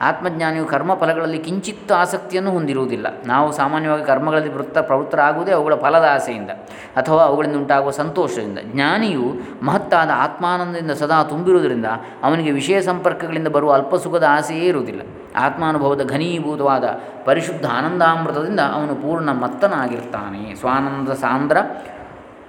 ಆತ್ಮಜ್ಞಾನಿಯು 0.00 0.64
ಕರ್ಮ 0.64 0.94
ಫಲಗಳಲ್ಲಿ 0.94 1.38
ಕಿಂಚಿತ್ತು 1.38 1.94
ಆಸಕ್ತಿಯನ್ನು 1.94 2.50
ಹೊಂದಿರುವುದಿಲ್ಲ. 2.50 3.06
ನಾವು 3.26 3.52
ಸಾಮಾನ್ಯವಾಗಿ 3.52 4.04
ಕರ್ಮಗಳಲ್ಲಿ 4.04 4.54
ವೃತ್ತ 4.54 4.78
ಪ್ರವೃತ್ತರಾಗುವುದೇ 4.78 5.52
ಅವುಗಳ 5.52 5.74
ಫಲದ 5.74 6.08
ಆಸೆಯಿಂದ 6.14 6.50
ಅಥವಾ 6.96 7.22
ಅವುಗಳಿಂದ 7.22 7.56
ಉಂಟಾಗುವ 7.56 7.90
ಸಂತೋಷದಿಂದ. 7.90 8.58
ಜ್ಞಾನಿಯು 8.62 9.34
ಮಹತ್ತಾದ 9.62 10.10
ಆತ್ಮಾನಂದದಿಂದ 10.14 10.90
ಸದಾ 10.90 11.22
ತುಂಬಿರುವುದರಿಂದ 11.22 11.86
ಅವನಿಗೆ 12.22 12.50
ವಿಷಯ 12.50 12.82
ಸಂಪರ್ಕಗಳಿಂದ 12.82 13.48
ಬರುವ 13.48 13.72
ಅಲ್ಪಸುಖದ 13.72 14.26
ಆಸೆಯೇ 14.30 14.64
ಇರುವುದಿಲ್ಲ. 14.64 15.02
ಆತ್ಮಾನುಭವದ 15.36 16.04
ಘನೀಭೂತವಾದ 16.04 16.84
ಪರಿಶುದ್ಧ 17.24 17.66
ಆನಂದಾಮೃತದಿಂದ 17.66 18.60
ಅವನು 18.60 18.94
ಪೂರ್ಣ 18.94 19.32
ಮತ್ತನಾಗಿರ್ತಾನೆ. 19.32 20.54
ಸ್ವಾನಂದ 20.54 21.08
ಸಾಂದ್ರ 21.08 21.56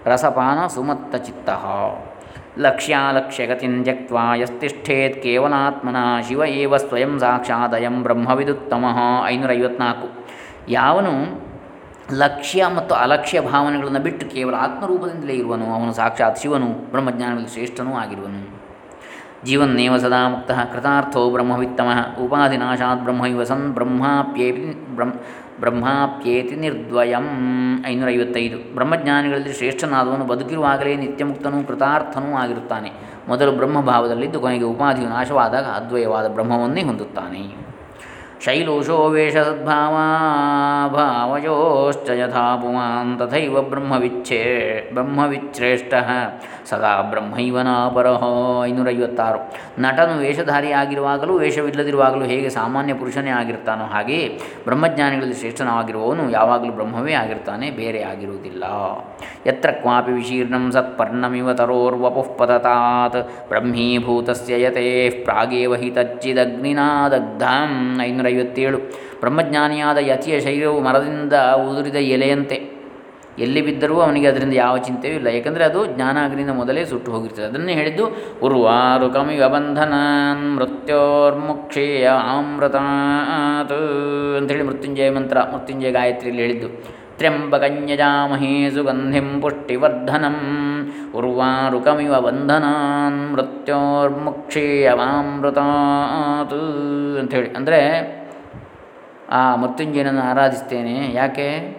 ರಸಪಾನ 0.05 0.67
ಸುಮತ್ತ 0.67 1.15
ಚಿತ್ತ. 1.15 1.49
ಲಕ್ಷ್ಯಾಲಕ್ಷ್ಯಗತಿಂ 2.59 3.83
ತ್ಯಕ್ವಾ 3.83 4.35
ಯಸ್ತಿಷ್ಠೇತ್ 4.35 5.23
ಕೇವಲಾತ್ಮನ 5.23 5.95
ಶಿವ 6.27 6.43
ಏವ 6.47 6.77
ಸ್ವಯಂ 6.77 7.19
ಸಾಕ್ಷಾದಯಂ 7.19 8.03
ಬ್ರಹ್ಮವಿದುತ್ತಮಃ 8.03 9.25
ಐನೂರೈವತ್ನಾಲ್ಕು. 9.25 10.27
ಯಾವನು 10.69 11.45
ಲಕ್ಷ್ಯ 12.13 12.67
ಮತ್ತು 12.75 12.95
ಅಲಕ್ಷ್ಯ 12.95 13.41
ಭಾವನೆಗಳನ್ನು 13.41 13.99
ಬಿಟ್ಟು 13.99 14.25
ಕೇವಲ 14.25 14.55
ಆತ್ಮರೂಪದಿಂದಲೇ 14.55 15.33
ಇರುವನು, 15.33 15.65
ಅವನು 15.65 15.93
ಸಾಕ್ಷಾತ್ 15.93 16.39
ಶಿವನು, 16.39 16.65
ಬ್ರಹ್ಮಜ್ಞಾನದಲ್ಲಿ 16.65 17.47
ಶ್ರೇಷ್ಠನೂ 17.47 17.93
ಆಗಿರುವನು. 17.93 18.65
ಜೀವನ್ನೇವ 19.45 19.97
ಸದಾ 19.97 20.29
ಮುಕ್ತ 20.29 20.51
ಕೃತಾರ್ಥೋ 20.51 21.29
ಬ್ರಹ್ಮವಿತ್ತಮ, 21.29 21.87
ಉಪಾಧಿನಾಶಾತ್ 22.25 23.01
ಬ್ರಹ್ಮೈವ 23.01 23.43
ಸನ್ 23.43 23.73
ಬ್ರಹ್ಮಾಪ್ಯೇಪಿ 23.73 24.95
ಬ್ರಹ್ಮ 24.95 25.11
ಬ್ರಹ್ಮಾಪ್ಯೇತಿ 25.59 26.55
ನಿರ್ದ್ವಯಂ. 26.55 27.27
ಐನೂರೈವತ್ತೈದು. 27.87 28.75
ಬ್ರಹ್ಮಜ್ಞಾನಿಗಳಲ್ಲಿ 28.75 29.53
ಶ್ರೇಷ್ಠನಾದವನು 29.53 30.25
ಬದುಕಿರುವಾಗಲೇ 30.25 30.95
ನಿತ್ಯಮುಕ್ತನೂ 30.95 31.63
ಕೃತಾರ್ಥನೂ 31.63 32.33
ಆಗಿರುತ್ತಾನೆ. 32.33 32.91
ಮೊದಲು 33.27 33.51
ಬ್ರಹ್ಮಭಾವದಲ್ಲಿದ್ದು 33.51 34.39
ಕೊನೆಗೆ 34.39 34.63
ಉಪಾಧಿಯು 34.63 35.09
ನಾಶವಾದಾಗ 35.09 35.63
ಅದ್ವಯವಾದ 35.63 36.27
ಬ್ರಹ್ಮವನ್ನೇ 36.27 36.83
ಹೊಂದುತ್ತಾನೆ. 36.83 37.64
ಶೈಲೋಷೋ 38.43 39.09
ವೇಷ 39.09 39.37
ಸದ್ಭಾವಾಭಾವಯೋಶ್ಚ 39.37 42.11
ಯಥಾ 42.11 42.55
ಪುಮಾನ್ 42.55 43.19
ತಥೈವ 43.19 43.61
ಬ್ರಹ್ಮವಿಚ್ಛೇ 43.61 44.89
ಬ್ರಹ್ಮವಿಚ್ಛ್ರೇಷ್ಠ 44.93 45.93
ಸದಾ 46.69 47.01
ಬ್ರಹ್ಮೈವ 47.01 47.61
ನಾಪರಹೋ 47.61 48.63
ಐನೂರೈವತ್ತಾರು 48.63 49.39
ನಟನು 49.79 50.17
ವೇಷಧಾರಿಯಾಗಿರುವಾಗಲೂ 50.17 51.37
ವೇಷವಿಲ್ಲದಿರುವಾಗಲೂ 51.37 52.25
ಹೇಗೆ 52.25 52.49
ಸಾಮಾನ್ಯ 52.49 52.93
ಪುರುಷನೇ 52.93 53.29
ಆಗಿರ್ತಾನೋ 53.29 53.85
ಹಾಗೆ 53.85 54.43
ಬ್ರಹ್ಮಜ್ಞಾನಿಗಳಲ್ಲಿ 54.63 55.35
ಶ್ರೇಷ್ಠನಾಗಿರುವವನು 55.35 56.29
ಯಾವಾಗಲೂ 56.29 56.71
ಬ್ರಹ್ಮವೇ 56.71 57.13
ಆಗಿರ್ತಾನೆ, 57.13 57.71
ಬೇರೆ 57.71 58.03
ಆಗಿರುವುದಿಲ್ಲ. 58.03 58.63
ಯತ್ರ 59.45 59.71
ಕ್ವಾಪಿ 59.71 60.11
ವಿಶೀರ್ಣಂ 60.11 60.71
ಸತ್ಪರ್ಣಮಿವ 60.71 61.53
ತರೋರ್ವಪುಃ 61.53 62.37
ಪತತಾತ್ 62.37 63.47
ಬ್ರಹ್ಮೀಭೂತಸ್ಯ 63.47 64.63
ಯತೇ 64.63 65.25
ಪ್ರಾಗೇವ 65.25 65.75
ಹಿ 65.75 65.91
ದಗ್ಧಾಂ 68.25 68.43
ಐನೂರೈವತ್ತೇಳು 68.43 68.77
ಬ್ರಹ್ಮಜ್ಞಾನಿಯಾದ 69.19 69.97
ಯತಿಯ 70.01 70.39
ಶರೀರವು 70.39 70.79
ಮರದಿಂದ 70.79 71.33
ಉದುರಿದ 71.69 71.95
ಎಲೆಯಂತೆ. 71.95 72.57
ಎಲ್ಲಿ 73.39 73.61
ಬಿದ್ದರೂ 73.61 73.99
ಅವನಿಗೆ 73.99 74.27
ಅದರಿಂದ 74.27 74.53
ಯಾವ 74.53 74.77
ಚಿಂತೆಯೂ 74.77 75.15
ಇಲ್ಲ. 75.15 75.27
ಯಾಕಂದರೆ 75.27 75.63
ಅದು 75.63 75.85
ಜ್ಞಾನಾಗ್ನಿಂದ 75.85 76.49
ಮೊದಲೇ 76.49 76.85
ಸುಟ್ಟು 76.85 77.11
ಹೋಗಿರ್ತದೆ. 77.11 77.45
ಅದನ್ನೇ 77.45 77.73
ಹೇಳಿದ್ದು, 77.73 78.05
ಉರ್ವಾರು 78.43 79.09
ಕಮಿವ 79.09 79.49
ಬಂಧನಾನ್ 79.49 80.55
ಮೃತ್ಯೋರ್ಮುಕ್ಷೇಯ 80.55 82.07
ಆಮೃತಾತ್ 82.07 83.73
ಅಂಥೇಳಿ 84.37 84.63
ಮೃತ್ಯುಂಜಯ 84.63 85.09
ಮಂತ್ರ, 85.09 85.37
ಮೃತ್ಯುಂಜಯ 85.41 85.91
ಗಾಯತ್ರಿಯಲ್ಲಿ 85.91 86.41
ಹೇಳಿದ್ದು. 86.41 86.69
ತ್ರ್ಯಂಬಕನ್ಯಜಾಮಹೇ 87.17 88.69
ಸುಗಂಧಿಂ 88.69 89.41
ಪುಷ್ಟಿವರ್ಧನಂ 89.41 90.37
ಉರ್ವಾರುಕಮಿವ 91.15 92.19
ಬಂಧನಾನ್ 92.19 93.35
ಅಂತ 97.19 97.19
ಅಂಥೇಳಿ. 97.19 97.53
ಅಂದರೆ 97.53 98.11
ಆ 99.29 99.55
ಮೃತ್ಯುಂಜಯನನ್ನು 99.55 100.21
ಆರಾಧಿಸ್ತೇನೆ. 100.21 101.13
ಯಾಕೆ? 101.13 101.77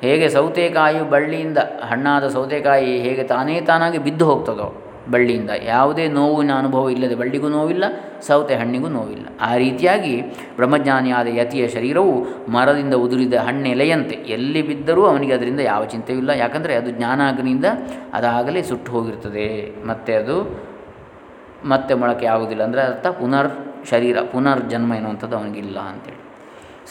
ಹೇಗೆ 0.00 0.28
ಸೌತೆಕಾಯಿ 0.28 1.10
ಬಳ್ಳಿಯಿಂದ 1.10 1.58
ಹಣ್ಣಾದ 1.82 2.28
ಸೌತೆಕಾಯಿ 2.28 2.98
ಹೇಗೆ 2.98 3.22
ತಾನೇ 3.22 3.60
ತಾನಾಗಿ 3.60 3.98
ಬಿದ್ದು 3.98 4.24
ಹೋಗ್ತದೋ? 4.24 4.81
ಬಳ್ಳಿಯಿಂದ. 5.10 5.50
ಯಾವುದೇ 5.50 6.08
ನೋವಿನ 6.08 6.52
ಅನುಭವ 6.54 6.90
ಇಲ್ಲದೆ 6.90 7.14
ಬಳ್ಳಿಗೂ 7.14 7.48
ನೋವಿಲ್ಲ, 7.48 7.84
ಸೌತೆ 8.26 8.54
ಹಣ್ಣಿಗೂ 8.54 8.88
ನೋವಿಲ್ಲ. 8.88 9.26
ಆ 9.40 9.56
ರೀತಿಯಾಗಿ 9.56 10.20
ಬ್ರಹ್ಮಜ್ಞಾನಿಯಾದ 10.56 11.26
ಯತಿಯ 11.26 11.68
ಶರೀರವು 11.68 12.14
ಮರದಿಂದ 12.48 12.94
ಉದುರಿದ 12.94 13.34
ಹಣ್ಣೆಲೆಯಂತೆ. 13.34 14.14
ಎಲ್ಲಿ 14.14 14.62
ಬಿದ್ದರೂ 14.62 15.04
ಅವನಿಗೆ 15.06 15.32
ಅದರಿಂದ 15.32 15.60
ಯಾವ 15.60 15.84
ಚಿಂತೆಯೂ 15.84 16.18
ಇಲ್ಲ. 16.18 16.30
ಯಾಕಂದರೆ 16.30 16.74
ಅದು 16.74 16.90
ಜ್ಞಾನಾಗ್ನಿಯಿಂದ 16.90 17.64
ಅದಾಗಲೇ 18.12 18.62
ಸುಟ್ಟು 18.62 18.92
ಹೋಗಿರ್ತದೆ. 18.92 19.76
ಮತ್ತು 19.86 20.18
ಅದು 20.18 20.36
ಮತ್ತೆ 21.64 21.94
ಮೊಳಕೆ 21.94 22.26
ಆಗುವುದಿಲ್ಲ 22.26 22.62
ಅಂದರೆ 22.62 22.82
ಅರ್ಥ 22.82 23.06
ಪುನರ್ 23.06 23.50
ಶರೀರ, 23.90 24.16
ಪುನರ್ಜನ್ಮ 24.20 24.94
ಎನ್ನುವಂಥದ್ದು 24.94 25.36
ಅವನಿಗಿಲ್ಲ 25.36 25.78
ಅಂತೇಳಿ. 25.78 26.21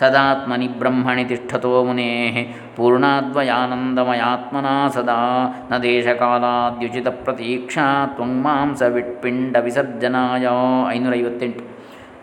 ಸದಾತ್ಮನಿ 0.02 0.68
ಬ್ರಹ್ಮಣಿ 0.68 1.26
ತಿಷ್ಠತೋ 1.26 1.84
ಮುನೇ. 1.84 2.56
ಪೂರ್ಣಾದ್ವಯಾನಂದಮಯಾತ್ಮನಾ 2.76 4.88
ಸದಾ. 4.88 5.68
ನ 5.72 5.78
ದೇಶಕಾಲಾದ್ಯುಚಿತ 5.78 7.08
ಪ್ರತೀಕ್ಷಾ 7.08 8.08
ತ್ವಂಮಾಂಸ 8.08 8.82
ವಿಟ್ಪಿಂಡ 8.82 9.58
ವಿಸರ್ಜನಾಯ. 9.62 10.48
ಐನೂರೈವತ್ತೆಂಟು. 10.90 11.64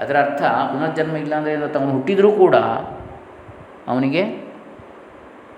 ಅದರ 0.02 0.16
ಅರ್ಥ 0.16 0.42
ಪುನರ್ಜನ್ಮ 0.42 1.16
ಇಲ್ಲಾಂದರೆ 1.16 1.54
ಅವನು 1.54 1.90
ಹುಟ್ಟಿದರೂ 1.90 2.32
ಕೂಡ 2.32 2.54
ಅವನಿಗೆ 3.88 4.48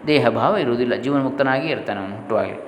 ದೇಹಭಾವ 0.06 0.56
ಇರುವುದಿಲ್ಲ. 0.56 0.94
ಜೀವನ 0.94 1.22
ಮುಕ್ತನಾಗಿ 1.22 1.68
ಇರ್ತಾನೆ 1.68 2.00
ಅವನು 2.00 2.16
ಹುಟ್ಟುವಾಗಲಿ 2.16 2.58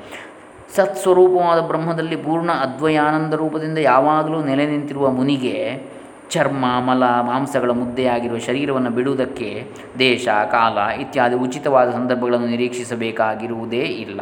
ಸತ್ಸ್ವರೂಪವಾದ 0.76 1.61
ಬ್ರಹ್ಮದಲ್ಲಿ 1.61 2.16
ಪೂರ್ಣ 2.16 2.53
ಅದ್ವಯಾನಂದ 2.53 3.34
ರೂಪದಿಂದ 3.34 3.78
ಯಾವಾಗಲೂ 3.78 4.44
ನೆಲೆ 4.44 4.66
ನಿಂತಿರುವ 4.66 5.11
ಮುನಿಗೆ 5.11 5.86
ಚರ್ಮ, 6.33 6.64
ಮಲ, 6.80 7.05
ಮಾಂಸಗಳ 7.05 7.70
ಮುದ್ದೆಯಾಗಿರುವ 7.70 8.39
ಶರೀರವನ್ನು 8.39 8.91
ಬಿಡುವುದಕ್ಕೆ 8.91 9.70
ದೇಶ, 9.99 10.28
ಕಾಲ 10.28 11.01
ಇತ್ಯಾದಿ 11.01 11.35
ಉಚಿತವಾದ 11.35 11.91
ಸಂದರ್ಭಗಳನ್ನು 11.91 12.47
ನಿರೀಕ್ಷಿಸಬೇಕಾಗಿರುವುದೇ 12.47 13.80
ಇಲ್ಲ. 13.80 14.20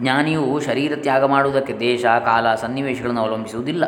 ಜ್ಞಾನಿಯು 0.00 0.60
ಶರೀರ 0.60 0.92
ತ್ಯಾಗ 0.96 1.24
ಮಾಡುವುದಕ್ಕೆ 1.24 1.80
ದೇಶ, 1.80 2.04
ಕಾಲ, 2.04 2.54
ಸನ್ನಿವೇಶಗಳನ್ನು 2.54 3.20
ಅವಲಂಬಿಸುವುದಿಲ್ಲ. 3.20 3.84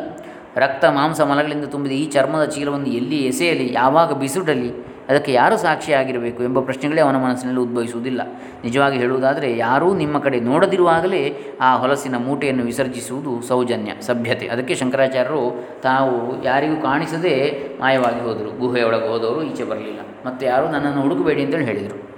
ರಕ್ತ, 0.55 0.85
ಮಾಂಸ, 0.85 1.21
ಮಲಗಳಿಂದ 1.21 1.65
ತುಂಬಿದ 1.65 1.91
ಈ 1.91 2.05
ಚರ್ಮದ 2.05 2.45
ಚೀಲವನ್ನು 2.45 2.87
ಎಲ್ಲಿ 2.87 3.17
ಎಸೆಯಲಿ, 3.25 3.73
ಯಾವಾಗ 3.73 4.13
ಬಿಸುಡಲಿ 4.13 4.94
ಅದಕ್ಕೆ 5.09 5.33
ಯಾರು 5.33 5.57
ಸಾಕ್ಷಿಯಾಗಿರಬೇಕು 5.57 6.43
ಎಂಬ 6.43 6.59
ಪ್ರಶ್ನೆಗಳೇ 6.59 7.01
ಅವನ 7.01 7.15
ಮನಸ್ಸಿನಲ್ಲಿ 7.17 7.61
ಉದ್ಭವಿಸುವುದಿಲ್ಲ. 7.61 8.21
ನಿಜವಾಗಿ 8.63 8.97
ಹೇಳುವುದಾದರೆ, 8.97 9.57
ಯಾರೂ 9.57 9.93
ನಿಮ್ಮ 9.93 10.19
ಕಡೆ 10.19 10.39
ನೋಡದಿರುವಾಗಲೇ 10.39 11.37
ಆ 11.61 11.77
ಹೊಲಸಿನ 11.77 12.17
ಮೂಟೆಯನ್ನು 12.17 12.63
ವಿಸರ್ಜಿಸುವುದು 12.63 13.41
ಸೌಜನ್ಯ, 13.41 13.91
ಸಭ್ಯತೆ. 14.01 14.47
ಅದಕ್ಕೆ 14.47 14.75
ಶಂಕರಾಚಾರ್ಯರು 14.75 15.67
ತಾವು 15.81 16.43
ಯಾರಿಗೂ 16.43 16.81
ಕಾಣಿಸದೆ 16.81 17.67
ಮಾಯವಾಗಿ 17.79 18.21
ಹೋದರು. 18.21 18.59
ಗುಹೆಯೊಳಗೆ 18.59 19.07
ಹೋದವರು 19.07 19.43
ಈಚೆ 19.43 19.63
ಬರಲಿಲ್ಲ. 19.63 19.99
ಮತ್ತು 20.25 20.45
ಯಾರೂ 20.45 20.67
ನನ್ನನ್ನು 20.67 21.01
ಹುಡುಕಬೇಡಿ 21.01 21.43
ಅಂತೇಳಿ 21.43 21.65
ಹೇಳಿದರು. 21.65 22.09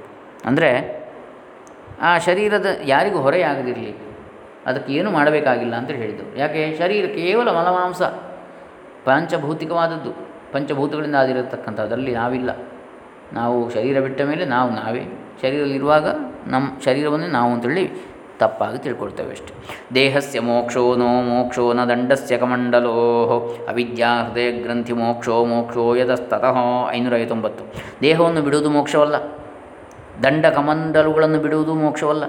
ಅಂದರೆ, 0.46 0.98
ಆ 2.02 2.18
ಶರೀರದ 2.18 2.66
ಯಾರಿಗೂ 2.86 3.18
ಹೊರೆಯಾಗದಿರಲಿ 3.18 3.96
ಅದಕ್ಕೆ 4.66 4.94
ಏನು 4.94 5.12
ಮಾಡಬೇಕಾಗಿಲ್ಲ 5.12 5.76
ಅಂತೇಳಿ 5.76 6.00
ಹೇಳಿದರು. 6.00 6.38
ಯಾಕೆ? 6.38 6.76
ಶರೀರ 6.78 7.06
ಕೇವಲ 7.06 7.50
ಮಲಮಾಂಸ, 7.50 8.02
ಪಂಚಭೌತಿಕವಾದದ್ದು, 9.06 10.12
ಪಂಚಭೂತಗಳಿಂದ 10.54 11.16
ಆದಿರತಕ್ಕಂಥದ್ರಲ್ಲಿ 11.16 12.14
ನಾವಿಲ್ಲ. 12.14 12.50
ನಾವು 13.34 13.74
ಶರೀರ 13.74 14.02
ಬಿಟ್ಟ 14.02 14.22
ಮೇಲೆ 14.22 14.46
ನಾವು 14.46 14.72
ನಾವೇ. 14.72 15.02
ಶರೀರದಲ್ಲಿರುವಾಗ 15.42 16.06
ನಮ್ಮ 16.48 16.82
ಶರೀರವನ್ನೇ 16.86 17.28
ನಾವು 17.28 17.54
ಅಂತೇಳಿ 17.54 18.08
ತಪ್ಪಾಗಿ 18.40 18.78
ತಿಳ್ಕೊಳ್ತೇವೆ 18.78 19.32
ಅಷ್ಟೆ. 19.32 19.54
ದೇಹಸ್ಯ 19.96 20.40
ಮೋಕ್ಷೋ 20.40 20.96
ನೋ 20.96 21.22
ಮೋಕ್ಷೋ 21.22 21.74
ನ 21.74 21.86
ದಂಡಸ್ಯ 21.86 22.38
ಕಮಂಡಲೋ 22.38 23.40
ಅವಿದ್ಯಾ 23.70 24.24
ಹೃದಯ 24.24 24.52
ಗ್ರಂಥಿ 24.52 24.94
ಮೋಕ್ಷೋ 24.94 25.46
ಮೋಕ್ಷೋ 25.46 25.96
ಐನೂರ 26.92 27.16
ಐವತ್ತೊಂಬತ್ತು. 27.16 27.64
ದೇಹವನ್ನು 28.02 28.42
ಬಿಡುವುದು 28.42 28.70
ಮೋಕ್ಷವಲ್ಲ. 28.70 29.16
ದಂಡ 30.24 30.46
ಕಮಂಡಲುಗಳನ್ನು 30.46 31.40
ಬಿಡುವುದು 31.40 31.74
ಮೋಕ್ಷವಲ್ಲ. 31.74 32.24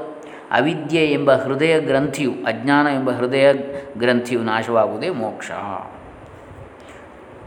ಅವಿದ್ಯೆ 0.51 1.07
ಎಂಬ 1.07 1.32
ಹೃದಯ 1.32 1.80
ಗ್ರಂಥಿಯು, 1.80 2.30
ಅಜ್ಞಾನ 2.30 2.86
ಎಂಬ 2.86 3.11
ಹೃದಯ 3.11 3.53
ಗ್ರಂಥಿಯು 3.99 4.40
ನಾಶವಾಗುವುದೇ 4.40 5.11
ಮೋಕ್ಷ. 5.11 5.51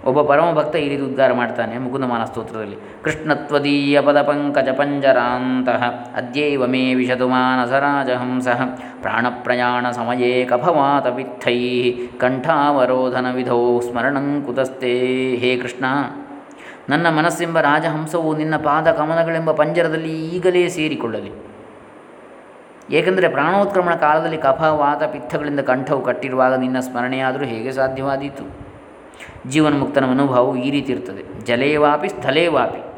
ಒಬ್ಬ 0.05 0.21
ಪರಮಭಕ್ತ 0.21 0.75
ಈ 0.75 0.89
ರೀತಿ 0.89 1.01
ಉದ್ಗಾರ 1.01 1.33
ಮಾಡ್ತಾನೆ 1.33 1.77
ಮುಕುಂದಮಾನ 1.77 2.23
ಸ್ತೋತ್ರದಲ್ಲಿ. 2.23 2.77
ಕೃಷ್ಣತ್ವದೀಯ 3.03 4.01
ಪದ 4.01 4.21
ಪಂಕಜ 4.21 4.69
ಪಂಜರಾಂತಹ 4.69 5.83
ಅದ್ಯೈವ 6.15 6.67
ಮೇ 6.67 6.93
ವಿಶದು 6.93 7.27
ಮಾನಸರಾಜಹಂಸಃ 7.27 8.61
ಪ್ರಾಣಪ್ರಯಾಣ 9.01 9.91
ಸಮಯೇ 9.91 10.45
ಕಫವಾತ 10.45 11.05
ವಿತ್ಥೈ 11.05 11.91
ಕಂಠಾವರೋಧನ 12.17 13.25
ವಿಧೋ 13.31 13.79
ಸ್ಮರಣಂ 13.79 14.43
ಕುತಸ್ತೆ 14.45 14.93
ಹೇ 15.35 15.57
ಕೃಷ್ಣ. 15.57 15.85
ನನ್ನ 16.89 17.09
ಮನಸ್ಸೆಂಬ 17.09 17.59
ರಾಜಹಂಸವು 17.59 18.37
ನಿನ್ನ 18.37 18.57
ಪಾದ 18.57 18.91
ಕಮನಗಳೆಂಬ 18.91 19.51
ಪಂಜರದಲ್ಲಿ 19.51 20.27
ಈಗಲೇ 20.35 20.67
ಸೇರಿಕೊಳ್ಳಲಿ. 20.67 21.31
ಏಕೆಂದರೆ 22.89 23.27
ಪ್ರಾಣೋತ್ಕ್ರಮಣ 23.27 23.95
ಕಾಲದಲ್ಲಿ 23.95 24.37
ಕಫ 24.37 24.61
ವಾತ 24.61 25.03
ಪಿತ್ತಗಳಿಂದ 25.03 25.59
ಕಂಠವು 25.59 26.01
ಕಟ್ಟಿರುವಾಗ 26.01 26.53
ನಿನ್ನ 26.53 26.79
ಸ್ಮರಣೆಯಾದರೂ 26.79 27.45
ಹೇಗೆ 27.45 27.71
ಸಾಧ್ಯವಾದೀತು? 27.71 28.70
ಜೀವನ್ಮುಕ್ತನ 29.47 30.05
ಮನೋಭಾವವು 30.05 30.55
ಈ 30.55 30.71
ರೀತಿ 30.71 30.93
ಇರ್ತದೆ. 30.93 31.45
ಜಲೇವಾಪಿ 31.45 32.09
ಸ್ಥಳೇವಾಪಿ 32.09 32.91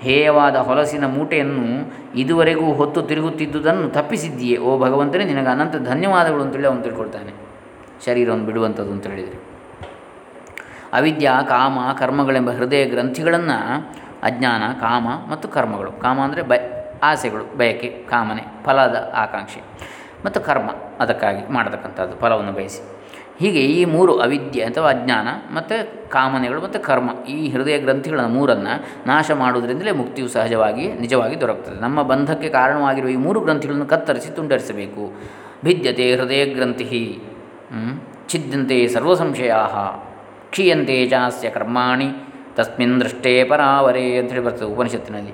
ಹೇಯವಾದ 0.00 0.56
ಹೊಲಸಿನ 0.56 1.06
ಮೂಟೆಯನ್ನು 1.06 1.94
ಇದುವರೆಗೂ 2.14 2.72
ಹೊತ್ತು 2.72 3.02
ತಿರುಗುತ್ತಿದ್ದುದನ್ನು 3.02 3.88
ತಪ್ಪಿಸಿದ್ದೀಯೇ. 3.88 4.58
ಓ 4.58 4.78
ಭಗವಂತನೇ, 4.78 5.24
ನಿನಗೆ 5.24 5.46
ಅನಂತ 5.46 5.76
ಧನ್ಯವಾದಗಳು 5.76 6.42
ಅಂತೇಳಿ 6.42 6.66
ಅವನು 6.66 6.82
ತಿಳ್ಕೊಳ್ತಾನೆ. 6.82 7.32
ಶರೀರವನ್ನು 8.04 8.44
ಬಿಡುವಂಥದ್ದು 8.44 8.92
ಅಂತ 8.92 9.06
ಹೇಳಿದರೆ. 9.06 9.52
ಅವಿದ್ಯಾ, 10.92 11.42
ಕಾಮ, 11.42 11.78
ಕರ್ಮಗಳೆಂಬ 11.98 12.50
ಹೃದಯ 12.50 12.84
ಗ್ರಂಥಿಗಳನ್ನು 12.84 13.90
ಅಜ್ಞಾನ, 14.22 14.62
ಕಾಮ 14.80 15.08
ಮತ್ತು 15.30 15.48
ಕರ್ಮಗಳು. 15.48 15.92
ಕಾಮ 15.92 16.20
ಅಂದರೆ 16.20 16.42
ಬಯ 16.42 16.58
ಆಸೆಗಳು, 17.02 17.56
ಬಯಕೆ, 17.56 17.88
ಕಾಮನೆ, 17.88 18.42
ಫಲದ 18.64 19.12
ಆಕಾಂಕ್ಷೆ 19.14 19.60
ಮತ್ತು 20.24 20.40
ಕರ್ಮ 20.40 20.70
ಅದಕ್ಕಾಗಿ 21.00 21.52
ಮಾಡತಕ್ಕಂಥದ್ದು, 21.52 22.16
ಫಲವನ್ನು 22.16 22.52
ಬಯಸಿ. 22.52 22.91
ಹೀಗೆ 23.42 23.62
ಈ 23.76 23.80
ಮೂರು 23.84 24.12
ಅವಿದ್ಯೆ 24.24 24.62
ಅಥವಾ 24.64 24.88
ಅಜ್ಞಾನ 24.90 25.28
ಮತ್ತು 25.54 25.76
ಕಾಮನೆಗಳು 26.10 26.60
ಮತ್ತು 26.60 26.80
ಕರ್ಮ, 26.80 27.10
ಈ 27.28 27.38
ಹೃದಯ 27.50 27.76
ಗ್ರಂಥಿಗಳನ್ನು 27.78 28.32
ಮೂರನ್ನು 28.38 28.72
ನಾಶ 29.06 29.30
ಮಾಡುವುದರಿಂದಲೇ 29.34 29.92
ಮುಕ್ತಿಯು 30.00 30.28
ಸಹಜವಾಗಿ 30.28 30.84
ನಿಜವಾಗಿ 30.92 31.36
ದೊರಕುತ್ತದೆ 31.40 31.78
ನಮ್ಮ 31.80 32.02
ಬಂಧಕ್ಕೆ 32.02 32.48
ಕಾರಣವಾಗಿರುವ 32.48 33.10
ಈ 33.10 33.16
ಮೂರು 33.16 33.40
ಗ್ರಂಥಿಗಳನ್ನು 33.40 33.86
ಕತ್ತರಿಸಿ 33.86 34.30
ತುಂಡರಿಸಬೇಕು. 34.36 35.04
ಭಿದ್ಯತೆ 35.64 36.06
ಹೃದಯ 36.16 36.44
ಗ್ರಂಥಿ 36.46 37.02
ಛಿದ್ಯಂತೆ 38.28 38.76
ಸರ್ವ 38.88 39.14
ಸಂಶಯಾ 39.14 39.60
ಕ್ಷೀಯಂತೆ 40.50 40.96
ಚಾಸ್ಯ 41.06 41.50
ಕರ್ಮಾಣಿ, 41.50 42.08
ತಸ್ಮಿನ್ 42.56 43.00
ದೃಷ್ಟೇ 43.00 43.44
ಪರಾವರೇ 43.44 44.16
ಅಂಥೇಳಿ 44.16 44.44
ಬರ್ತದೆ 44.44 44.68
ಉಪನಿಷತ್ತಿನಲ್ಲಿ. 44.74 45.32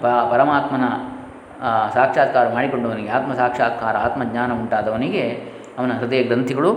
ಪ, 0.00 0.06
ಪರಮಾತ್ಮನ 0.32 0.86
ಸಾಕ್ಷಾತ್ಕಾರ 1.94 2.46
ಮಾಡಿಕೊಂಡವನಿಗೆ, 2.54 3.08
ಆತ್ಮ 3.08 3.32
ಸಾಕ್ಷಾತ್ಕಾರ, 3.34 3.94
ಆತ್ಮಜ್ಞಾನ 3.96 4.52
ಉಂಟಾದವನಿಗೆ 4.52 5.24
ಅವನ 5.80 5.92
ಹೃದಯ 6.00 6.22
ಗ್ರಂಥಿಗಳು 6.22 6.72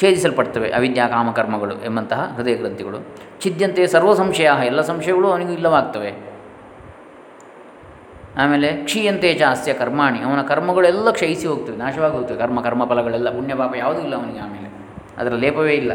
ಛೇದಿಸಲ್ಪಡ್ತವೆ, 0.00 0.68
ಅವಿದ್ಯಾ 0.70 1.06
ಕಾಮಕರ್ಮಗಳು 1.08 1.74
ಎಂಬಂತಹ 1.84 2.20
ಹೃದಯ 2.36 2.54
ಗ್ರಂಥಿಗಳು. 2.54 2.98
ಛಿದ್ಯಂತೆ 3.42 3.82
ಸರ್ವ 3.86 4.12
ಸಂಶಯ 4.14 4.50
ಎಲ್ಲ 4.64 4.80
ಸಂಶಯಗಳು 4.80 5.26
ಅವನಿಗೂ 5.30 5.52
ಇಲ್ಲವಾಗ್ತವೆ. 5.52 6.12
ಆಮೇಲೆ 8.42 8.68
ಕ್ಷೀಯಂತೆ 8.84 9.30
ಚಾಸ್ಯ 9.34 9.72
ಕರ್ಮಾಣಿ, 9.72 10.18
ಅವನ 10.18 10.42
ಕರ್ಮಗಳೆಲ್ಲ 10.42 11.08
ಕ್ಷಯಿಸಿ 11.10 11.46
ಹೋಗ್ತವೆ, 11.46 11.76
ನಾಶವಾಗಿ 11.76 12.14
ಹೋಗ್ತವೆ. 12.14 12.38
ಕರ್ಮ 12.38 12.60
ಕರ್ಮ 12.60 12.82
ಫಲಗಳೆಲ್ಲ, 12.84 13.30
ಪುಣ್ಯಪಾಪ 13.30 13.72
ಯಾವುದೂ 13.74 14.00
ಇಲ್ಲ 14.00 14.14
ಅವನಿಗೆ 14.16 14.38
ಆಮೇಲೆ. 14.38 14.68
ಅದರ 15.18 15.32
ಲೇಪವೇ 15.34 15.74
ಇಲ್ಲ. 15.74 15.92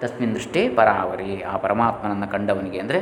ತಸ್ಮಿನ್ 0.00 0.34
ದೃಷ್ಟಿ 0.34 0.62
ಪರಾವರಿ, 0.68 1.32
ಆ 1.42 1.56
ಪರಮಾತ್ಮನನ್ನು 1.56 2.28
ಕಂಡವನಿಗೆ 2.30 2.78
ಅಂದರೆ 2.78 3.00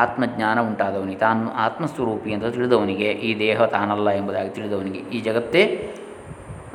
ಆತ್ಮಜ್ಞಾನ 0.00 0.58
ಉಂಟಾದವನಿಗೆ, 0.60 1.18
ತಾನು 1.18 1.50
ಆತ್ಮಸ್ವರೂಪಿ 1.56 2.30
ಅಂತ 2.32 2.46
ತಿಳಿದವನಿಗೆ, 2.46 3.08
ಈ 3.26 3.30
ದೇಹ 3.38 3.64
ತಾನಲ್ಲ 3.66 4.08
ಎಂಬುದಾಗಿ 4.10 4.50
ತಿಳಿದವನಿಗೆ, 4.50 4.98
ಈ 4.98 5.20
ಜಗತ್ತೇ 5.20 5.62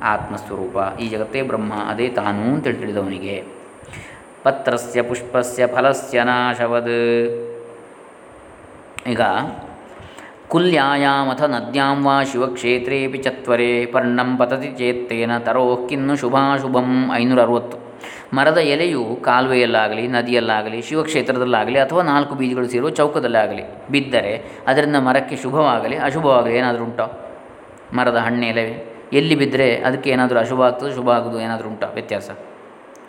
ಆತ್ಮಸ್ವರೂಪ. 0.04 1.00
ಈ 1.00 1.10
ಜಗತ್ತೇ 1.10 1.42
ಬ್ರಹ್ಮ, 1.42 1.74
ಅದೇ 1.74 2.08
ತಾನು 2.08 2.42
ಅಂತೇಳಿ 2.42 2.78
ತಿಳಿದವನಿಗೆ. 2.78 3.44
ಪತ್ರಸ್ಯ 4.44 5.02
ಪುಷ್ಪಸ್ಯ 5.02 5.68
ಫಲಸ್ಯ 5.68 6.24
ನಾಶವದ್. 6.24 6.90
ಈಗ, 9.08 9.22
ಕುಲ್ಯಾಯಾಮಥ 10.48 11.44
ನದ್ಯಾಂ 11.44 12.04
ವಾ 12.04 12.24
ಶಿವಕ್ಷೇತ್ರೇಪಿ 12.24 13.18
ಚತ್ವರೆ 13.18 13.86
ಪರ್ಣಂ 13.86 14.38
ಪತತಿ 14.38 14.68
ಚೇತ್ತೇನ 14.68 15.38
ತರೋ 15.38 15.86
ಕಿನ್ನು 15.90 16.16
ಶುಭಾಶುಭಂ 16.16 17.12
ಐನೂರ 17.14 17.42
ಅರವತ್ತು 17.42 17.78
ಮರದ 18.34 18.58
ಎಲೆಯು 18.58 19.20
ಕಾಲುವೆಯಲ್ಲಾಗಲಿ, 19.22 20.08
ನದಿಯಲ್ಲಾಗಲಿ, 20.08 20.82
ಶಿವಕ್ಷೇತ್ರದಲ್ಲಾಗಲಿ 20.82 21.80
ಅಥವಾ 21.80 22.02
ನಾಲ್ಕು 22.02 22.36
ಬೀಜಗಳು 22.36 22.68
ಸೇರುವ 22.68 22.90
ಚೌಕದಲ್ಲಾಗಲಿ 22.90 23.64
ಬಿದ್ದರೆ 23.92 24.46
ಅದರಿಂದ 24.68 24.96
ಮರಕ್ಕೆ 24.96 25.36
ಶುಭವಾಗಲಿ, 25.36 25.98
ಅಶುಭವಾಗಲಿ 25.98 26.56
ಏನಾದರೂ 26.56 26.84
ಉಂಟೋ? 26.84 27.30
ಮರದ 27.94 28.16
ಹಣ್ಣೆಲೆ 28.16 28.91
ಎಲ್ಲಿ 29.14 29.36
ಬಿದ್ದರೆ 29.36 29.76
ಅದಕ್ಕೆ 29.76 30.10
ಏನಾದರೂ 30.10 30.40
ಅಶುಭ 30.40 30.62
ಆಗ್ತದೆ 30.62 30.96
ಶುಭ 30.96 31.10
ಆಗೋದು 31.10 31.42
ಏನಾದರೂ 31.42 31.70
ಉಂಟಾ 31.70 31.88
ವ್ಯತ್ಯಾಸ? 31.88 32.30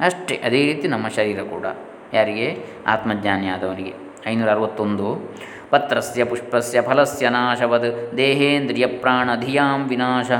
ಅಷ್ಟೇ, 0.01 0.35
ಅದೇ 0.35 0.67
ರೀತಿ 0.67 0.89
ನಮ್ಮ 0.89 1.09
ಶರೀರ 1.09 1.41
ಕೂಡ. 1.41 1.67
ಯಾರಿಗೆ? 2.15 2.67
ಆತ್ಮಜ್ಞಾನಿ 2.87 3.47
ಆದವನಿಗೆ. 3.47 3.95
ಐನೂರ 4.27 4.51
ಅರವತ್ತೊಂದು 4.51 5.37
ಪತ್ರಸ್ಯ 5.71 6.25
ಪುಷ್ಪಸ್ಯ 6.25 6.83
ಫಲಸ್ಯ 6.83 7.29
ನಾಶವದ್. 7.29 8.17
ದೇಹೇಂದ್ರಿಯ 8.17 8.87
ಪ್ರಾಣಧಿಯಾಂ 8.87 9.89
ವಿನಾಶ. 9.89 10.31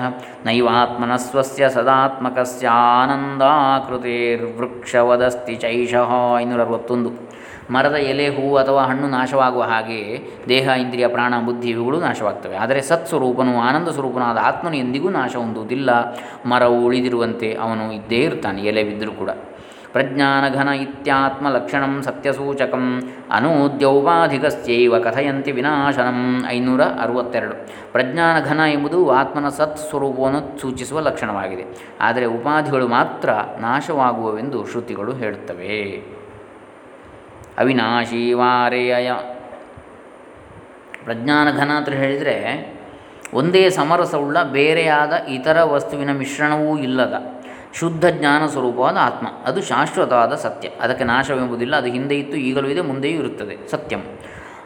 ನೈವಾತ್ಮನ 0.45 1.17
ಸ್ವಸ್ಯ 1.17 1.69
ಸದಾತ್ಮಕಸ್ಯ 1.69 2.69
ಆನಂದಾಕೃತಿರ್ವೃಕ್ಷವದಸ್ತಿ 2.69 5.55
ಚೈಷಃ. 5.55 6.39
ಐನೂರ 6.39 6.61
ಅರವತ್ತೊಂದು 6.61 7.11
ಮರದ 7.71 7.95
ಎಲೆ, 7.95 8.29
ಹೂ 8.29 8.57
ಅಥವಾ 8.57 8.83
ಹಣ್ಣು 8.83 9.09
ನಾಶವಾಗುವ 9.09 9.63
ಹಾಗೆ 9.63 10.21
ದೇಹ, 10.49 10.69
ಇಂದ್ರಿಯ, 10.69 11.09
ಪ್ರಾಣ, 11.09 11.35
ಬುದ್ಧಿ 11.45 11.69
ಇವುಗಳು 11.69 12.01
ನಾಶವಾಗ್ತವೆ. 12.01 12.57
ಆದರೆ 12.57 12.81
ಸತ್ಸ್ವರೂಪನು 12.81 13.59
ಆನಂದ 13.59 13.89
ಸ್ವರೂಪನಾದ 13.89 14.39
ಆತ್ಮನು 14.43 14.77
ಎಂದಿಗೂ 14.77 15.11
ನಾಶ 15.11 15.37
ಹೊಂದುವುದಿಲ್ಲ. 15.37 15.91
ಮರವು 16.47 16.85
ಉಳಿದಿರುವಂತೆ 16.85 17.55
ಅವನು 17.55 17.93
ಇದ್ದೇ 17.93 18.17
ಇರ್ತಾನೆ, 18.17 18.63
ಎಲೆ 18.63 18.85
ಬಿದ್ದರೂ 18.85 19.13
ಕೂಡ. 19.13 19.31
ಪ್ರಜ್ಞಾನಘನ 19.93 20.69
ಇತ್ಯಾತ್ಮ 20.69 21.49
ಲಕ್ಷಣಂ 21.49 22.03
ಸತ್ಯಸೂಚಕಂ 22.03 23.03
ಅನೂದ್ಯೌಪಾಧಿಕಸ್ಯೈವ 23.31 24.99
ಕಥಯಂತಿ 24.99 25.53
ವಿನಾಶನಂ. 25.53 26.45
ಐನೂರ 26.49 26.83
ಅರವತ್ತೆರಡು. 26.83 27.67
ಪ್ರಜ್ಞಾನಘನ 27.93 28.61
ಎಂಬುದು 28.73 29.11
ಆತ್ಮನ 29.11 29.49
ಸತ್ 29.49 29.79
ಸ್ವರೂಪವನ್ನು 29.79 30.61
ಸೂಚಿಸುವ 30.61 31.01
ಲಕ್ಷಣವಾಗಿದೆ. 31.01 31.65
ಆದರೆ 32.01 32.25
ಉಪಾಧಿಗಳು 32.25 32.89
ಮಾತ್ರ 32.89 33.31
ನಾಶವಾಗುವವೆಂದು 33.61 34.67
ಶ್ರುತಿಗಳು 34.67 35.13
ಹೇಳುತ್ತವೆ. 35.13 36.12
ಅವಿನಾಶಿ 37.59 38.33
ವಾರೇಯ 38.33 39.13
ಪ್ರಜ್ಞಾನಘನ 41.05 41.71
ಅಂತ 41.71 41.89
ಹೇಳಿದರೆ 41.89 42.73
ಒಂದೇ 43.35 43.71
ಸಮರಸವುಳ್ಳ 43.71 44.43
ಬೇರೆಯಾದ 44.43 45.13
ಇತರ 45.13 45.63
ವಸ್ತುವಿನ 45.63 46.13
ಮಿಶ್ರಣವೂ 46.13 46.79
ಇಲ್ಲದ 46.79 47.15
ಶುದ್ಧ 47.75 48.07
ಜ್ಞಾನ 48.07 48.47
ಸ್ವರೂಪವಾದ 48.47 48.97
ಆತ್ಮ. 49.01 49.27
ಅದು 49.29 49.63
ಶಾಶ್ವತವಾದ 49.63 50.35
ಸತ್ಯ. 50.35 50.69
ಅದಕ್ಕೆ 50.69 51.05
ನಾಶವೆಂಬುದಿಲ್ಲ. 51.05 51.77
ಅದು 51.77 51.87
ಹಿಂದೆ 51.87 52.19
ಇತ್ತು, 52.19 52.37
ಈಗಲೂ 52.37 52.69
ಇದೆ, 52.69 52.81
ಮುಂದೆಯೂ 52.81 53.19
ಇರುತ್ತದೆ. 53.19 53.71
ಸತ್ಯಂ. 53.71 54.01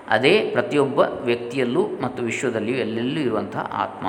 ಅದೇ 0.09 0.51
ಪ್ರತಿಯೊಬ್ಬ 0.53 0.99
ವ್ಯಕ್ತಿಯಲ್ಲೂ 0.99 1.89
ಮತ್ತು 2.03 2.23
ವಿಶ್ವದಲ್ಲಿಯೂ 2.23 2.79
ಎಲ್ಲೆಲ್ಲೂ 2.79 3.21
ಇರುವಂತಹ 3.21 3.71
ಆತ್ಮ. 3.73 4.07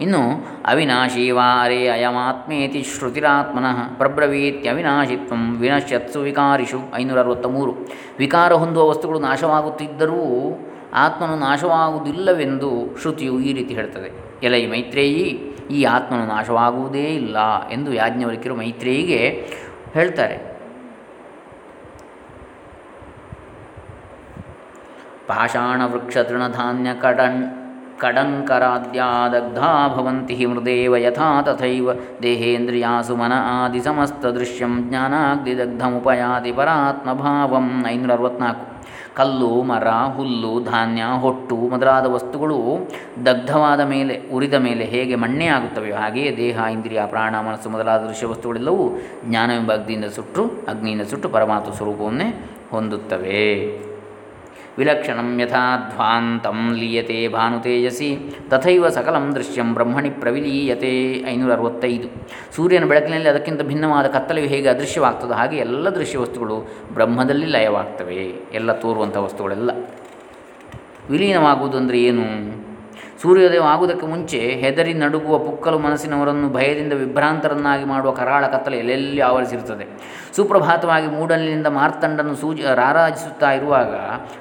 ಇನ್ನು 0.00 0.20
ಅವಿನಾಶಿ 0.64 1.30
ವಾರೇ 1.30 1.88
ಅಯಮಾತ್ಮೇತಿ 1.88 2.82
ಶ್ರುತಿರಾತ್ಮನಃ 2.82 3.96
ಪ್ರಬ್ರವೀತ್ಯವಿನಾಶಿತ್ವ 3.96 5.34
ವಿನಶ್ಯತ್ಸು 5.60 6.20
ವಿಕಾರಿಷು 6.20 6.80
ಐನೂರ 6.94 7.20
ಅರವತ್ತ 7.20 7.46
ಮೂರು 7.46 7.74
ವಿಕಾರ 8.18 8.52
ಹೊಂದುವ 8.52 8.88
ವಸ್ತುಗಳು 8.88 9.18
ನಾಶವಾಗುತ್ತಿದ್ದರೂ 9.18 10.22
ಆತ್ಮನು 10.94 11.36
ನಾಶವಾಗುವುದಿಲ್ಲವೆಂದು 11.36 13.00
ಶ್ರುತಿಯು 13.00 13.40
ಈ 13.40 13.52
ರೀತಿ 13.52 13.74
ಹೇಳ್ತದೆ. 13.74 14.40
ಎಲೈ 14.42 14.66
ಮೈತ್ರೇಯಿ, 14.66 15.54
ಈ 15.70 15.82
ಆತ್ಮನು 15.82 16.26
ನಾಶವಾಗುವುದೇ 16.26 17.04
ಇಲ್ಲ 17.04 17.68
ಎಂದು 17.68 17.92
ಯಾಜ್ಞವಲ್ಕಿರು 17.92 18.54
ಮೈತ್ರೇಯಿಗೆ 18.54 19.48
ಹೇಳ್ತಾರೆ. 19.92 20.38
ಪಾಷಾಣ 25.26 25.82
ವೃಕ್ಷ 25.84 26.16
ಭವಂತಿ 29.96 30.46
ಮೃದೇವ 30.46 30.96
ಯಥಾ 30.96 31.42
ತಥೈವ. 31.42 31.88
ದೇಹೇಂದ್ರಿಯಾಸು 32.22 33.16
ಮನ 33.16 33.32
ಆದಿ 33.64 33.80
ಸಮಸ್ತ 33.80 34.26
ದೃಶ್ಯಂ 34.26 34.88
ಜ್ಞಾನಾಗ್ನಿದಗ್ಧಮುಪಯಾತಿ 34.88 36.52
ಪರಾತ್ಮಭಾವಂ. 36.52 37.86
ಐನೂರ 37.86 38.12
ಅರವತ್ನಾಲ್ಕು 38.12 38.78
ಕಲ್ಲು, 39.14 39.62
ಮರ, 39.62 39.88
ಹುಲ್ಲು, 39.88 40.64
ಧಾನ್ಯ, 40.64 41.02
ಹೊಟ್ಟು 41.20 41.56
ಮೊದಲಾದ 41.56 42.06
ವಸ್ತುಗಳು 42.06 42.58
ದಗ್ಧವಾದ 43.26 43.80
ಮೇಲೆ, 43.80 44.22
ಉರಿದ 44.32 44.54
ಮೇಲೆ 44.54 44.84
ಹೇಗೆ 44.84 45.14
ಮಣ್ಣೆ 45.14 45.46
ಆಗುತ್ತವೆ 45.46 45.92
ಹಾಗೆಯೇ 45.92 46.36
ದೇಹ, 46.36 46.58
ಇಂದ್ರಿಯ, 46.72 47.02
ಪ್ರಾಣ, 47.06 47.34
ಮನಸ್ಸು 47.40 47.70
ಮೊದಲಾದ 47.70 48.00
ದೃಶ್ಯ 48.00 48.26
ವಸ್ತುಗಳೆಲ್ಲವೂ 48.26 48.90
ಜ್ಞಾನವೆಂಬ 49.28 49.72
ಅಗ್ನಿಯಿಂದ 49.72 50.04
ಸುಟ್ಟು 50.04 50.44
ಅಗ್ನಿಯಿಂದ 50.68 51.02
ಸುಟ್ಟು 51.02 51.28
ಪರಮಾತ್ಮ 51.28 51.72
ಸ್ವರೂಪವನ್ನೇ 51.72 52.28
ಹೊಂದುತ್ತವೆ. 52.70 53.44
ವಿಲಕ್ಷಣಂ 54.78 55.40
ಯಥಾಧ್ವಾಂತಂ 55.40 56.74
ಲೀಯತೆ 56.76 57.28
ಭಾನುತೇಜಸಿ 57.28 58.16
ತಥೈವ 58.50 58.88
ಸಕಲಂ 58.88 59.34
ದೃಶ್ಯಂ 59.34 59.74
ಬ್ರಹ್ಮಣಿ 59.74 60.10
ಪ್ರವಿಲೀಯತೆ 60.10 61.12
ಐನೂರ 61.28 61.52
ಅರವತ್ತೈದು 61.52 62.08
ಸೂರ್ಯನ 62.56 62.84
ಬೆಳಕಿನಲ್ಲಿ 62.84 63.28
ಅದಕ್ಕಿಂತ 63.28 63.62
ಭಿನ್ನವಾದ 63.62 64.06
ಕತ್ತಲೆಯು 64.06 64.48
ಹೇಗೆ 64.48 64.68
ಅದೃಶ್ಯವಾಗ್ತದೋ 64.68 65.32
ಹಾಗೆ 65.32 65.56
ಎಲ್ಲ 65.56 65.88
ದೃಶ್ಯ 65.88 66.18
ವಸ್ತುಗಳು 66.18 66.56
ಬ್ರಹ್ಮದಲ್ಲಿ 66.94 67.46
ಲಯವಾಗ್ತವೆ. 67.46 68.34
ಎಲ್ಲ 68.54 68.72
ತೋರುವಂಥ 68.72 69.16
ವಸ್ತುಗಳೆಲ್ಲ. 69.16 69.70
ವಿಲೀನವಾಗುವುದು 71.10 71.76
ಅಂದರೆ 71.76 72.02
ಏನು? 72.02 72.67
ಸೂರ್ಯೋದಯ 73.22 73.58
ಆಗುವುದಕ್ಕೆ 73.58 74.06
ಮುಂಚೆ 74.06 74.38
ಹೆದರಿ 74.38 74.94
ನಡುಗುವ 74.94 75.38
ಪುಕ್ಕಲು 75.38 75.78
ಮನಸ್ಸಿನವರನ್ನು 75.78 76.48
ಭಯದಿಂದ 76.48 76.92
ವಿಭ್ರಾಂತರನ್ನಾಗಿ 76.92 77.84
ಮಾಡುವ 77.84 78.10
ಕರಾಳ 78.10 78.46
ಕತ್ತಲೆ 78.46 78.78
ಎಲ್ಲೆಲ್ಲಿ 78.78 79.20
ಆವರಿಸಿರುತ್ತದೆ. 79.20 79.86
ಸುಪ್ರಭಾತವಾಗಿ 80.36 81.06
ಮೂಡಲಿನಿಂದ 81.06 81.66
ಮಾರ್ತಂಡನ್ನು 81.66 82.34
ಸೂಜಿ 82.36 82.62
ರಾರಾಜಿಸುತ್ತಾ 82.74 83.50
ಇರುವಾಗ 83.52 83.94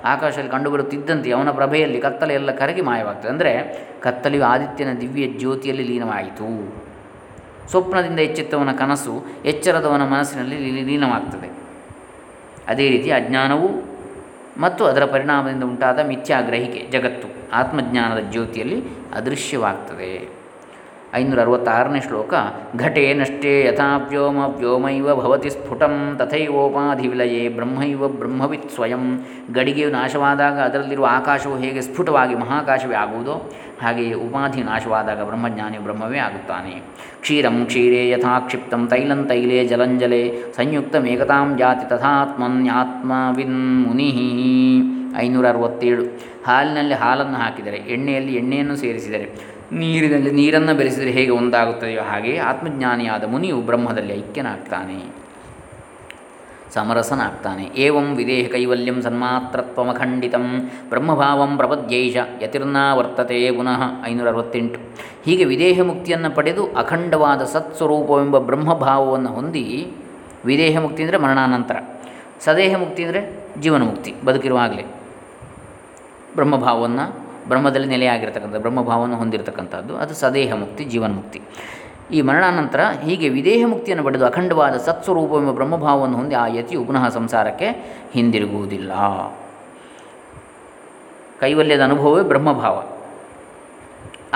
ಆಕಾಶದಲ್ಲಿ 0.06 0.52
ಕಂಡುಬರುತ್ತಿದ್ದಂತೆ 0.52 1.32
ಅವನ 1.32 1.52
ಪ್ರಭೆಯಲ್ಲಿ 1.52 2.02
ಕತ್ತಲೆ 2.02 2.34
ಎಲ್ಲ 2.34 2.52
ಕರಗಿ 2.52 2.82
ಮಾಯವಾಗ್ತದೆ. 2.82 3.30
ಅಂದರೆ 3.30 3.54
ಕತ್ತಲೆಯು 4.02 4.44
ಆದಿತ್ಯನ 4.44 4.94
ದಿವ್ಯ 5.02 5.28
ಜ್ಯೋತಿಯಲ್ಲಿ 5.28 5.84
ಲೀನವಾಯಿತು. 5.84 6.48
ಸ್ವಪ್ನದಿಂದ 7.72 8.20
ಎಚ್ಚೆತ್ತವನ 8.20 8.72
ಕನಸು 8.72 9.26
ಎಚ್ಚರದವನ 9.46 10.04
ಮನಸ್ಸಿನಲ್ಲಿ 10.06 10.82
ಲೀನವಾಗ್ತದೆ. 10.82 11.50
ಅದೇ 12.68 12.90
ರೀತಿ 12.90 13.12
ಅಜ್ಞಾನವು 13.12 13.97
ಮತ್ತು 14.60 14.86
ಅದರ 14.86 15.06
ಪರಿಣಾಮದಿಂದ 15.06 15.64
ಉಂಟಾದ 15.64 16.00
ಮಿಥ್ಯಾಗ್ರಹಿಕೆ 16.00 16.88
ಜಗತ್ತು. 16.92 17.28
ಆತ್ಮಜ್ಞಾನದ 17.54 18.20
ಜ್ಯೋತಿಯಲ್ಲಿ 18.20 18.84
ಅದೃಶ್ಯವಾಗ್ತದೆ. 19.14 20.37
ಐನೂರ 21.14 21.40
ಅರವತ್ತಾರನೇ 21.40 22.00
ಶ್ಲೋಕ, 22.02 22.34
ಘಟೇನಷ್ಟೇ 22.76 23.66
ಯಥಾ 23.66 23.98
ವ್ಯೋಮ 23.98 24.38
ವ್ಯೋಮೈವ 24.38 25.16
ಭವತಿ 25.16 25.50
ಸ್ಫುಟಂ 25.50 26.16
ತಥೈವೋಪಾಧಿ 26.20 27.08
ವಿಲಯೇ 27.08 27.50
ಬ್ರಹ್ಮೈವ 27.50 28.08
ಬ್ರಹ್ಮವಿತ್ 28.08 28.72
ಸ್ವಯಂ. 28.72 29.26
ಗಡಿಗೆಯು 29.54 29.90
ನಾಶವಾದಾಗ 29.90 30.60
ಅದರಲ್ಲಿರುವ 30.60 31.08
ಆಕಾಶವು 31.12 31.58
ಹೇಗೆ 31.58 31.82
ಸ್ಫುಟವಾಗಿ 31.82 32.36
ಮಹಾಕಾಶವೇ 32.36 32.96
ಆಗುವುದೋ 32.96 33.52
ಹಾಗೆಯೇ 33.82 34.14
ಉಪಾಧಿ 34.14 34.64
ನಾಶವಾದಾಗ 34.64 35.24
ಬ್ರಹ್ಮಜ್ಞಾನಿ 35.24 35.78
ಬ್ರಹ್ಮವೇ 35.78 36.18
ಆಗುತ್ತಾನೆ. 36.18 36.82
ಕ್ಷೀರಂ 37.22 37.66
ಕ್ಷೀರೇ 37.66 38.10
ಯಥಾ 38.10 38.40
ಕ್ಷಿಪ್ತಂ 38.40 38.88
ತೈಲಂ 38.88 39.26
ತೈಲೇ 39.26 39.68
ಜಲಂಜಲೆ 39.68 40.54
ಸಂಯುಕ್ತ 40.56 40.96
ಮೇಘತಾಂ 40.96 41.58
ಜಾತಿ 41.58 41.90
ತಥಾತ್ಮನ್ಯಾತ್ಮವಿನ್ 41.90 43.84
ಮುನಿ. 43.84 44.12
ಐನೂರ 45.18 45.48
ಅರವತ್ತೇಳು 45.50 46.04
ಹಾಲಿನಲ್ಲಿ 46.46 46.94
ಹಾಲನ್ನು 46.94 47.38
ಹಾಕಿದರೆ, 47.38 47.78
ಎಣ್ಣೆಯಲ್ಲಿ 47.78 48.36
ಎಣ್ಣೆಯನ್ನು 48.36 48.76
ಸೇರಿಸಿದರೆ 48.76 49.57
ನೀರಿನಲ್ಲಿ 49.72 50.32
ನೀರನ್ನು 50.32 50.76
ಬೆರೆಸಿದರೆ 50.76 51.12
ಹೇಗೆ 51.12 51.30
ಒಂದಾಗುತ್ತದೆಯೋ 51.30 52.02
ಹಾಗೆ 52.02 52.38
ಆತ್ಮಜ್ಞಾನಿಯಾದ 52.38 53.24
ಮುನಿಯು 53.24 53.62
ಬ್ರಹ್ಮದಲ್ಲಿ 53.62 54.14
ಐಕ್ಯನಾಗ್ತಾನೆ. 54.14 55.28
ಸಮರಸನಾಗ್ತಾನೆ. 56.74 57.72
ಏವಂ 57.76 58.16
ವಿದೇಹ 58.16 58.48
ಕೈವಲ್ಯಂ 58.48 59.02
ಸನ್ಮಾತ್ರತ್ವಮಖಂಡಿತಂ 59.02 60.72
ಬ್ರಹ್ಮಭಾವಂ 60.90 61.58
ಪ್ರಪದ್ಯೈಷ 61.58 62.18
ಯತಿರ್ನಾ 62.42 62.96
ವರ್ತತೆ 62.96 63.52
ಪುನಃ 63.52 64.06
ಐನೂರ 64.06 64.28
ಅರವತ್ತೆಂಟು 64.28 64.80
ಹೀಗೆ 65.26 65.44
ವಿದೇಹ 65.44 65.82
ಮುಕ್ತಿಯನ್ನು 65.82 66.36
ಪಡೆದು 66.36 66.74
ಅಖಂಡವಾದ 66.74 67.44
ಸತ್ಸ್ವರೂಪವೆಂಬ 67.44 68.38
ಬ್ರಹ್ಮಭಾವವನ್ನು 68.38 69.30
ಹೊಂದಿ 69.30 69.88
ವಿದೇಹ 70.46 70.80
ಮುಕ್ತಿ 70.80 71.04
ಅಂದರೆ 71.04 71.18
ಮರಣಾನಂತರ. 71.18 71.76
ಸದೇಹ 72.40 72.78
ಮುಕ್ತಿ 72.78 73.04
ಅಂದರೆ 73.04 73.44
ಜೀವನ 73.62 73.84
ಮುಕ್ತಿ 73.84 74.14
ಬದುಕಿರುವಾಗಲೇ. 74.26 74.86
ಬ್ರಹ್ಮಭಾವವನ್ನು 76.36 77.27
ಬ್ರಹ್ಮದಲ್ಲಿ 77.48 77.88
ನೆಲೆಯಾಗಿರ್ತಕ್ಕಂಥ 77.88 78.56
ಬ್ರಹ್ಮಭಾವವನ್ನು 78.56 79.18
ಹೊಂದಿರತಕ್ಕಂಥದ್ದು, 79.18 79.98
ಅದು 79.98 80.14
ಸದೇಹ 80.14 80.54
ಮುಕ್ತಿ, 80.54 80.84
ಜೀವನ 80.84 81.12
ಮುಕ್ತಿ. 81.12 81.42
ಈ 82.12 82.22
ಮರಣಾನಂತರ 82.22 82.80
ಹೀಗೆ 83.04 83.30
ವಿದೇಹ 83.30 83.66
ಮುಕ್ತಿಯನ್ನು 83.66 84.04
ಪಡೆದು 84.06 84.26
ಅಖಂಡವಾದ 84.26 84.78
ಸತ್ಸ್ವರೂಪವೆಂಬ 84.78 85.52
ಬ್ರಹ್ಮಭಾವವನ್ನು 85.52 86.18
ಹೊಂದಿ 86.18 86.36
ಆ 86.36 86.48
ಯತಿಯು 86.48 86.86
ಪುನಃ 86.86 87.10
ಸಂಸಾರಕ್ಕೆ 87.10 87.68
ಹಿಂದಿರುಗುವುದಿಲ್ಲ. 88.14 88.92
ಕೈವಲ್ಯದ 91.40 91.84
ಅನುಭವವೇ 91.84 92.24
ಬ್ರಹ್ಮಭಾವ. 92.24 92.84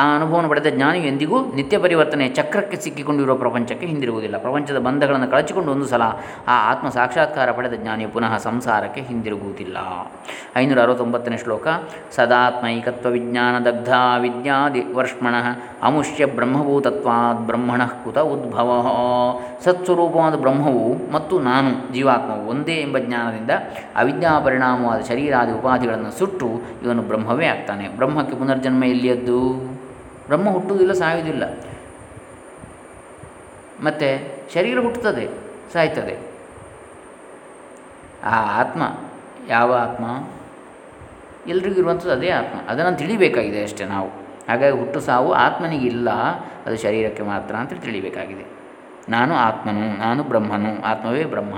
ಆ 0.01 0.15
ಅನುಭವವನ್ನು 0.15 0.49
ಪಡೆದ 0.49 0.69
ಜ್ಞಾನಿಯು 0.69 1.05
ಎಂದಿಗೂ 1.05 1.37
ನಿತ್ಯ 1.53 1.77
ಪರಿವರ್ತನೆ 1.77 2.27
ಚಕ್ರಕ್ಕೆ 2.27 2.77
ಸಿಕ್ಕಿಕೊಂಡಿರುವ 2.77 3.35
ಪ್ರಪಂಚಕ್ಕೆ 3.35 3.85
ಹಿಂದಿರುಗುವುದಿಲ್ಲ. 3.85 4.37
ಪ್ರಪಂಚದ 4.37 4.77
ಬಂಧಗಳನ್ನು 4.77 5.27
ಕಳಚಿಕೊಂಡು 5.27 5.71
ಒಂದು 5.71 5.85
ಸಲ 5.85 6.01
ಆ 6.47 6.71
ಆತ್ಮ 6.71 6.89
ಸಾಕ್ಷಾತ್ಕಾರ 6.89 7.51
ಪಡೆದ 7.51 7.73
ಜ್ಞಾನಿಯು 7.73 8.09
ಪುನಃ 8.09 8.37
ಸಂಸಾರಕ್ಕೆ 8.37 9.01
ಹಿಂದಿರುಗುವುದಿಲ್ಲ. 9.01 9.77
ಐನೂರ 10.57 10.81
ಅರವತ್ತೊಂಬತ್ತನೇ 10.81 11.37
ಶ್ಲೋಕ 11.37 11.67
ಸದಾತ್ಮೈಕತ್ವ 12.15 13.09
ವಿಜ್ಞಾನ 13.09 13.63
ದಗ್ಧ 13.63 13.93
ವಿದ್ಯಾದಿ 14.19 14.83
ವರ್ಷ್ಮಣ 14.93 15.35
ಅಮುಷ್ಯ 15.83 16.25
ಬ್ರಹ್ಮಭೂತತ್ವಾದ 16.25 17.37
ಬ್ರಹ್ಮಣ 17.45 17.81
ಕುತ 18.03 18.17
ಉದ್ಭವ. 18.17 18.69
ಸತ್ಸ್ವರೂಪವಾದ 19.63 20.35
ಬ್ರಹ್ಮವು 20.35 21.11
ಮತ್ತು 21.11 21.39
ನಾನು 21.39 21.93
ಜೀವಾತ್ಮವು 21.93 22.49
ಒಂದೇ 22.49 22.71
ಎಂಬ 22.71 22.97
ಜ್ಞಾನದಿಂದ 22.97 23.51
ಅವಿದ್ಯಾ 23.95 24.39
ಪರಿಣಾಮವಾದ 24.39 25.01
ಶರೀರಾದಿ 25.01 25.51
ಉಪಾಧಿಗಳನ್ನು 25.51 26.11
ಸುಟ್ಟು 26.19 26.49
ಇವನು 26.83 27.01
ಬ್ರಹ್ಮವೇ 27.01 27.45
ಆಗ್ತಾನೆ. 27.45 27.89
ಬ್ರಹ್ಮಕ್ಕೆ 27.89 28.37
ಪುನರ್ಜನ್ಮ 28.37 28.83
ಎಲ್ಲಿಯದ್ದು? 28.83 29.70
ಬ್ರಹ್ಮ 30.31 30.49
ಹುಟ್ಟುವುದಿಲ್ಲ, 30.49 30.93
ಸಾಯುವುದಿಲ್ಲ. 30.93 31.43
ಮತ್ತು 33.83 34.07
ಶರೀರ 34.53 34.79
ಹುಟ್ಟುತ್ತದೆ, 34.79 35.29
ಸಾಯ್ತದೆ. 35.73 36.17
ಆ 38.23 38.59
ಆತ್ಮ 38.59 38.81
ಯಾವ 39.47 39.73
ಆತ್ಮ? 39.73 40.29
ಎಲ್ರಿಗೂ 41.47 41.75
ಇರುವಂಥದ್ದು 41.75 42.11
ಅದೇ 42.11 42.29
ಆತ್ಮ. 42.29 42.59
ಅದನ್ನು 42.69 42.97
ತಿಳಿಬೇಕಾಗಿದೆ 42.97 43.63
ಅಷ್ಟೇ 43.63 43.85
ನಾವು. 43.85 44.07
ಹಾಗಾಗಿ 44.49 44.77
ಹುಟ್ಟು 44.77 44.99
ಸಾವು 44.99 45.33
ಆತ್ಮನಿಗಿಲ್ಲ, 45.33 46.09
ಅದು 46.65 46.77
ಶರೀರಕ್ಕೆ 46.77 47.23
ಮಾತ್ರ 47.23 47.55
ಅಂತ 47.55 47.73
ತಿಳಿಬೇಕಾಗಿದೆ. 47.73 48.45
ನಾನು 49.09 49.35
ಆತ್ಮನು, 49.35 49.97
ನಾನು 49.97 50.23
ಬ್ರಹ್ಮನು, 50.23 50.83
ಆತ್ಮವೇ 50.83 51.25
ಬ್ರಹ್ಮ. 51.25 51.53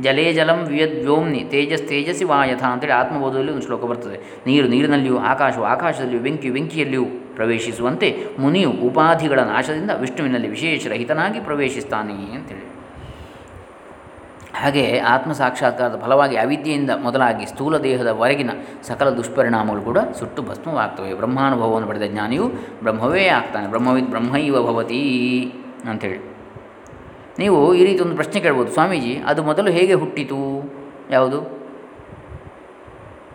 ಜಲೇ 0.00 0.32
ಜಲಂ 0.32 0.64
ವ್ಯೋಮ್ನಿ 0.66 1.38
ತೇಜಸ್ 1.38 1.88
ತೇಜಸ್ಸಿ 1.88 2.24
ವಾಯಥ 2.24 2.62
ಅಂತೇಳಿ 2.62 2.92
ಆತ್ಮಬೋಧದಲ್ಲಿ 2.92 3.52
ಒಂದು 3.52 3.62
ಶ್ಲೋಕ 3.62 3.84
ಬರ್ತದೆ 3.84 4.42
ನೀರು 4.46 4.68
ನೀರಿನಲ್ಲಿಯೂ 4.68 5.18
ಆಕಾಶವು 5.18 5.64
ಆಕಾಶದಲ್ಲಿಯೂ 5.64 6.22
ಬೆಂಕಿಯು 6.22 6.52
ಬೆಂಕಿಯಲ್ಲಿಯೂ 6.52 7.04
ಪ್ರವೇಶಿಸುವಂತೆ 7.34 8.26
ಮುನಿಯು 8.38 8.70
ಉಪಾಧಿಗಳ 8.70 9.40
ನಾಶದಿಂದ 9.40 9.90
ವಿಷ್ಣುವಿನಲ್ಲಿ 9.90 10.48
ವಿಶೇಷ 10.48 10.86
ರಹಿತನಾಗಿ 10.86 11.40
ಪ್ರವೇಶಿಸ್ತಾನೆ 11.40 12.12
ಅಂತೇಳಿ 12.12 12.80
ಹಾಗೆ 14.54 14.98
ಆತ್ಮ 14.98 15.32
ಸಾಕ್ಷಾತ್ಕಾರದ 15.32 16.00
ಫಲವಾಗಿ 16.00 16.36
ಅವಿದ್ಯೆಯಿಂದ 16.36 16.90
ಮೊದಲಾಗಿ 16.90 17.46
ಸ್ಥೂಲ 17.46 17.78
ದೇಹದವರೆಗಿನ 17.78 18.50
ಸಕಲ 18.82 19.10
ದುಷ್ಪರಿಣಾಮಗಳು 19.10 19.82
ಕೂಡ 19.82 19.98
ಸುಟ್ಟು 19.98 20.42
ಭಸ್ಮವಾಗ್ತವೆ. 20.42 21.14
ಬ್ರಹ್ಮಾನುಭವವನ್ನು 21.14 21.88
ಪಡೆದ 21.88 22.02
ಜ್ಞಾನಿಯು 22.02 22.48
ಬ್ರಹ್ಮವೇ 22.82 23.26
ಆಗ್ತಾನೆ. 23.26 23.66
ಬ್ರಹ್ಮವಿದ್ 23.66 24.06
ಬ್ರಹ್ಮೈವ 24.06 24.62
ಭವತಿ 24.62 25.00
ಅಂಥೇಳಿ 25.90 26.39
ನೀವು 27.40 27.74
ಈ 27.74 27.84
ರೀತಿ 27.84 28.00
ಒಂದು 28.02 28.14
ಪ್ರಶ್ನೆ 28.14 28.40
ಕೇಳ್ಬೋದು, 28.40 28.70
ಸ್ವಾಮೀಜಿ, 28.70 29.16
ಅದು 29.26 29.42
ಮೊದಲು 29.42 29.70
ಹೇಗೆ 29.70 29.94
ಹುಟ್ಟಿತು? 29.94 30.38
ಯಾವುದು? 31.10 31.38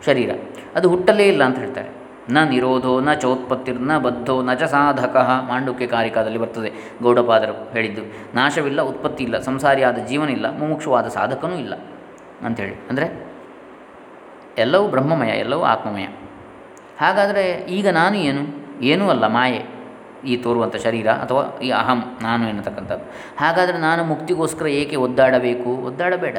ಶರೀರ. 0.05 0.31
ಅದು 0.75 0.89
ಹುಟ್ಟಲೇ 0.89 1.27
ಇಲ್ಲ 1.27 1.43
ಅಂತ 1.43 1.57
ಹೇಳ್ತಾರೆ. 1.57 1.89
ನ 2.29 2.37
ನಿರೋಧೋ, 2.43 2.99
ನ 2.99 3.13
ಚೋತ್ಪತ್ತಿರ್ನ 3.13 3.97
ಬದ್ಧೋ, 3.97 4.41
ನ 4.41 4.53
ಚ 4.53 4.63
ಸಾಧಕ 4.63 5.15
ಮಾಂಡುಕ್ಯ 5.49 5.87
ಕಾರಿಕಾದಲ್ಲಿ 5.87 6.37
ಬರ್ತದೆ, 6.37 6.71
ಗೌಡಪಾದರು 7.01 7.71
ಹೇಳಿದ್ದು. 7.73 8.01
ನಾಶವಿಲ್ಲ, 8.35 8.81
ಉತ್ಪತ್ತಿ 8.81 9.23
ಇಲ್ಲ, 9.23 9.39
ಸಂಸಾರಿಯಾದ 9.39 9.97
ಜೀವನ 9.97 10.29
ಇಲ್ಲ, 10.29 10.57
ಮುಮುಕ್ಷವಾದ 10.59 11.07
ಸಾಧಕನೂ 11.07 11.55
ಇಲ್ಲ 11.55 11.73
ಅಂಥೇಳಿ. 12.41 12.75
ಅಂದರೆ 12.89 13.07
ಎಲ್ಲವೂ 14.57 14.87
ಬ್ರಹ್ಮಮಯ, 14.87 15.27
ಎಲ್ಲವೂ 15.27 15.63
ಆತ್ಮಮಯ. 15.63 16.05
ಹಾಗಾದರೆ 16.99 17.43
ಈಗ 17.69 17.87
ನಾನು 17.89 18.15
ಏನು? 18.15 18.43
ಏನೂ 18.81 19.09
ಅಲ್ಲ, 19.09 19.27
ಮಾಯೆ. 19.27 19.74
ಈ 20.25 20.37
ತೋರುವಂಥ 20.37 20.75
ಶರೀರ 20.75 21.07
ಅಥವಾ 21.07 21.59
ಈ 21.59 21.69
ಅಹಂ, 21.69 22.17
ನಾನು 22.21 22.49
ಎನ್ನತಕ್ಕಂಥದ್ದು. 22.49 23.05
ಹಾಗಾದರೆ 23.37 23.77
ನಾನು 23.77 24.03
ಮುಕ್ತಿಗೋಸ್ಕರ 24.03 24.67
ಏಕೆ 24.67 24.95
ಒದ್ದಾಡಬೇಕು? 24.95 25.69
ಒದ್ದಾಡಬೇಡ. 25.69 26.37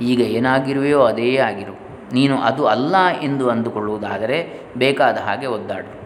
ಈಗ 0.00 0.20
ಏನಾಗಿರುವೆಯೋ 0.20 1.02
ಅದೇ 1.02 1.36
ಆಗಿರು. 1.36 1.90
ನೀನು 2.12 2.38
ಅದು 2.38 2.66
ಅಲ್ಲ 2.66 2.96
ಎಂದು 3.22 3.50
ಅಂದುಕೊಳ್ಳುವುದಾದರೆ 3.50 4.60
ಬೇಕಾದ 4.76 5.16
ಹಾಗೆ 5.16 5.46
ಒದ್ದಾಡು. 5.46 6.00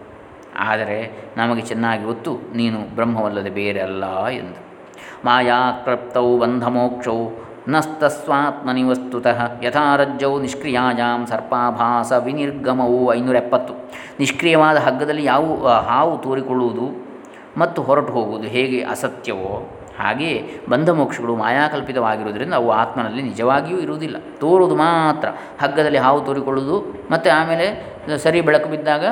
ಆದರೆ 0.58 1.28
ನಮಗೆ 1.36 1.62
ಚೆನ್ನಾಗಿ 1.62 2.04
ಗೊತ್ತು, 2.04 2.38
ನೀನು 2.54 2.94
ಬ್ರಹ್ಮವಲ್ಲದೆ 2.94 3.50
ಬೇರೆ 3.50 3.80
ಅಲ್ಲ 3.80 4.26
ಎಂದು. 4.26 4.64
ಮಾಯಾಕ್ರಪ್ತೌ 5.24 6.38
ಬಂಧಮೋಕ್ಷೌ 6.38 7.28
ನಸ್ತಸ್ವಾತ್ಮನಿ 7.68 8.82
ವಸ್ತುತಃ 8.82 9.62
ಯಥಾರಜ್ಜೌ 9.62 10.40
ನಿಷ್ಕ್ರಿಯಾಜಾಂ 10.40 11.26
ಸರ್ಪಾಭಾಸ 11.26 12.12
ವಿನಿರ್ಗಮವು 12.12 13.14
ಐನೂರ 13.14 13.36
ಎಪ್ಪತ್ತು 13.36 13.74
ನಿಷ್ಕ್ರಿಯವಾದ 14.20 14.76
ಹಗ್ಗದಲ್ಲಿ 14.76 15.24
ಯಾವ, 15.24 15.68
ಹಾವು 15.68 16.18
ತೋರಿಕೊಳ್ಳುವುದು? 16.18 17.03
ಮತ್ತು 17.58 17.82
ಹೊರಟು 17.82 18.12
ಹೋಗುವುದು 18.12 18.48
ಹೇಗೆ 18.48 18.82
ಅಸತ್ಯವೋ 18.82 19.80
ಹಾಗೆಯೇ 19.98 20.60
ಬಂಧ 20.68 20.90
ಮೋಕ್ಷಗಳು 20.90 21.36
ಮಾಯಾಕಲ್ಪಿತವಾಗಿರುವುದರಿಂದ 21.36 22.54
ಅವು 22.54 22.70
ಆತ್ಮನಲ್ಲಿ 22.70 23.22
ನಿಜವಾಗಿಯೂ 23.22 23.78
ಇರುವುದಿಲ್ಲ. 23.78 24.16
ತೋರುವುದು 24.38 24.76
ಮಾತ್ರ. 24.76 25.28
ಹಗ್ಗದಲ್ಲಿ 25.60 25.98
ಹಾವು 25.98 26.20
ತೋರಿಕೊಳ್ಳುವುದು 26.20 26.94
ಮತ್ತು 27.10 27.30
ಆಮೇಲೆ 27.30 27.96
ಸರಿ 28.18 28.40
ಬೆಳಕು 28.40 28.68
ಬಿದ್ದಾಗ 28.68 29.04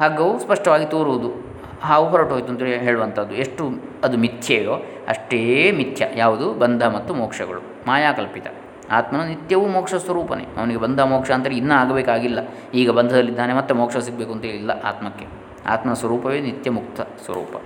ಹಗ್ಗವು 0.00 0.38
ಸ್ಪಷ್ಟವಾಗಿ 0.38 0.86
ತೋರುವುದು. 0.86 1.52
ಹಾವು 1.82 2.08
ಹೊರಟು 2.08 2.30
ಹೋಯಿತು 2.30 2.48
ಅಂತ 2.48 2.62
ಹೇಳುವಂಥದ್ದು. 2.62 3.34
ಎಷ್ಟು 3.34 3.70
ಅದು 4.04 4.16
ಮಿಥ್ಯೆಯೋ 4.16 4.72
ಅಷ್ಟೇ 5.08 5.70
ಮಿಥ್ಯ. 5.76 6.06
ಯಾವುದು? 6.14 6.54
ಬಂಧ 6.54 6.84
ಮತ್ತು 6.84 7.14
ಮೋಕ್ಷಗಳು. 7.14 7.60
ಮಾಯಾಕಲ್ಪಿತ. 7.86 8.46
ಆತ್ಮನ 8.90 9.20
ನಿತ್ಯವೂ 9.20 9.66
ಮೋಕ್ಷ 9.66 9.94
ಸ್ವರೂಪನೇ. 9.94 10.44
ಅವನಿಗೆ 10.56 10.80
ಬಂಧ 10.80 11.00
ಮೋಕ್ಷ 11.00 11.30
ಅಂತೇಳಿ 11.30 11.56
ಇನ್ನೂ 11.56 11.74
ಆಗಬೇಕಾಗಿಲ್ಲ. 11.74 12.38
ಈಗ 12.74 12.90
ಬಂಧದಲ್ಲಿದ್ದಾನೆ, 12.90 13.52
ಮತ್ತೆ 13.52 13.74
ಮೋಕ್ಷ 13.74 13.96
ಸಿಗಬೇಕು 13.96 14.32
ಅಂತ 14.32 14.44
ಇಲ್ಲ 14.44 14.70
ಆತ್ಮಕ್ಕೆ. 14.70 15.41
ಆತ್ಮನ 15.66 15.94
ಸ್ವರೂಪವೇ 15.94 16.40
ನಿತ್ಯ 16.40 16.70
ಮುಕ್ತ 16.70 17.00
ಸ್ವರೂಪ. 17.24 17.56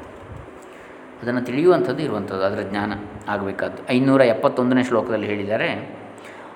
ಅದನ್ನು 1.23 1.41
ತಿಳಿಯುವಂಥದ್ದು 1.41 2.03
ಇರುವಂಥದ್ದು, 2.03 2.43
ಅದರ 2.43 2.67
ಜ್ಞಾನ 2.71 2.93
ಆಗಬೇಕಾದ್ದು. 3.29 3.93
ಐನೂರ 3.93 4.21
ಎಪ್ಪತ್ತೊಂದನೇ 4.21 4.83
ಶ್ಲೋಕದಲ್ಲಿ 4.83 5.27
ಹೇಳಿದ್ದಾರೆ, 5.27 5.99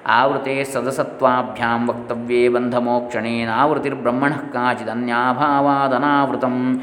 ಆವೃತೆ 0.07 0.64
ಸದಸತ್ವಾಭ್ಯಾಂ 0.64 1.88
ವಕ್ತವ್ಯೇ 1.88 2.49
ಬಂಧಮೋಕ್ಷಣೇನಾವೃತಿರ್ಬ್ರಹ್ಮಣ 2.49 4.32
ಕಾಚಿದನ್ಯಾಭಾವಾದನಾವೃತಂ. 4.53 6.80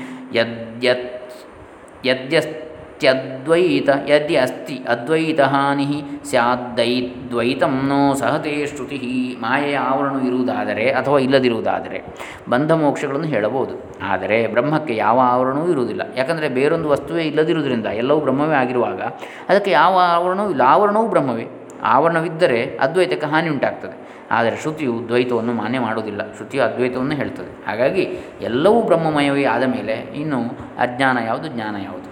ಯದ್ಯತ್ 2.04 2.67
ಯದ್ಯಸ್ತ್ಯದ್ವೈತ 3.04 3.90
ಯದ್ಯ 4.08 4.38
ಅಸ್ತಿ 4.38 4.86
ಅದ್ವೈತ 4.90 5.40
ಹಾನಿ 5.40 6.04
ಸ್ಯಾದ್ದೈದ್ವೈತಂ 6.24 7.82
ನೋ 7.88 8.14
ಸಹತೆ 8.14 8.68
ಶ್ರುತಿ 8.68 9.38
ಮಾಯೆಯ 9.42 9.78
ಆವರಣ 9.78 10.28
ಇರುವುದಾದರೆ 10.28 10.92
ಅಥವಾ 10.92 11.20
ಇಲ್ಲದಿರುವುದಾದರೆ? 11.20 12.04
ಬಂಧ 12.50 12.72
ಮೋಕ್ಷಗಳನ್ನು 12.72 13.28
ಹೇಳಬಹುದು. 13.28 13.74
ಆದರೆ 14.04 14.48
ಬ್ರಹ್ಮಕ್ಕೆ 14.48 14.96
ಯಾವ 14.96 15.20
ಆವರಣವೂ 15.24 15.72
ಇರುವುದಿಲ್ಲ. 15.72 16.02
ಯಾಕಂದರೆ 16.16 16.50
ಬೇರೊಂದು 16.50 16.90
ವಸ್ತುವೇ 16.90 17.24
ಇಲ್ಲದಿರುವುದರಿಂದ, 17.24 17.86
ಎಲ್ಲವೂ 17.86 18.20
ಬ್ರಹ್ಮವೇ 18.20 18.56
ಆಗಿರುವಾಗ 18.56 19.02
ಅದಕ್ಕೆ 19.50 19.72
ಯಾವ 19.72 20.00
ಆವರಣವೂ 20.04 20.50
ಇಲ್ಲ. 20.50 20.62
ಆವರಣವೂ 20.62 21.08
ಬ್ರಹ್ಮವೇ. 21.08 21.48
ಆವರಣವಿದ್ದರೆ 21.84 22.78
ಅದ್ವೈತಕ್ಕೆ 22.82 23.28
ಹಾನಿ 23.28 23.50
ಉಂಟಾಗ್ತದೆ. 23.50 24.08
ಆದರೆ 24.32 24.58
ಶ್ರುತಿಯು 24.58 25.02
ದ್ವೈತವನ್ನು 25.08 25.54
ಮಾನ್ಯ 25.54 25.80
ಮಾಡುವುದಿಲ್ಲ. 25.80 26.22
ಶ್ರುತಿಯು 26.36 26.64
ಅದ್ವೈತವನ್ನು 26.64 27.16
ಹೇಳ್ತದೆ. 27.16 27.66
ಹಾಗಾಗಿ 27.68 28.02
ಎಲ್ಲವೂ 28.42 28.82
ಬ್ರಹ್ಮಮಯವೇ 28.82 29.44
ಆದ 29.44 29.64
ಮೇಲೆ 29.64 29.94
ಇನ್ನು 29.94 30.40
ಅಜ್ಞಾನ 30.78 31.18
ಯಾವುದು? 31.26 31.48
ಜ್ಞಾನ 31.48 31.76
ಯಾವುದು? 31.84 32.07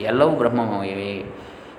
ಎಲ್ಲವೂ 0.00 0.36
ಬ್ರಹ್ಮಮಯವೇ. 0.36 1.36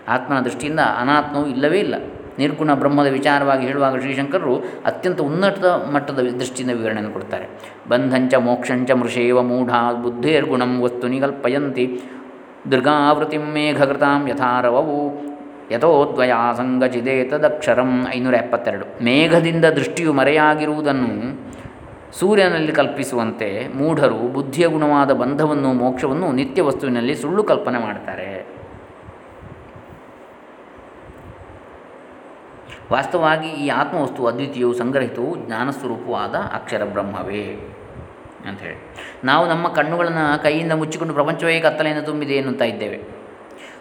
ಆತ್ಮನ 0.07 0.39
ದೃಷ್ಟಿಯಿಂದ 0.39 0.79
ಅನಾತ್ಮವು 0.79 1.47
ಇಲ್ಲವೇ 1.47 1.79
ಇಲ್ಲ. 1.79 1.95
ನಿರ್ಗುಣ 2.39 2.73
ಬ್ರಹ್ಮದ 2.73 3.07
ವಿಚಾರವಾಗಿ 3.07 3.67
ಹೇಳುವಾಗ 3.67 3.99
ಶ್ರೀಶಂಕರರು 3.99 4.55
ಅತ್ಯಂತ 4.85 5.21
ಉನ್ನತ 5.21 5.65
ಮಟ್ಟದ 5.65 6.19
ದೃಷ್ಟಿಯಿಂದ 6.19 6.77
ವಿವರಣೆಯನ್ನು 6.77 7.13
ಕೊಡ್ತಾರೆ. 7.13 7.47
ಬಂಧಂಚ, 7.89 8.35
ಮೋಕ್ಷಂಚ, 8.35 8.91
ಮೃಷೇವ 8.91 9.41
ಮೂಢ 9.41 9.69
ಬುದ್ಧೇರ್ಗುಣಂ 10.01 10.81
ವಸ್ತು 10.81 11.07
ನಿಗಲ್ಪಯಂತಿ, 11.07 12.01
ದುರ್ಗಾವೃತಿಂ 12.71 13.41
ಮೇಘಕೃತಾಂ 13.41 14.27
ಯಥಾರವವು 14.29 15.29
ತದಕ್ಷರಂ 17.29 18.07
ಐನೂರ 18.15 18.33
ಎಪ್ಪತ್ತೆರಡು. 18.33 19.03
ಮೇಘದಿಂದ 19.03 19.65
ದೃಷ್ಟಿಯು 19.65 20.13
ಮರೆಯಾಗಿರುವುದನ್ನು 20.13 21.48
ಸೂರ್ಯನಲ್ಲಿ 22.13 22.71
ಕಲ್ಪಿಸುವಂತೆ 22.71 23.67
ಮೂಢರು 23.67 24.15
ಬುದ್ಧಿಯ 24.15 24.67
ಗುಣವಾದ 24.67 25.11
ಬಂಧವನ್ನು, 25.11 25.73
ಮೋಕ್ಷವನ್ನು 25.73 26.31
ನಿತ್ಯ 26.31 26.61
ವಸ್ತುವಿನಲ್ಲಿ 26.61 27.15
ಸುಳ್ಳು 27.15 27.43
ಕಲ್ಪನೆ 27.43 27.79
ಮಾಡ್ತಾರೆ. 27.79 28.59
ವಾಸ್ತವವಾಗಿ 32.91 33.47
ಈ 33.47 33.67
ಆತ್ಮವಸ್ತು 33.67 34.27
ಅದ್ವಿತೀಯವು 34.27 34.73
ಸಂಗ್ರಹಿತವು, 34.73 35.35
ಜ್ಞಾನಸ್ವರೂಪವಾದ 35.35 36.35
ಅಕ್ಷರ 36.35 36.83
ಬ್ರಹ್ಮವೇ 36.83 37.75
ಅಂಥೇಳಿ. 38.47 38.95
ನಾವು 39.23 39.47
ನಮ್ಮ 39.47 39.67
ಕಣ್ಣುಗಳನ್ನು 39.67 40.43
ಕೈಯಿಂದ 40.43 40.71
ಮುಚ್ಚಿಕೊಂಡು 40.71 41.13
ಪ್ರಪಂಚವೇ 41.13 41.59
ಕತ್ತಲೆಯಿಂದ 41.59 42.05
ತುಂಬಿದೆ 42.05 42.33
ಎನ್ನುತ್ತಾ 42.33 42.65
ಇದ್ದೇವೆ. 42.65 43.18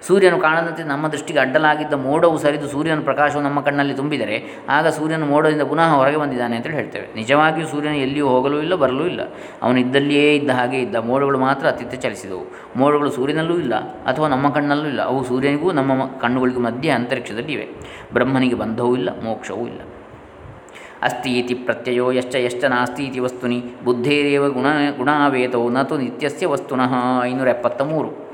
ಸೂರ್ಯನು 0.07 0.39
ಕಾಣದಂತೆ 0.39 0.83
ನಮ್ಮ 0.83 1.09
ದೃಷ್ಟಿಗೆ 1.09 1.39
ಅಡ್ಡಲಾಗಿದ್ದ 1.39 1.93
ಮೋಡವು 1.93 2.39
ಸರಿದು 2.39 2.69
ಸೂರ್ಯನ 2.69 3.01
ಪ್ರಕಾಶವು 3.01 3.43
ನಮ್ಮ 3.43 3.61
ಕಣ್ಣಲ್ಲಿ 3.61 3.95
ತುಂಬಿದರೆ, 3.95 4.45
ಆಗ 4.69 4.87
ಸೂರ್ಯನ 4.89 5.25
ಮೋಡದಿಂದ 5.25 5.63
ಪುನಃ 5.63 5.95
ಹೊರಗೆ 5.95 6.17
ಬಂದಿದ್ದಾನೆ 6.17 6.57
ಅಂತೇಳಿ 6.57 6.77
ಹೇಳ್ತೇವೆ. 6.77 7.15
ನಿಜವಾಗಿಯೂ 7.15 7.67
ಸೂರ್ಯನು 7.67 7.97
ಎಲ್ಲಿಯೂ 7.97 8.29
ಹೋಗಲೂ 8.29 8.59
ಇಲ್ಲ, 8.59 8.75
ಬರಲೂ 8.75 9.07
ಇಲ್ಲ. 9.07 9.21
ಅವನು 9.63 9.81
ಇದ್ದಲ್ಲಿಯೇ 9.81 10.35
ಇದ್ದ 10.35 10.51
ಹಾಗೆ 10.51 10.79
ಇದ್ದ. 10.79 10.97
ಮೋಡಗಳು 10.97 11.39
ಮಾತ್ರ 11.39 11.67
ಅತ್ಯಂತ 11.67 11.95
ಚಲಿಸಿದವು. 11.95 12.53
ಮೋಡಗಳು 12.77 13.11
ಸೂರ್ಯನಲ್ಲೂ 13.11 13.59
ಇಲ್ಲ 13.59 13.75
ಅಥವಾ 13.81 14.29
ನಮ್ಮ 14.29 14.51
ಕಣ್ಣಲ್ಲೂ 14.51 14.89
ಇಲ್ಲ. 14.89 15.03
ಅವು 15.03 15.25
ಸೂರ್ಯನಿಗೂ 15.25 15.73
ನಮ್ಮ 15.73 16.07
ಕಣ್ಣುಗಳಿಗೂ 16.07 16.61
ಮಧ್ಯೆ 16.61 16.91
ಅಂತರಿಕ್ಷದಲ್ಲಿ 16.91 17.53
ಇವೆ. 17.53 17.69
ಬ್ರಹ್ಮನಿಗೆ 18.13 18.55
ಬಂಧವೂ 18.55 18.95
ಇಲ್ಲ, 18.95 19.23
ಮೋಕ್ಷವೂ 19.25 19.67
ಇಲ್ಲ. 19.67 19.81
ಅಸ್ತಿ 21.03 21.39
ಇತಿ 21.39 21.55
ಪ್ರತ್ಯಯೋ 21.55 22.11
ಯಶ್ಚ 22.11 22.35
ಯಶ್ಚ 22.35 22.65
ನಾಸ್ತಿ 22.65 23.05
ಇತಿ 23.05 23.21
ವಸ್ತುನಿ. 23.21 23.65
ಬುದ್ಧೇರೇವ 23.85 24.49
ಗುಣ 24.49 24.67
ಗುಣಾವೇತೋ 24.97 25.69
ನತು 25.69 25.99
ನಿತ್ಯಸ್ಯ 25.99 26.47
ವಸ್ತುನಃ. 26.47 27.23
ಐನೂರ 27.23 27.49
ಎಪ್ಪತ್ತ 27.49 27.83
ಮೂರು. 27.83 28.28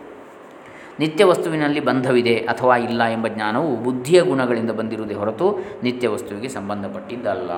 ನಿತ್ಯ 1.01 1.25
ವಸ್ತುವಿನಲ್ಲಿ 1.25 1.81
ಬಂಧವಿದೆ 1.81 2.37
ಅಥವಾ 2.37 2.77
ಇಲ್ಲ 2.77 3.05
ಎಂಬ 3.05 3.29
ಜ್ಞಾನವು 3.29 3.77
ಬುದ್ಧಿಯ 3.77 4.23
ಗುಣಗಳಿಂದ 4.23 4.71
ಬಂದಿರುವುದೇ 4.71 5.15
ಹೊರತು 5.15 5.59
ನಿತ್ಯ 5.83 6.09
ವಸ್ತುವಿಗೆ 6.09 6.49
ಸಂಬಂಧಪಟ್ಟಿದ್ದಲ್ಲ. 6.49 7.51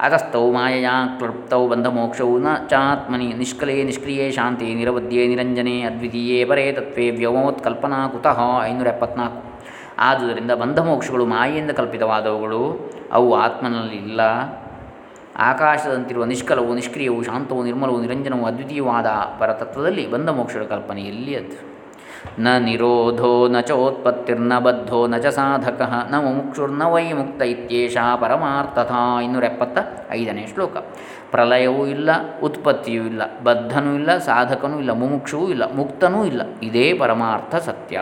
ಅತಸ್ಥೌ 0.00 0.52
ಮಾಯಾ 0.52 1.16
ಕ್ಲೃಪ್ತೌ 1.18 1.68
ಬಂಧಮೋಕ್ಷವು 1.68 2.38
ನ 2.38 2.46
ಚಾತ್ಮನಿ 2.68 3.32
ನಿಷ್ಕಲೇ 3.32 3.82
ನಿಷ್ಕ್ರಿಯೇ 3.82 4.30
ಶಾಂತಿ 4.30 4.74
ನಿರವಧ್ಯೆ 4.74 5.26
ನಿರಂಜನೆ 5.26 5.82
ಅದ್ವಿತೀಯೇ 5.82 6.44
ಪರೇ 6.44 6.72
ತತ್ವೇ 6.72 7.10
ವ್ಯೋಮೋತ್ಕಲ್ಪನಾ 7.10 8.08
ಕುತಃ 8.08 8.64
ಐನೂರ 8.64 8.86
ಎಪ್ಪತ್ನಾಲ್ಕು. 8.86 9.60
ಆದುದರಿಂದ 9.98 10.50
ಬಂಧಮೋಕ್ಷಗಳು 10.50 11.26
ಮಾಯೆಯಿಂದ 11.26 11.70
ಕಲ್ಪಿತವಾದವುಗಳು, 11.70 12.92
ಅವು 13.12 13.34
ಆತ್ಮನಲ್ಲಿ 13.34 13.96
ಇಲ್ಲ. 13.96 14.20
ಆಕಾಶದಂತಿರುವ 15.36 16.24
ನಿಷ್ಕಲವು 16.24 16.74
ನಿಷ್ಕ್ರಿಯವು 16.74 17.22
ಶಾಂತವು 17.22 17.64
ನಿರ್ಮಲವು 17.64 18.00
ನಿರಂಜನವು 18.00 18.46
ಅದ್ವಿತೀಯವಾದ 18.46 19.06
ಪರತತ್ವದಲ್ಲಿ 19.38 20.10
ಬಂಧ 20.10 20.28
ಮೋಕ್ಷದ 20.28 20.62
ಕಲ್ಪನೆಯಲ್ಲಿ 20.62 21.34
ಅದು. 21.36 21.75
ನ 22.38 22.48
ನಿರೋಧೋ 22.58 23.48
ನ 23.48 23.60
ಚೋತ್ಪತ್ತಿರ್ನ 23.60 24.58
ಬದ್ಧೋ 24.58 25.06
ನ 25.06 25.16
ಚ 25.16 25.26
ಸಾಧಕ 25.26 25.82
ನ 26.10 26.14
ಮುಕ್ಷುರ್ನ 26.14 26.82
ವೈ 26.82 27.12
ಮುಕ್ತ 27.12 27.42
ಇತ್ಯೇಷಾ 27.42 28.16
ಪರಮಾರ್ಥಥ 28.16 28.92
ಇನ್ನೂರ 29.24 29.44
ಎಪ್ಪತ್ತ 29.44 29.78
ಐದನೇ 30.10 30.46
ಶ್ಲೋಕ. 30.46 30.76
ಪ್ರಲಯವೂ 31.30 31.86
ಇಲ್ಲ, 31.86 32.10
ಉತ್ಪತ್ತಿಯೂ 32.42 33.04
ಇಲ್ಲ, 33.04 33.22
ಬದ್ಧನೂ 33.42 33.94
ಇಲ್ಲ, 33.94 34.18
ಸಾಧಕನೂ 34.18 34.78
ಇಲ್ಲ, 34.78 34.92
ಮುಮುಕ್ಷವೂ 34.92 35.48
ಇಲ್ಲ, 35.48 35.72
ಮುಕ್ತನೂ 35.74 36.24
ಇಲ್ಲ, 36.24 36.42
ಇದೇ 36.62 36.94
ಪರಮಾರ್ಥ 36.94 37.54
ಸತ್ಯ. 37.56 38.00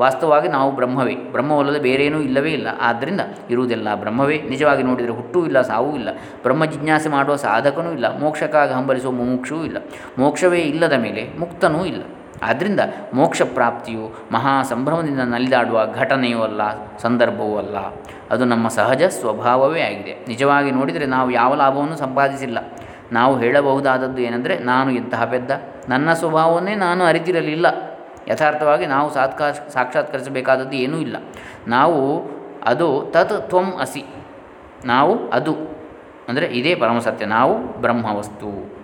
ವಾಸ್ತವವಾಗಿ 0.00 0.48
ನಾವು 0.48 0.70
ಬ್ರಹ್ಮವೇ, 0.70 1.14
ಬ್ರಹ್ಮವಲ್ಲದೆ 1.14 1.78
ಬೇರೇನೂ 1.78 2.18
ಇಲ್ಲವೇ 2.18 2.50
ಇಲ್ಲ. 2.50 2.68
ಆದ್ದರಿಂದ 2.80 3.20
ಇರುವುದೆಲ್ಲ 3.50 3.94
ಬ್ರಹ್ಮವೇ. 3.94 4.42
ನಿಜವಾಗಿ 4.42 4.82
ನೋಡಿದರೆ 4.82 5.12
ಹುಟ್ಟೂ 5.12 5.46
ಇಲ್ಲ, 5.46 5.60
ಸಾವೂ 5.60 5.96
ಇಲ್ಲ. 5.96 6.08
ಬ್ರಹ್ಮ 6.42 6.64
ಜಿಜ್ಞಾಸೆ 6.64 7.08
ಮಾಡುವ 7.08 7.36
ಸಾಧಕನೂ 7.36 7.92
ಇಲ್ಲ, 7.92 8.18
ಮೋಕ್ಷಕ್ಕಾಗಿ 8.18 8.72
ಹಂಬಲಿಸುವ 8.72 9.10
ಮುಮುಕ್ಷವೂ 9.10 9.64
ಇಲ್ಲ. 9.64 9.76
ಮೋಕ್ಷವೇ 10.18 10.58
ಇಲ್ಲದ 10.58 10.92
ಮೇಲೆ 10.92 11.38
ಮುಕ್ತನೂ 11.38 11.84
ಇಲ್ಲ. 11.84 12.02
ಆದ್ದರಿಂದ 12.42 12.80
ಮೋಕ್ಷ 13.14 13.42
ಪ್ರಾಪ್ತಿಯು 13.42 14.28
ಮಹಾ 14.32 14.62
ಸಂಭ್ರಮದಿಂದ 14.62 15.20
ನಲಿದಾಡುವ 15.20 15.86
ಘಟನೆಯೂ 15.94 16.42
ಅಲ್ಲ, 16.42 16.60
ಸಂದರ್ಭವೂ 16.98 17.58
ಅಲ್ಲ. 17.58 17.76
ಅದು 18.30 18.44
ನಮ್ಮ 18.44 18.68
ಸಹಜ 18.68 19.02
ಸ್ವಭಾವವೇ 19.02 19.80
ಆಗಿದೆ. 19.80 20.24
ನಿಜವಾಗಿ 20.28 20.70
ನೋಡಿದರೆ 20.70 21.06
ನಾವು 21.06 21.30
ಯಾವ 21.30 21.54
ಲಾಭವನ್ನು 21.54 21.96
ಸಂಪಾದಿಸಿಲ್ಲ. 21.96 22.58
ನಾವು 23.12 23.38
ಹೇಳಬಹುದಾದದ್ದು 23.38 24.22
ಏನೆಂದರೆ, 24.22 24.58
ನಾನು 24.58 24.90
ಇಂತಹ 24.90 25.24
ಪೆದ್ದ? 25.24 25.50
ನನ್ನ 25.88 26.12
ಸ್ವಭಾವವನ್ನೇ 26.12 26.74
ನಾನು 26.74 27.04
ಅರಿತಿರಲಿಲ್ಲ. 27.04 27.66
ಯಥಾರ್ಥವಾಗಿ 28.28 28.86
ನಾವು 28.86 29.14
ಸಾತ್ಕಾ, 29.14 29.52
ಸಾಕ್ಷಾತ್ಕರಿಸಬೇಕಾದದ್ದು 29.52 30.76
ಏನೂ 30.76 30.98
ಇಲ್ಲ. 30.98 31.16
ನಾವು 31.68 32.30
ಅದು 32.64 33.02
ತತ್ 33.10 33.48
ತ್ವಂ 33.48 33.78
ಅಸಿ. 33.80 34.04
ನಾವು 34.84 35.28
ಅದು. 35.28 35.54
ಅಂದರೆ 36.28 36.46
ಇದೇ 36.46 36.74
ಪರಮಸತ್ಯ 36.74 37.26
ನಾವು 37.26 37.80
ಬ್ರಹ್ಮವಸ್ತು. 37.80 38.75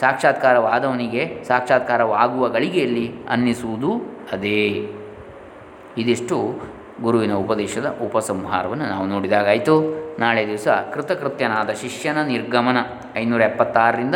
ಸಾಕ್ಷಾತ್ಕಾರವಾದವನಿಗೆ 0.00 1.44
ಸಾಕ್ಷಾತ್ಕಾರವಾಗುವ 1.48 2.48
ಗಳಿಗೆಯಲ್ಲಿ 2.48 3.12
ಅನ್ನಿಸುವುದು 3.28 3.92
ಅದೇ. 4.32 4.92
ಇದಿಷ್ಟು 5.98 6.60
ಗುರುವಿನ 7.02 7.32
ಉಪದೇಶದ 7.32 7.98
ಉಪಸಂಹಾರವನ್ನು 8.02 8.86
ನಾವು 8.86 9.06
ನೋಡಿದಾಗಾಯಿತು. 9.06 10.06
ನಾಳೆ 10.18 10.46
ದಿವಸ 10.46 10.68
ಕೃತಕೃತ್ಯನಾದ 10.68 11.70
ಶಿಷ್ಯನ 11.70 12.22
ನಿರ್ಗಮನ 12.22 12.76
ಐನೂರ 13.16 13.40
ಎಪ್ಪತ್ತಾರರಿಂದ 13.40 14.14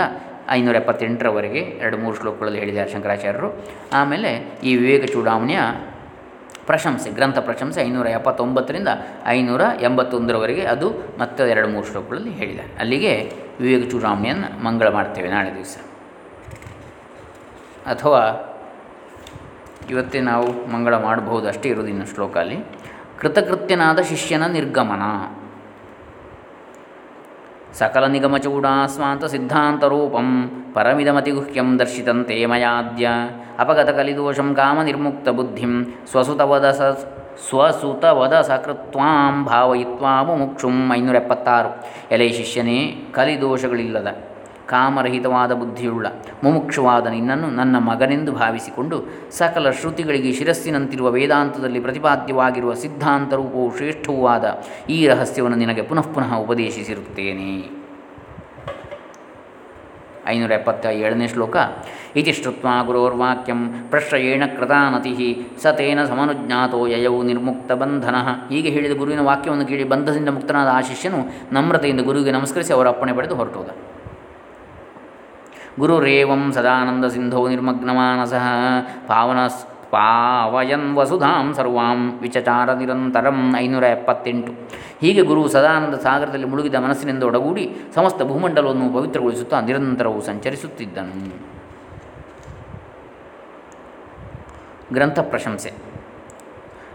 ಐನೂರ 0.50 0.74
ಎಪ್ಪತ್ತೆಂಟರವರೆಗೆ 0.74 1.58
ಎರಡು 1.58 1.96
ಮೂರು 1.96 2.16
ಶ್ಲೋಕಗಳಲ್ಲಿ 2.16 2.58
ಹೇಳಿದ್ದಾರೆ 2.58 2.90
ಶಂಕರಾಚಾರ್ಯರು. 2.90 3.64
ಆಮೇಲೆ 3.92 4.58
ಈ 4.64 4.76
ವಿವೇಕ 4.76 5.04
ಚೂಡಾಮಣಿಯ 5.04 5.58
ಪ್ರಶಂಸೆ, 6.70 7.10
ಗ್ರಂಥ 7.10 7.38
ಪ್ರಶಂಸೆ 7.38 7.80
ಐನೂರ 7.82 8.06
ಎಪ್ಪತ್ತೊಂಬತ್ತರಿಂದ 8.06 8.88
ಐನೂರ 9.26 9.62
ಎಂಬತ್ತೊಂದರವರೆಗೆ 9.80 10.64
ಅದು 10.64 10.88
ಮತ್ತೆ 11.18 11.50
ಎರಡು 11.50 11.68
ಮೂರು 11.68 11.86
ಶ್ಲೋಕಗಳಲ್ಲಿ 11.86 12.30
ಹೇಳಿದೆ. 12.30 12.64
ಅಲ್ಲಿಗೆ 12.78 13.12
ವಿವೇಕ 13.60 13.90
ಚೂಡಾಮಣಿಯನ್ನು 13.90 14.64
ಮಂಗಳ 14.64 14.88
ಮಾಡ್ತೇವೆ 14.88 15.28
ನಾಳೆ 15.30 15.50
ದಿವಸ. 15.54 15.76
ಅಥವಾ 17.86 18.22
ಇವತ್ತೇ 19.90 20.20
ನಾವು 20.20 20.48
ಮಂಗಳ 20.72 20.94
ಮಾಡಬಹುದು 20.96 21.48
ಅಷ್ಟೇ 21.48 21.68
ಇರೋದು 21.68 21.88
ಇನ್ನು 21.88 22.06
ಶ್ಲೋಕ 22.06 22.36
ಅಲ್ಲಿ 22.36 22.58
ಕೃತಕೃತ್ಯನಾದ 23.18 23.98
ಶಿಷ್ಯನ 24.00 24.44
ನಿರ್ಗಮನ. 24.46 25.04
ಸಕಲ 27.78 28.04
ನಿಗಮಚೂಡಾಸ್ವಾಂತ 28.06 29.24
ಸಿದ್ಧಾಂತರೂಪಂ 29.24 30.28
ಪರಮಿದಮತಿಗುಹ್ಯಂ 30.74 31.78
ದರ್ಶಿತಂತೆ 31.78 32.46
ಮಯಾದ್ಯ 32.46 33.08
ಅಪಗತ 33.58 33.90
ಕಲಿದೋಷಂ 33.90 34.54
ಕಾಮ 34.54 34.82
ನಿರ್ಮುಕ್ತ 34.82 35.28
ಬುದ್ಧಿಂ 35.30 35.72
ಸ್ವಸುತವದ 36.12 36.70
ಸ 36.70 36.90
ಸ್ವಸುತವದ 37.48 38.36
ಸಕೃತ್ವಾಂ 38.40 39.36
ಭಾವಯಿತ್ವಾ 39.44 40.22
ಮುಮುಕ್ಷುಂ 40.22 40.76
ಐನೂರ 40.92 41.16
ಎಪ್ಪತ್ತಾರು 41.16 41.70
ಎಲೆ 42.14 42.28
ಶಿಷ್ಯನೇ 42.28 42.78
ಕಲಿದೋಷಗಳಿಲ್ಲದ 43.12 44.08
ಕಾಮರಹಿತವಾದ 44.70 45.52
ಬುದ್ಧಿಯುಳ್ಳ, 45.52 46.06
ಮುಮುಕ್ಷವಾದ 46.44 47.06
ನಿನ್ನನ್ನು 47.06 47.50
ನನ್ನ 47.50 47.76
ಮಗನೆಂದು 47.78 48.32
ಭಾವಿಸಿಕೊಂಡು 48.32 48.96
ಸಕಲ 49.30 49.70
ಶ್ರುತಿಗಳಿಗೆ 49.70 50.32
ಶಿರಸ್ಸಿನಂತಿರುವ 50.32 51.10
ವೇದಾಂತದಲ್ಲಿ 51.10 51.80
ಪ್ರತಿಪಾದ್ಯವಾಗಿರುವ 51.80 52.74
ಸಿದ್ಧಾಂತ 52.74 53.34
ರೂಪವು 53.34 53.76
ಶ್ರೇಷ್ಠವೂ 53.76 54.26
ಆದ 54.26 54.46
ಈ 54.90 55.00
ರಹಸ್ಯವನ್ನು 55.06 55.58
ನಿನಗೆ 55.58 55.82
ಪುನಃ 55.82 56.06
ಪುನಃ 56.14 56.32
ಉಪದೇಶಿಸಿರುತ್ತೇನೆ. 56.34 57.52
ಐನೂರ 60.26 60.50
ಎಪ್ಪತ್ತ 60.52 60.86
ಏಳನೇ 60.86 61.28
ಶ್ಲೋಕ. 61.28 61.56
ಇತಿ 62.16 62.32
ಶ್ರುತ್ವ 62.32 62.68
ಗುರೋರ್ವಾಕ್ಯಂ 62.86 63.60
ಪ್ರಶ್ರಯೇಣ 63.90 64.42
ಕೃತಾನತಿ 64.58 65.12
ಸತೇನ 65.62 65.76
ತೇನ 65.76 66.04
ಸಮನುಜ್ಞಾತೋ 66.04 66.86
ಯಯೌ 66.86 67.22
ನಿರ್ಮುಕ್ತ 67.22 67.72
ಬಂಧನ. 67.72 68.16
ಹೀಗೆ 68.48 68.68
ಹೇಳಿದ 68.68 68.94
ಗುರುವಿನ 68.98 69.20
ವಾಕ್ಯವನ್ನು 69.20 69.66
ಕೇಳಿ 69.66 69.84
ಬಂಧದಿಂದ 69.84 70.28
ಮುಕ್ತನಾದ 70.28 70.68
ಆ 70.72 70.80
ನಮ್ರತೆಯಿಂದ 71.52 72.00
ಗುರುವಿಗೆ 72.00 72.32
ನಮಸ್ಕರಿಸಿ 72.32 72.72
ಅವರ 72.72 72.88
ಅಪ್ಪಣೆ 72.88 73.12
ಪಡೆದು 73.12 73.34
ಹೊರಟೋದ. 73.34 73.70
ಗುರುರೇವಂ 75.78 76.52
ಸದಾನಂದ 76.52 77.04
ಸಿಂಧೋ 77.04 77.48
ನಿರ್ಮಗ್ನಮಾನಸ 77.48 78.32
ಪಾವನ 79.06 79.46
ಪಾವಯನ್ 79.90 80.94
ವಸುಧಾಂ 80.94 81.54
ಸರ್ವಾಂ 81.54 82.18
ವಿಚಚಾರ 82.18 82.72
ನಿರಂತರಂ 82.72 83.56
ಐನೂರ 83.56 83.82
ಎಪ್ಪತ್ತೆಂಟು 83.82 84.52
ಹೀಗೆ 85.00 85.22
ಗುರು 85.22 85.48
ಸದಾನಂದ 85.48 85.94
ಸಾಗರದಲ್ಲಿ 85.94 86.46
ಮುಳುಗಿದ 86.46 86.74
ಮನಸ್ಸಿನಿಂದ 86.74 87.22
ಒಡಗೂಡಿ 87.22 87.76
ಸಮಸ್ತ 87.94 88.22
ಭೂಮಂಡಲವನ್ನು 88.22 88.94
ಪವಿತ್ರಗೊಳಿಸುತ್ತಾ 88.94 89.60
ನಿರಂತರವು 89.60 90.22
ಸಂಚರಿಸುತ್ತಿದ್ದನು. 90.22 91.50
ಗ್ರಂಥ 94.92 95.18
ಪ್ರಶಂಸೆ. 95.18 95.89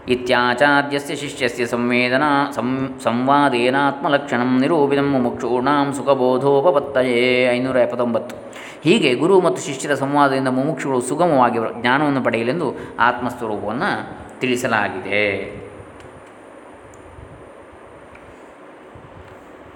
ಇತ್ಯಾಚಾರ್ಯಸ್ಯ 0.08 1.16
ಶಿಷ್ಯಸ್ಯ 1.16 1.66
ಸಂವೇದನಾ 1.66 2.50
ಸಂ, 2.50 2.98
ಸಂವಾದೇನಾತ್ಮಲಕ್ಷಣಂ 3.02 4.60
ನಿರೂಪಿತಂ 4.60 5.02
ಮುಮುಕ್ಷೂಣಾಂ 5.02 5.92
ಸುಖಬೋಧೋಪತ್ತಯೇ 5.92 7.52
ಐನೂರ 7.52 7.76
ಎಪ್ಪತ್ತೊಂಬತ್ತು. 7.76 8.36
ಹೀಗೆ 8.84 9.14
ಗುರು 9.14 9.40
ಮತ್ತು 9.40 9.62
ಶಿಷ್ಯರ 9.62 9.94
ಸಂವಾದದಿಂದ 9.94 10.48
ಮುಮುಕ್ಷುಗಳು 10.48 11.00
ಸುಗಮವಾಗಿ 11.00 11.80
ಜ್ಞಾನವನ್ನು 11.80 12.22
ಪಡೆಯಲೆಂದು 12.22 12.74
ಆತ್ಮಸ್ವರೂಪವನ್ನು 12.98 14.16
ತಿಳಿಸಲಾಗಿದೆ. 14.40 15.56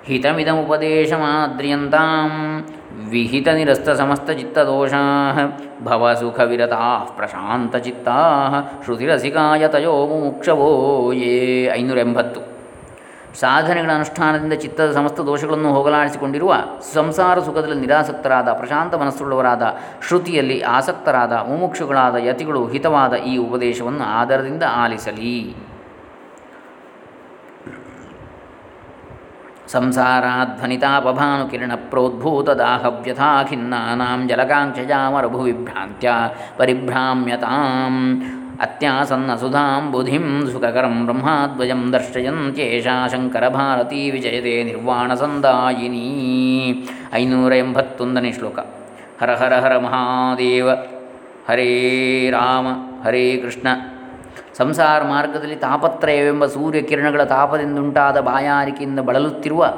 ಹಿತಮಿದಮುಪದೇಶಮಾದ್ರಿಯಂತಾಂ 0.04 2.30
ವಿಹಿತ 3.08 3.48
ನಿರಸ್ತ 3.48 3.90
ಸಮಸ್ತ 3.90 4.30
ಚಿತ್ತದೋಷಾ 4.30 5.02
ಚಿತ್ತ 7.78 8.08
ಶ್ರುತಿರಸಿಕಾಯ 8.84 9.68
ತಯೋ 9.68 10.06
ಮುಕ್ಷವೋ 10.06 10.70
ಯೇ 11.12 11.70
ಐನೂರ 11.72 11.98
ಎಂಬತ್ತು 11.98 12.40
ಸಾಧನೆಗಳ 13.34 13.90
ಅನುಷ್ಠಾನದಿಂದ 13.90 14.52
ಚಿತ್ತದ 14.52 14.92
ಸಮಸ್ತ 14.92 15.26
ದೋಷಗಳನ್ನು 15.26 15.72
ಹೋಗಲಾಡಿಸಿಕೊಂಡಿರುವ 15.72 16.54
ಸಂಸಾರ 16.94 17.38
ಸುಖದಲ್ಲಿ 17.40 17.80
ನಿರಾಸಕ್ತರಾದ 17.80 18.52
ಪ್ರಶಾಂತ 18.52 18.94
ಮನಸ್ಸುಳ್ಳವರಾದ 18.94 19.66
ಶ್ರುತಿಯಲ್ಲಿ 20.08 20.62
ಆಸಕ್ತರಾದ 20.62 21.32
ಮುಮುಕ್ಷುಗಳಾದ 21.32 22.16
ಯತಿಗಳು 22.26 22.66
ಹಿತವಾದ 22.66 23.14
ಈ 23.14 23.36
ಉಪದೇಶವನ್ನು 23.36 24.04
ಆಧಾರದಿಂದ 24.04 24.62
ಆಲಿಸಲಿ 24.76 25.34
ಸಂಸಾರಾಧ್ವನಿತಾಪಭಾನುಕಿರಣ 29.72 31.72
ಜಲಕಾಂಕ್ಷಜಾ 34.28 35.10
ಮರುಭುವಿಭ್ರಾಂತ್ಯ 35.10 36.12
ಪರಿಭ್ರಾಮ್ಯತಾಂ 36.56 38.22
ಅತ್ಯಾಸನ್ನ 38.60 39.34
ಸುಧಾಂ 39.34 39.92
ಬುಧಿಂ 39.92 40.52
ಸುಖಕರಂ 40.52 41.04
ಬ್ರಹ್ಮಾದ್ವಯಂ 41.04 41.92
ದರ್ಶಯಂತ್ಯೇಷಾ 41.92 43.08
ಶಂಕರಭಾರತೀ 43.08 44.10
ವಿಜಯತೆ 44.10 44.62
ನಿರ್ವಾಣಸಂದಾಯಿನಿ 44.62 46.04
ಐನೂರ 47.14 47.54
ಎಂಬತ್ತೊಂದನೇ 47.54 48.32
ಶ್ಲೋಕ 48.32 48.58
ಹರ 49.20 49.34
ಹರ 49.34 49.54
ಹರ 49.54 49.78
ಮಹಾದೇವ 49.78 50.70
ಹರೇ 51.48 52.30
ರಾಮ 52.30 52.66
ಹರೇ 53.04 53.36
ಕೃಷ್ಣ 53.36 53.68
ಸಂಸಾರ 54.60 55.04
ಮಾರ್ಗದಲ್ಲಿ 55.04 55.56
ತಾಪತ್ರಯವೆಂಬ 55.56 56.46
ಸೂರ್ಯ 56.46 56.82
ಕಿರಣಗಳ 56.82 57.24
ತಾಪದಿಂದುಂಟಾದ 57.24 58.20
ಬಾಯಾರಿಕೆಯಿಂದ 58.20 59.00
ಬಳಲುತ್ತಿರುವ, 59.00 59.74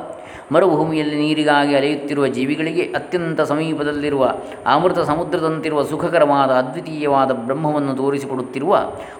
ಮರುಭೂಮಿಯಲ್ಲಿ 0.52 1.16
ನೀರಿಗಾಗಿ 1.16 1.74
ಅಲೆಯುತ್ತಿರುವ 1.74 2.26
ಜೀವಿಗಳಿಗೆ 2.26 2.82
ಅತ್ಯಂತ 2.82 3.40
ಸಮೀಪದಲ್ಲಿರುವ, 3.40 4.24
ಅಮೃತ 4.66 4.98
ಸಮುದ್ರದಂತಿರುವ 4.98 5.82
ಸುಖಕರವಾದ 5.82 6.50
ಅದ್ವಿತೀಯವಾದ 6.50 7.30
ಬ್ರಹ್ಮವನ್ನು 7.32 7.94
ತೋರಿಸಿಕೊಡುತ್ತಿರುವ 7.94 8.78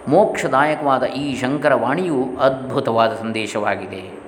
ಮೋಕ್ಷದಾಯಕವಾದ 0.08 1.02
ಈ 1.02 1.40
ಶಂಕರ 1.40 1.74
ವಾಣಿಯು 1.74 2.20
ಅದ್ಭುತವಾದ 2.40 3.12
ಸಂದೇಶವಾಗಿದೆ. 3.20 4.21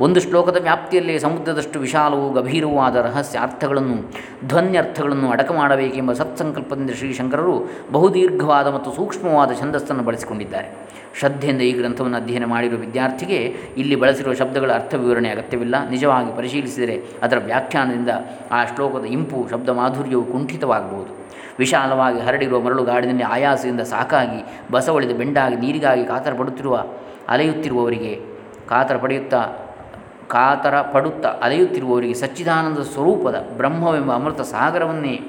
ಒಂದು 0.00 0.20
ಶ್ಲೋಕದ 0.20 0.56
ವ್ಯಾಪ್ತಿಯಲ್ಲಿ 0.62 1.18
ಸಮುದ್ರದಷ್ಟು 1.18 1.78
ವಿಶಾಲವೂ 1.78 2.30
ಗಭೀರವಾದ 2.30 2.96
ರಹಸ್ಯ 2.96 3.38
ಅರ್ಥಗಳನ್ನು, 3.38 4.10
ಧ್ವನ್ಯರ್ಥಗಳನ್ನು 4.48 5.30
ಅಡಕ 5.30 5.52
ಮಾಡಬೇಕೆಂಬ 5.52 6.12
ಸತ್ಸಂಕಲ್ಪದಿಂದ 6.12 6.90
ಶ್ರೀಶಂಕರರು 6.90 7.70
ಬಹುದೀರ್ಘವಾದ 7.92 8.66
ಮತ್ತು 8.66 8.92
ಸೂಕ್ಷ್ಮವಾದ 8.92 9.52
ಛಂದಸ್ಸನ್ನು 9.60 10.02
ಬಳಸಿಕೊಂಡಿದ್ದಾರೆ. 10.02 10.68
ಶ್ರದ್ಧೆಯಿಂದ 11.18 11.60
ಈ 11.60 11.72
ಗ್ರಂಥವನ್ನು 11.72 12.16
ಅಧ್ಯಯನ 12.16 12.44
ಮಾಡಿರುವ 12.44 12.78
ವಿದ್ಯಾರ್ಥಿಗೆ 12.80 13.54
ಇಲ್ಲಿ 13.76 13.96
ಬಳಸಿರುವ 13.96 14.34
ಶಬ್ದಗಳ 14.34 14.72
ಅರ್ಥ 14.72 14.94
ವಿವರಣೆ 14.94 15.28
ಅಗತ್ಯವಿಲ್ಲ. 15.28 15.88
ನಿಜವಾಗಿ 15.88 16.36
ಪರಿಶೀಲಿಸಿದರೆ 16.36 17.02
ಅದರ 17.22 17.38
ವ್ಯಾಖ್ಯಾನದಿಂದ 17.38 18.08
ಆ 18.50 18.64
ಶ್ಲೋಕದ 18.64 19.04
ಇಂಪು, 19.04 19.48
ಶಬ್ದ 19.50 19.68
ಮಾಧುರ್ಯವು 19.68 20.24
ಕುಂಠಿತವಾಗಬಹುದು. 20.24 21.22
ವಿಶಾಲವಾಗಿ 21.58 22.20
ಹರಡಿರುವ 22.20 22.60
ಮರಳು 22.60 22.84
ಗಾಡಿನಲ್ಲಿ 22.84 23.22
ಆಯಾಸದಿಂದ 23.22 23.80
ಸಾಕಾಗಿ, 23.80 24.72
ಬಸವಳಿದ 24.72 25.16
ಬೆಂಡಾಗಿ 25.16 25.56
ನೀರಿಗಾಗಿ 25.56 26.04
ಕಾತರ 26.04 26.32
ಪಡುತ್ತಿರುವ 26.38 26.84
ಅಲೆಯುತ್ತಿರುವವರಿಗೆ 27.28 28.20
ಕಾತರ 28.68 28.96
ಪಡೆಯುತ್ತಾ 28.96 29.52
ಕಾತರ 30.32 30.82
ಪಡುತ್ತಾ 30.82 31.28
ಅಲೆಯುತ್ತಿರುವವರಿಗೆ 31.28 32.14
ಸಚ್ಚಿದಾನಂದ 32.14 32.78
ಸ್ವರೂಪದ 32.78 33.48
ಬ್ರಹ್ಮವೆಂಬ 33.56 34.14
ಅಮೃತ 34.14 34.40
ಸಾಗರವನ್ನೇ 34.40 35.20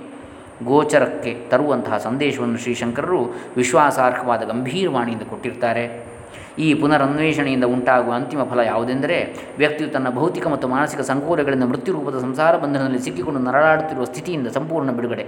ಗೋಚರಕ್ಕೆ 0.66 1.48
ತರುವಂತಹ 1.50 1.98
ಸಂದೇಶವನ್ನು 1.98 2.58
ಶ್ರೀಶಂಕರರು 2.58 3.24
ವಿಶ್ವಾಸಾರ್ಹವಾದ 3.58 4.44
ಗಂಭೀರವಾಣಿಯಿಂದ 4.44 5.22
ಕೊಟ್ಟಿರ್ತಾರೆ. 5.22 6.14
ಈ 6.60 6.74
ಪುನರನ್ವೇಷಣೆಯಿಂದ 6.74 7.64
ಉಂಟಾಗುವ 7.64 8.14
ಅಂತಿಮ 8.14 8.44
ಫಲ 8.44 8.60
ಯಾವುದೆಂದರೆ, 8.60 9.36
ವ್ಯಕ್ತಿಯು 9.58 9.90
ತನ್ನ 9.90 10.10
ಭೌತಿಕ 10.10 10.48
ಮತ್ತು 10.48 10.68
ಮಾನಸಿಕ 10.68 11.00
ಸಂಕೋಲೆಗಳಿಂದ 11.00 11.64
ಮೃತ್ಯುರೂಪದ 11.64 12.20
ಸಂಸಾರ 12.20 12.58
ಬಂಧನದಲ್ಲಿ 12.58 13.00
ಸಿಕ್ಕಿಕೊಂಡು 13.00 13.40
ನರಳಾಡುತ್ತಿರುವ 13.40 14.04
ಸ್ಥಿತಿಯಿಂದ 14.04 14.48
ಸಂಪೂರ್ಣ 14.48 14.92
ಬಿಡುಗಡೆ. 14.92 15.26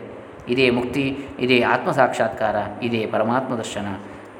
ಇದೇ 0.49 0.69
ಮುಕ್ತಿ, 0.69 1.17
ಇದೇ 1.39 1.61
ಆತ್ಮ 1.61 1.91
ಸಾಕ್ಷಾತ್ಕಾರ, 1.91 2.55
ಇದೇ 2.81 3.05
ಪರಮಾತ್ಮ 3.11 3.55
ದರ್ಶನ. 3.55 3.87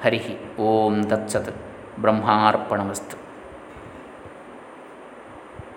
ಹರಿಹಿ, 0.03 0.61
ಓಂ 0.61 1.03
ತತ್ಸತ್. 1.03 1.55
ಬ್ರಹ್ಮಾರ್ಪಣಮಸ್ತು. 2.01 3.24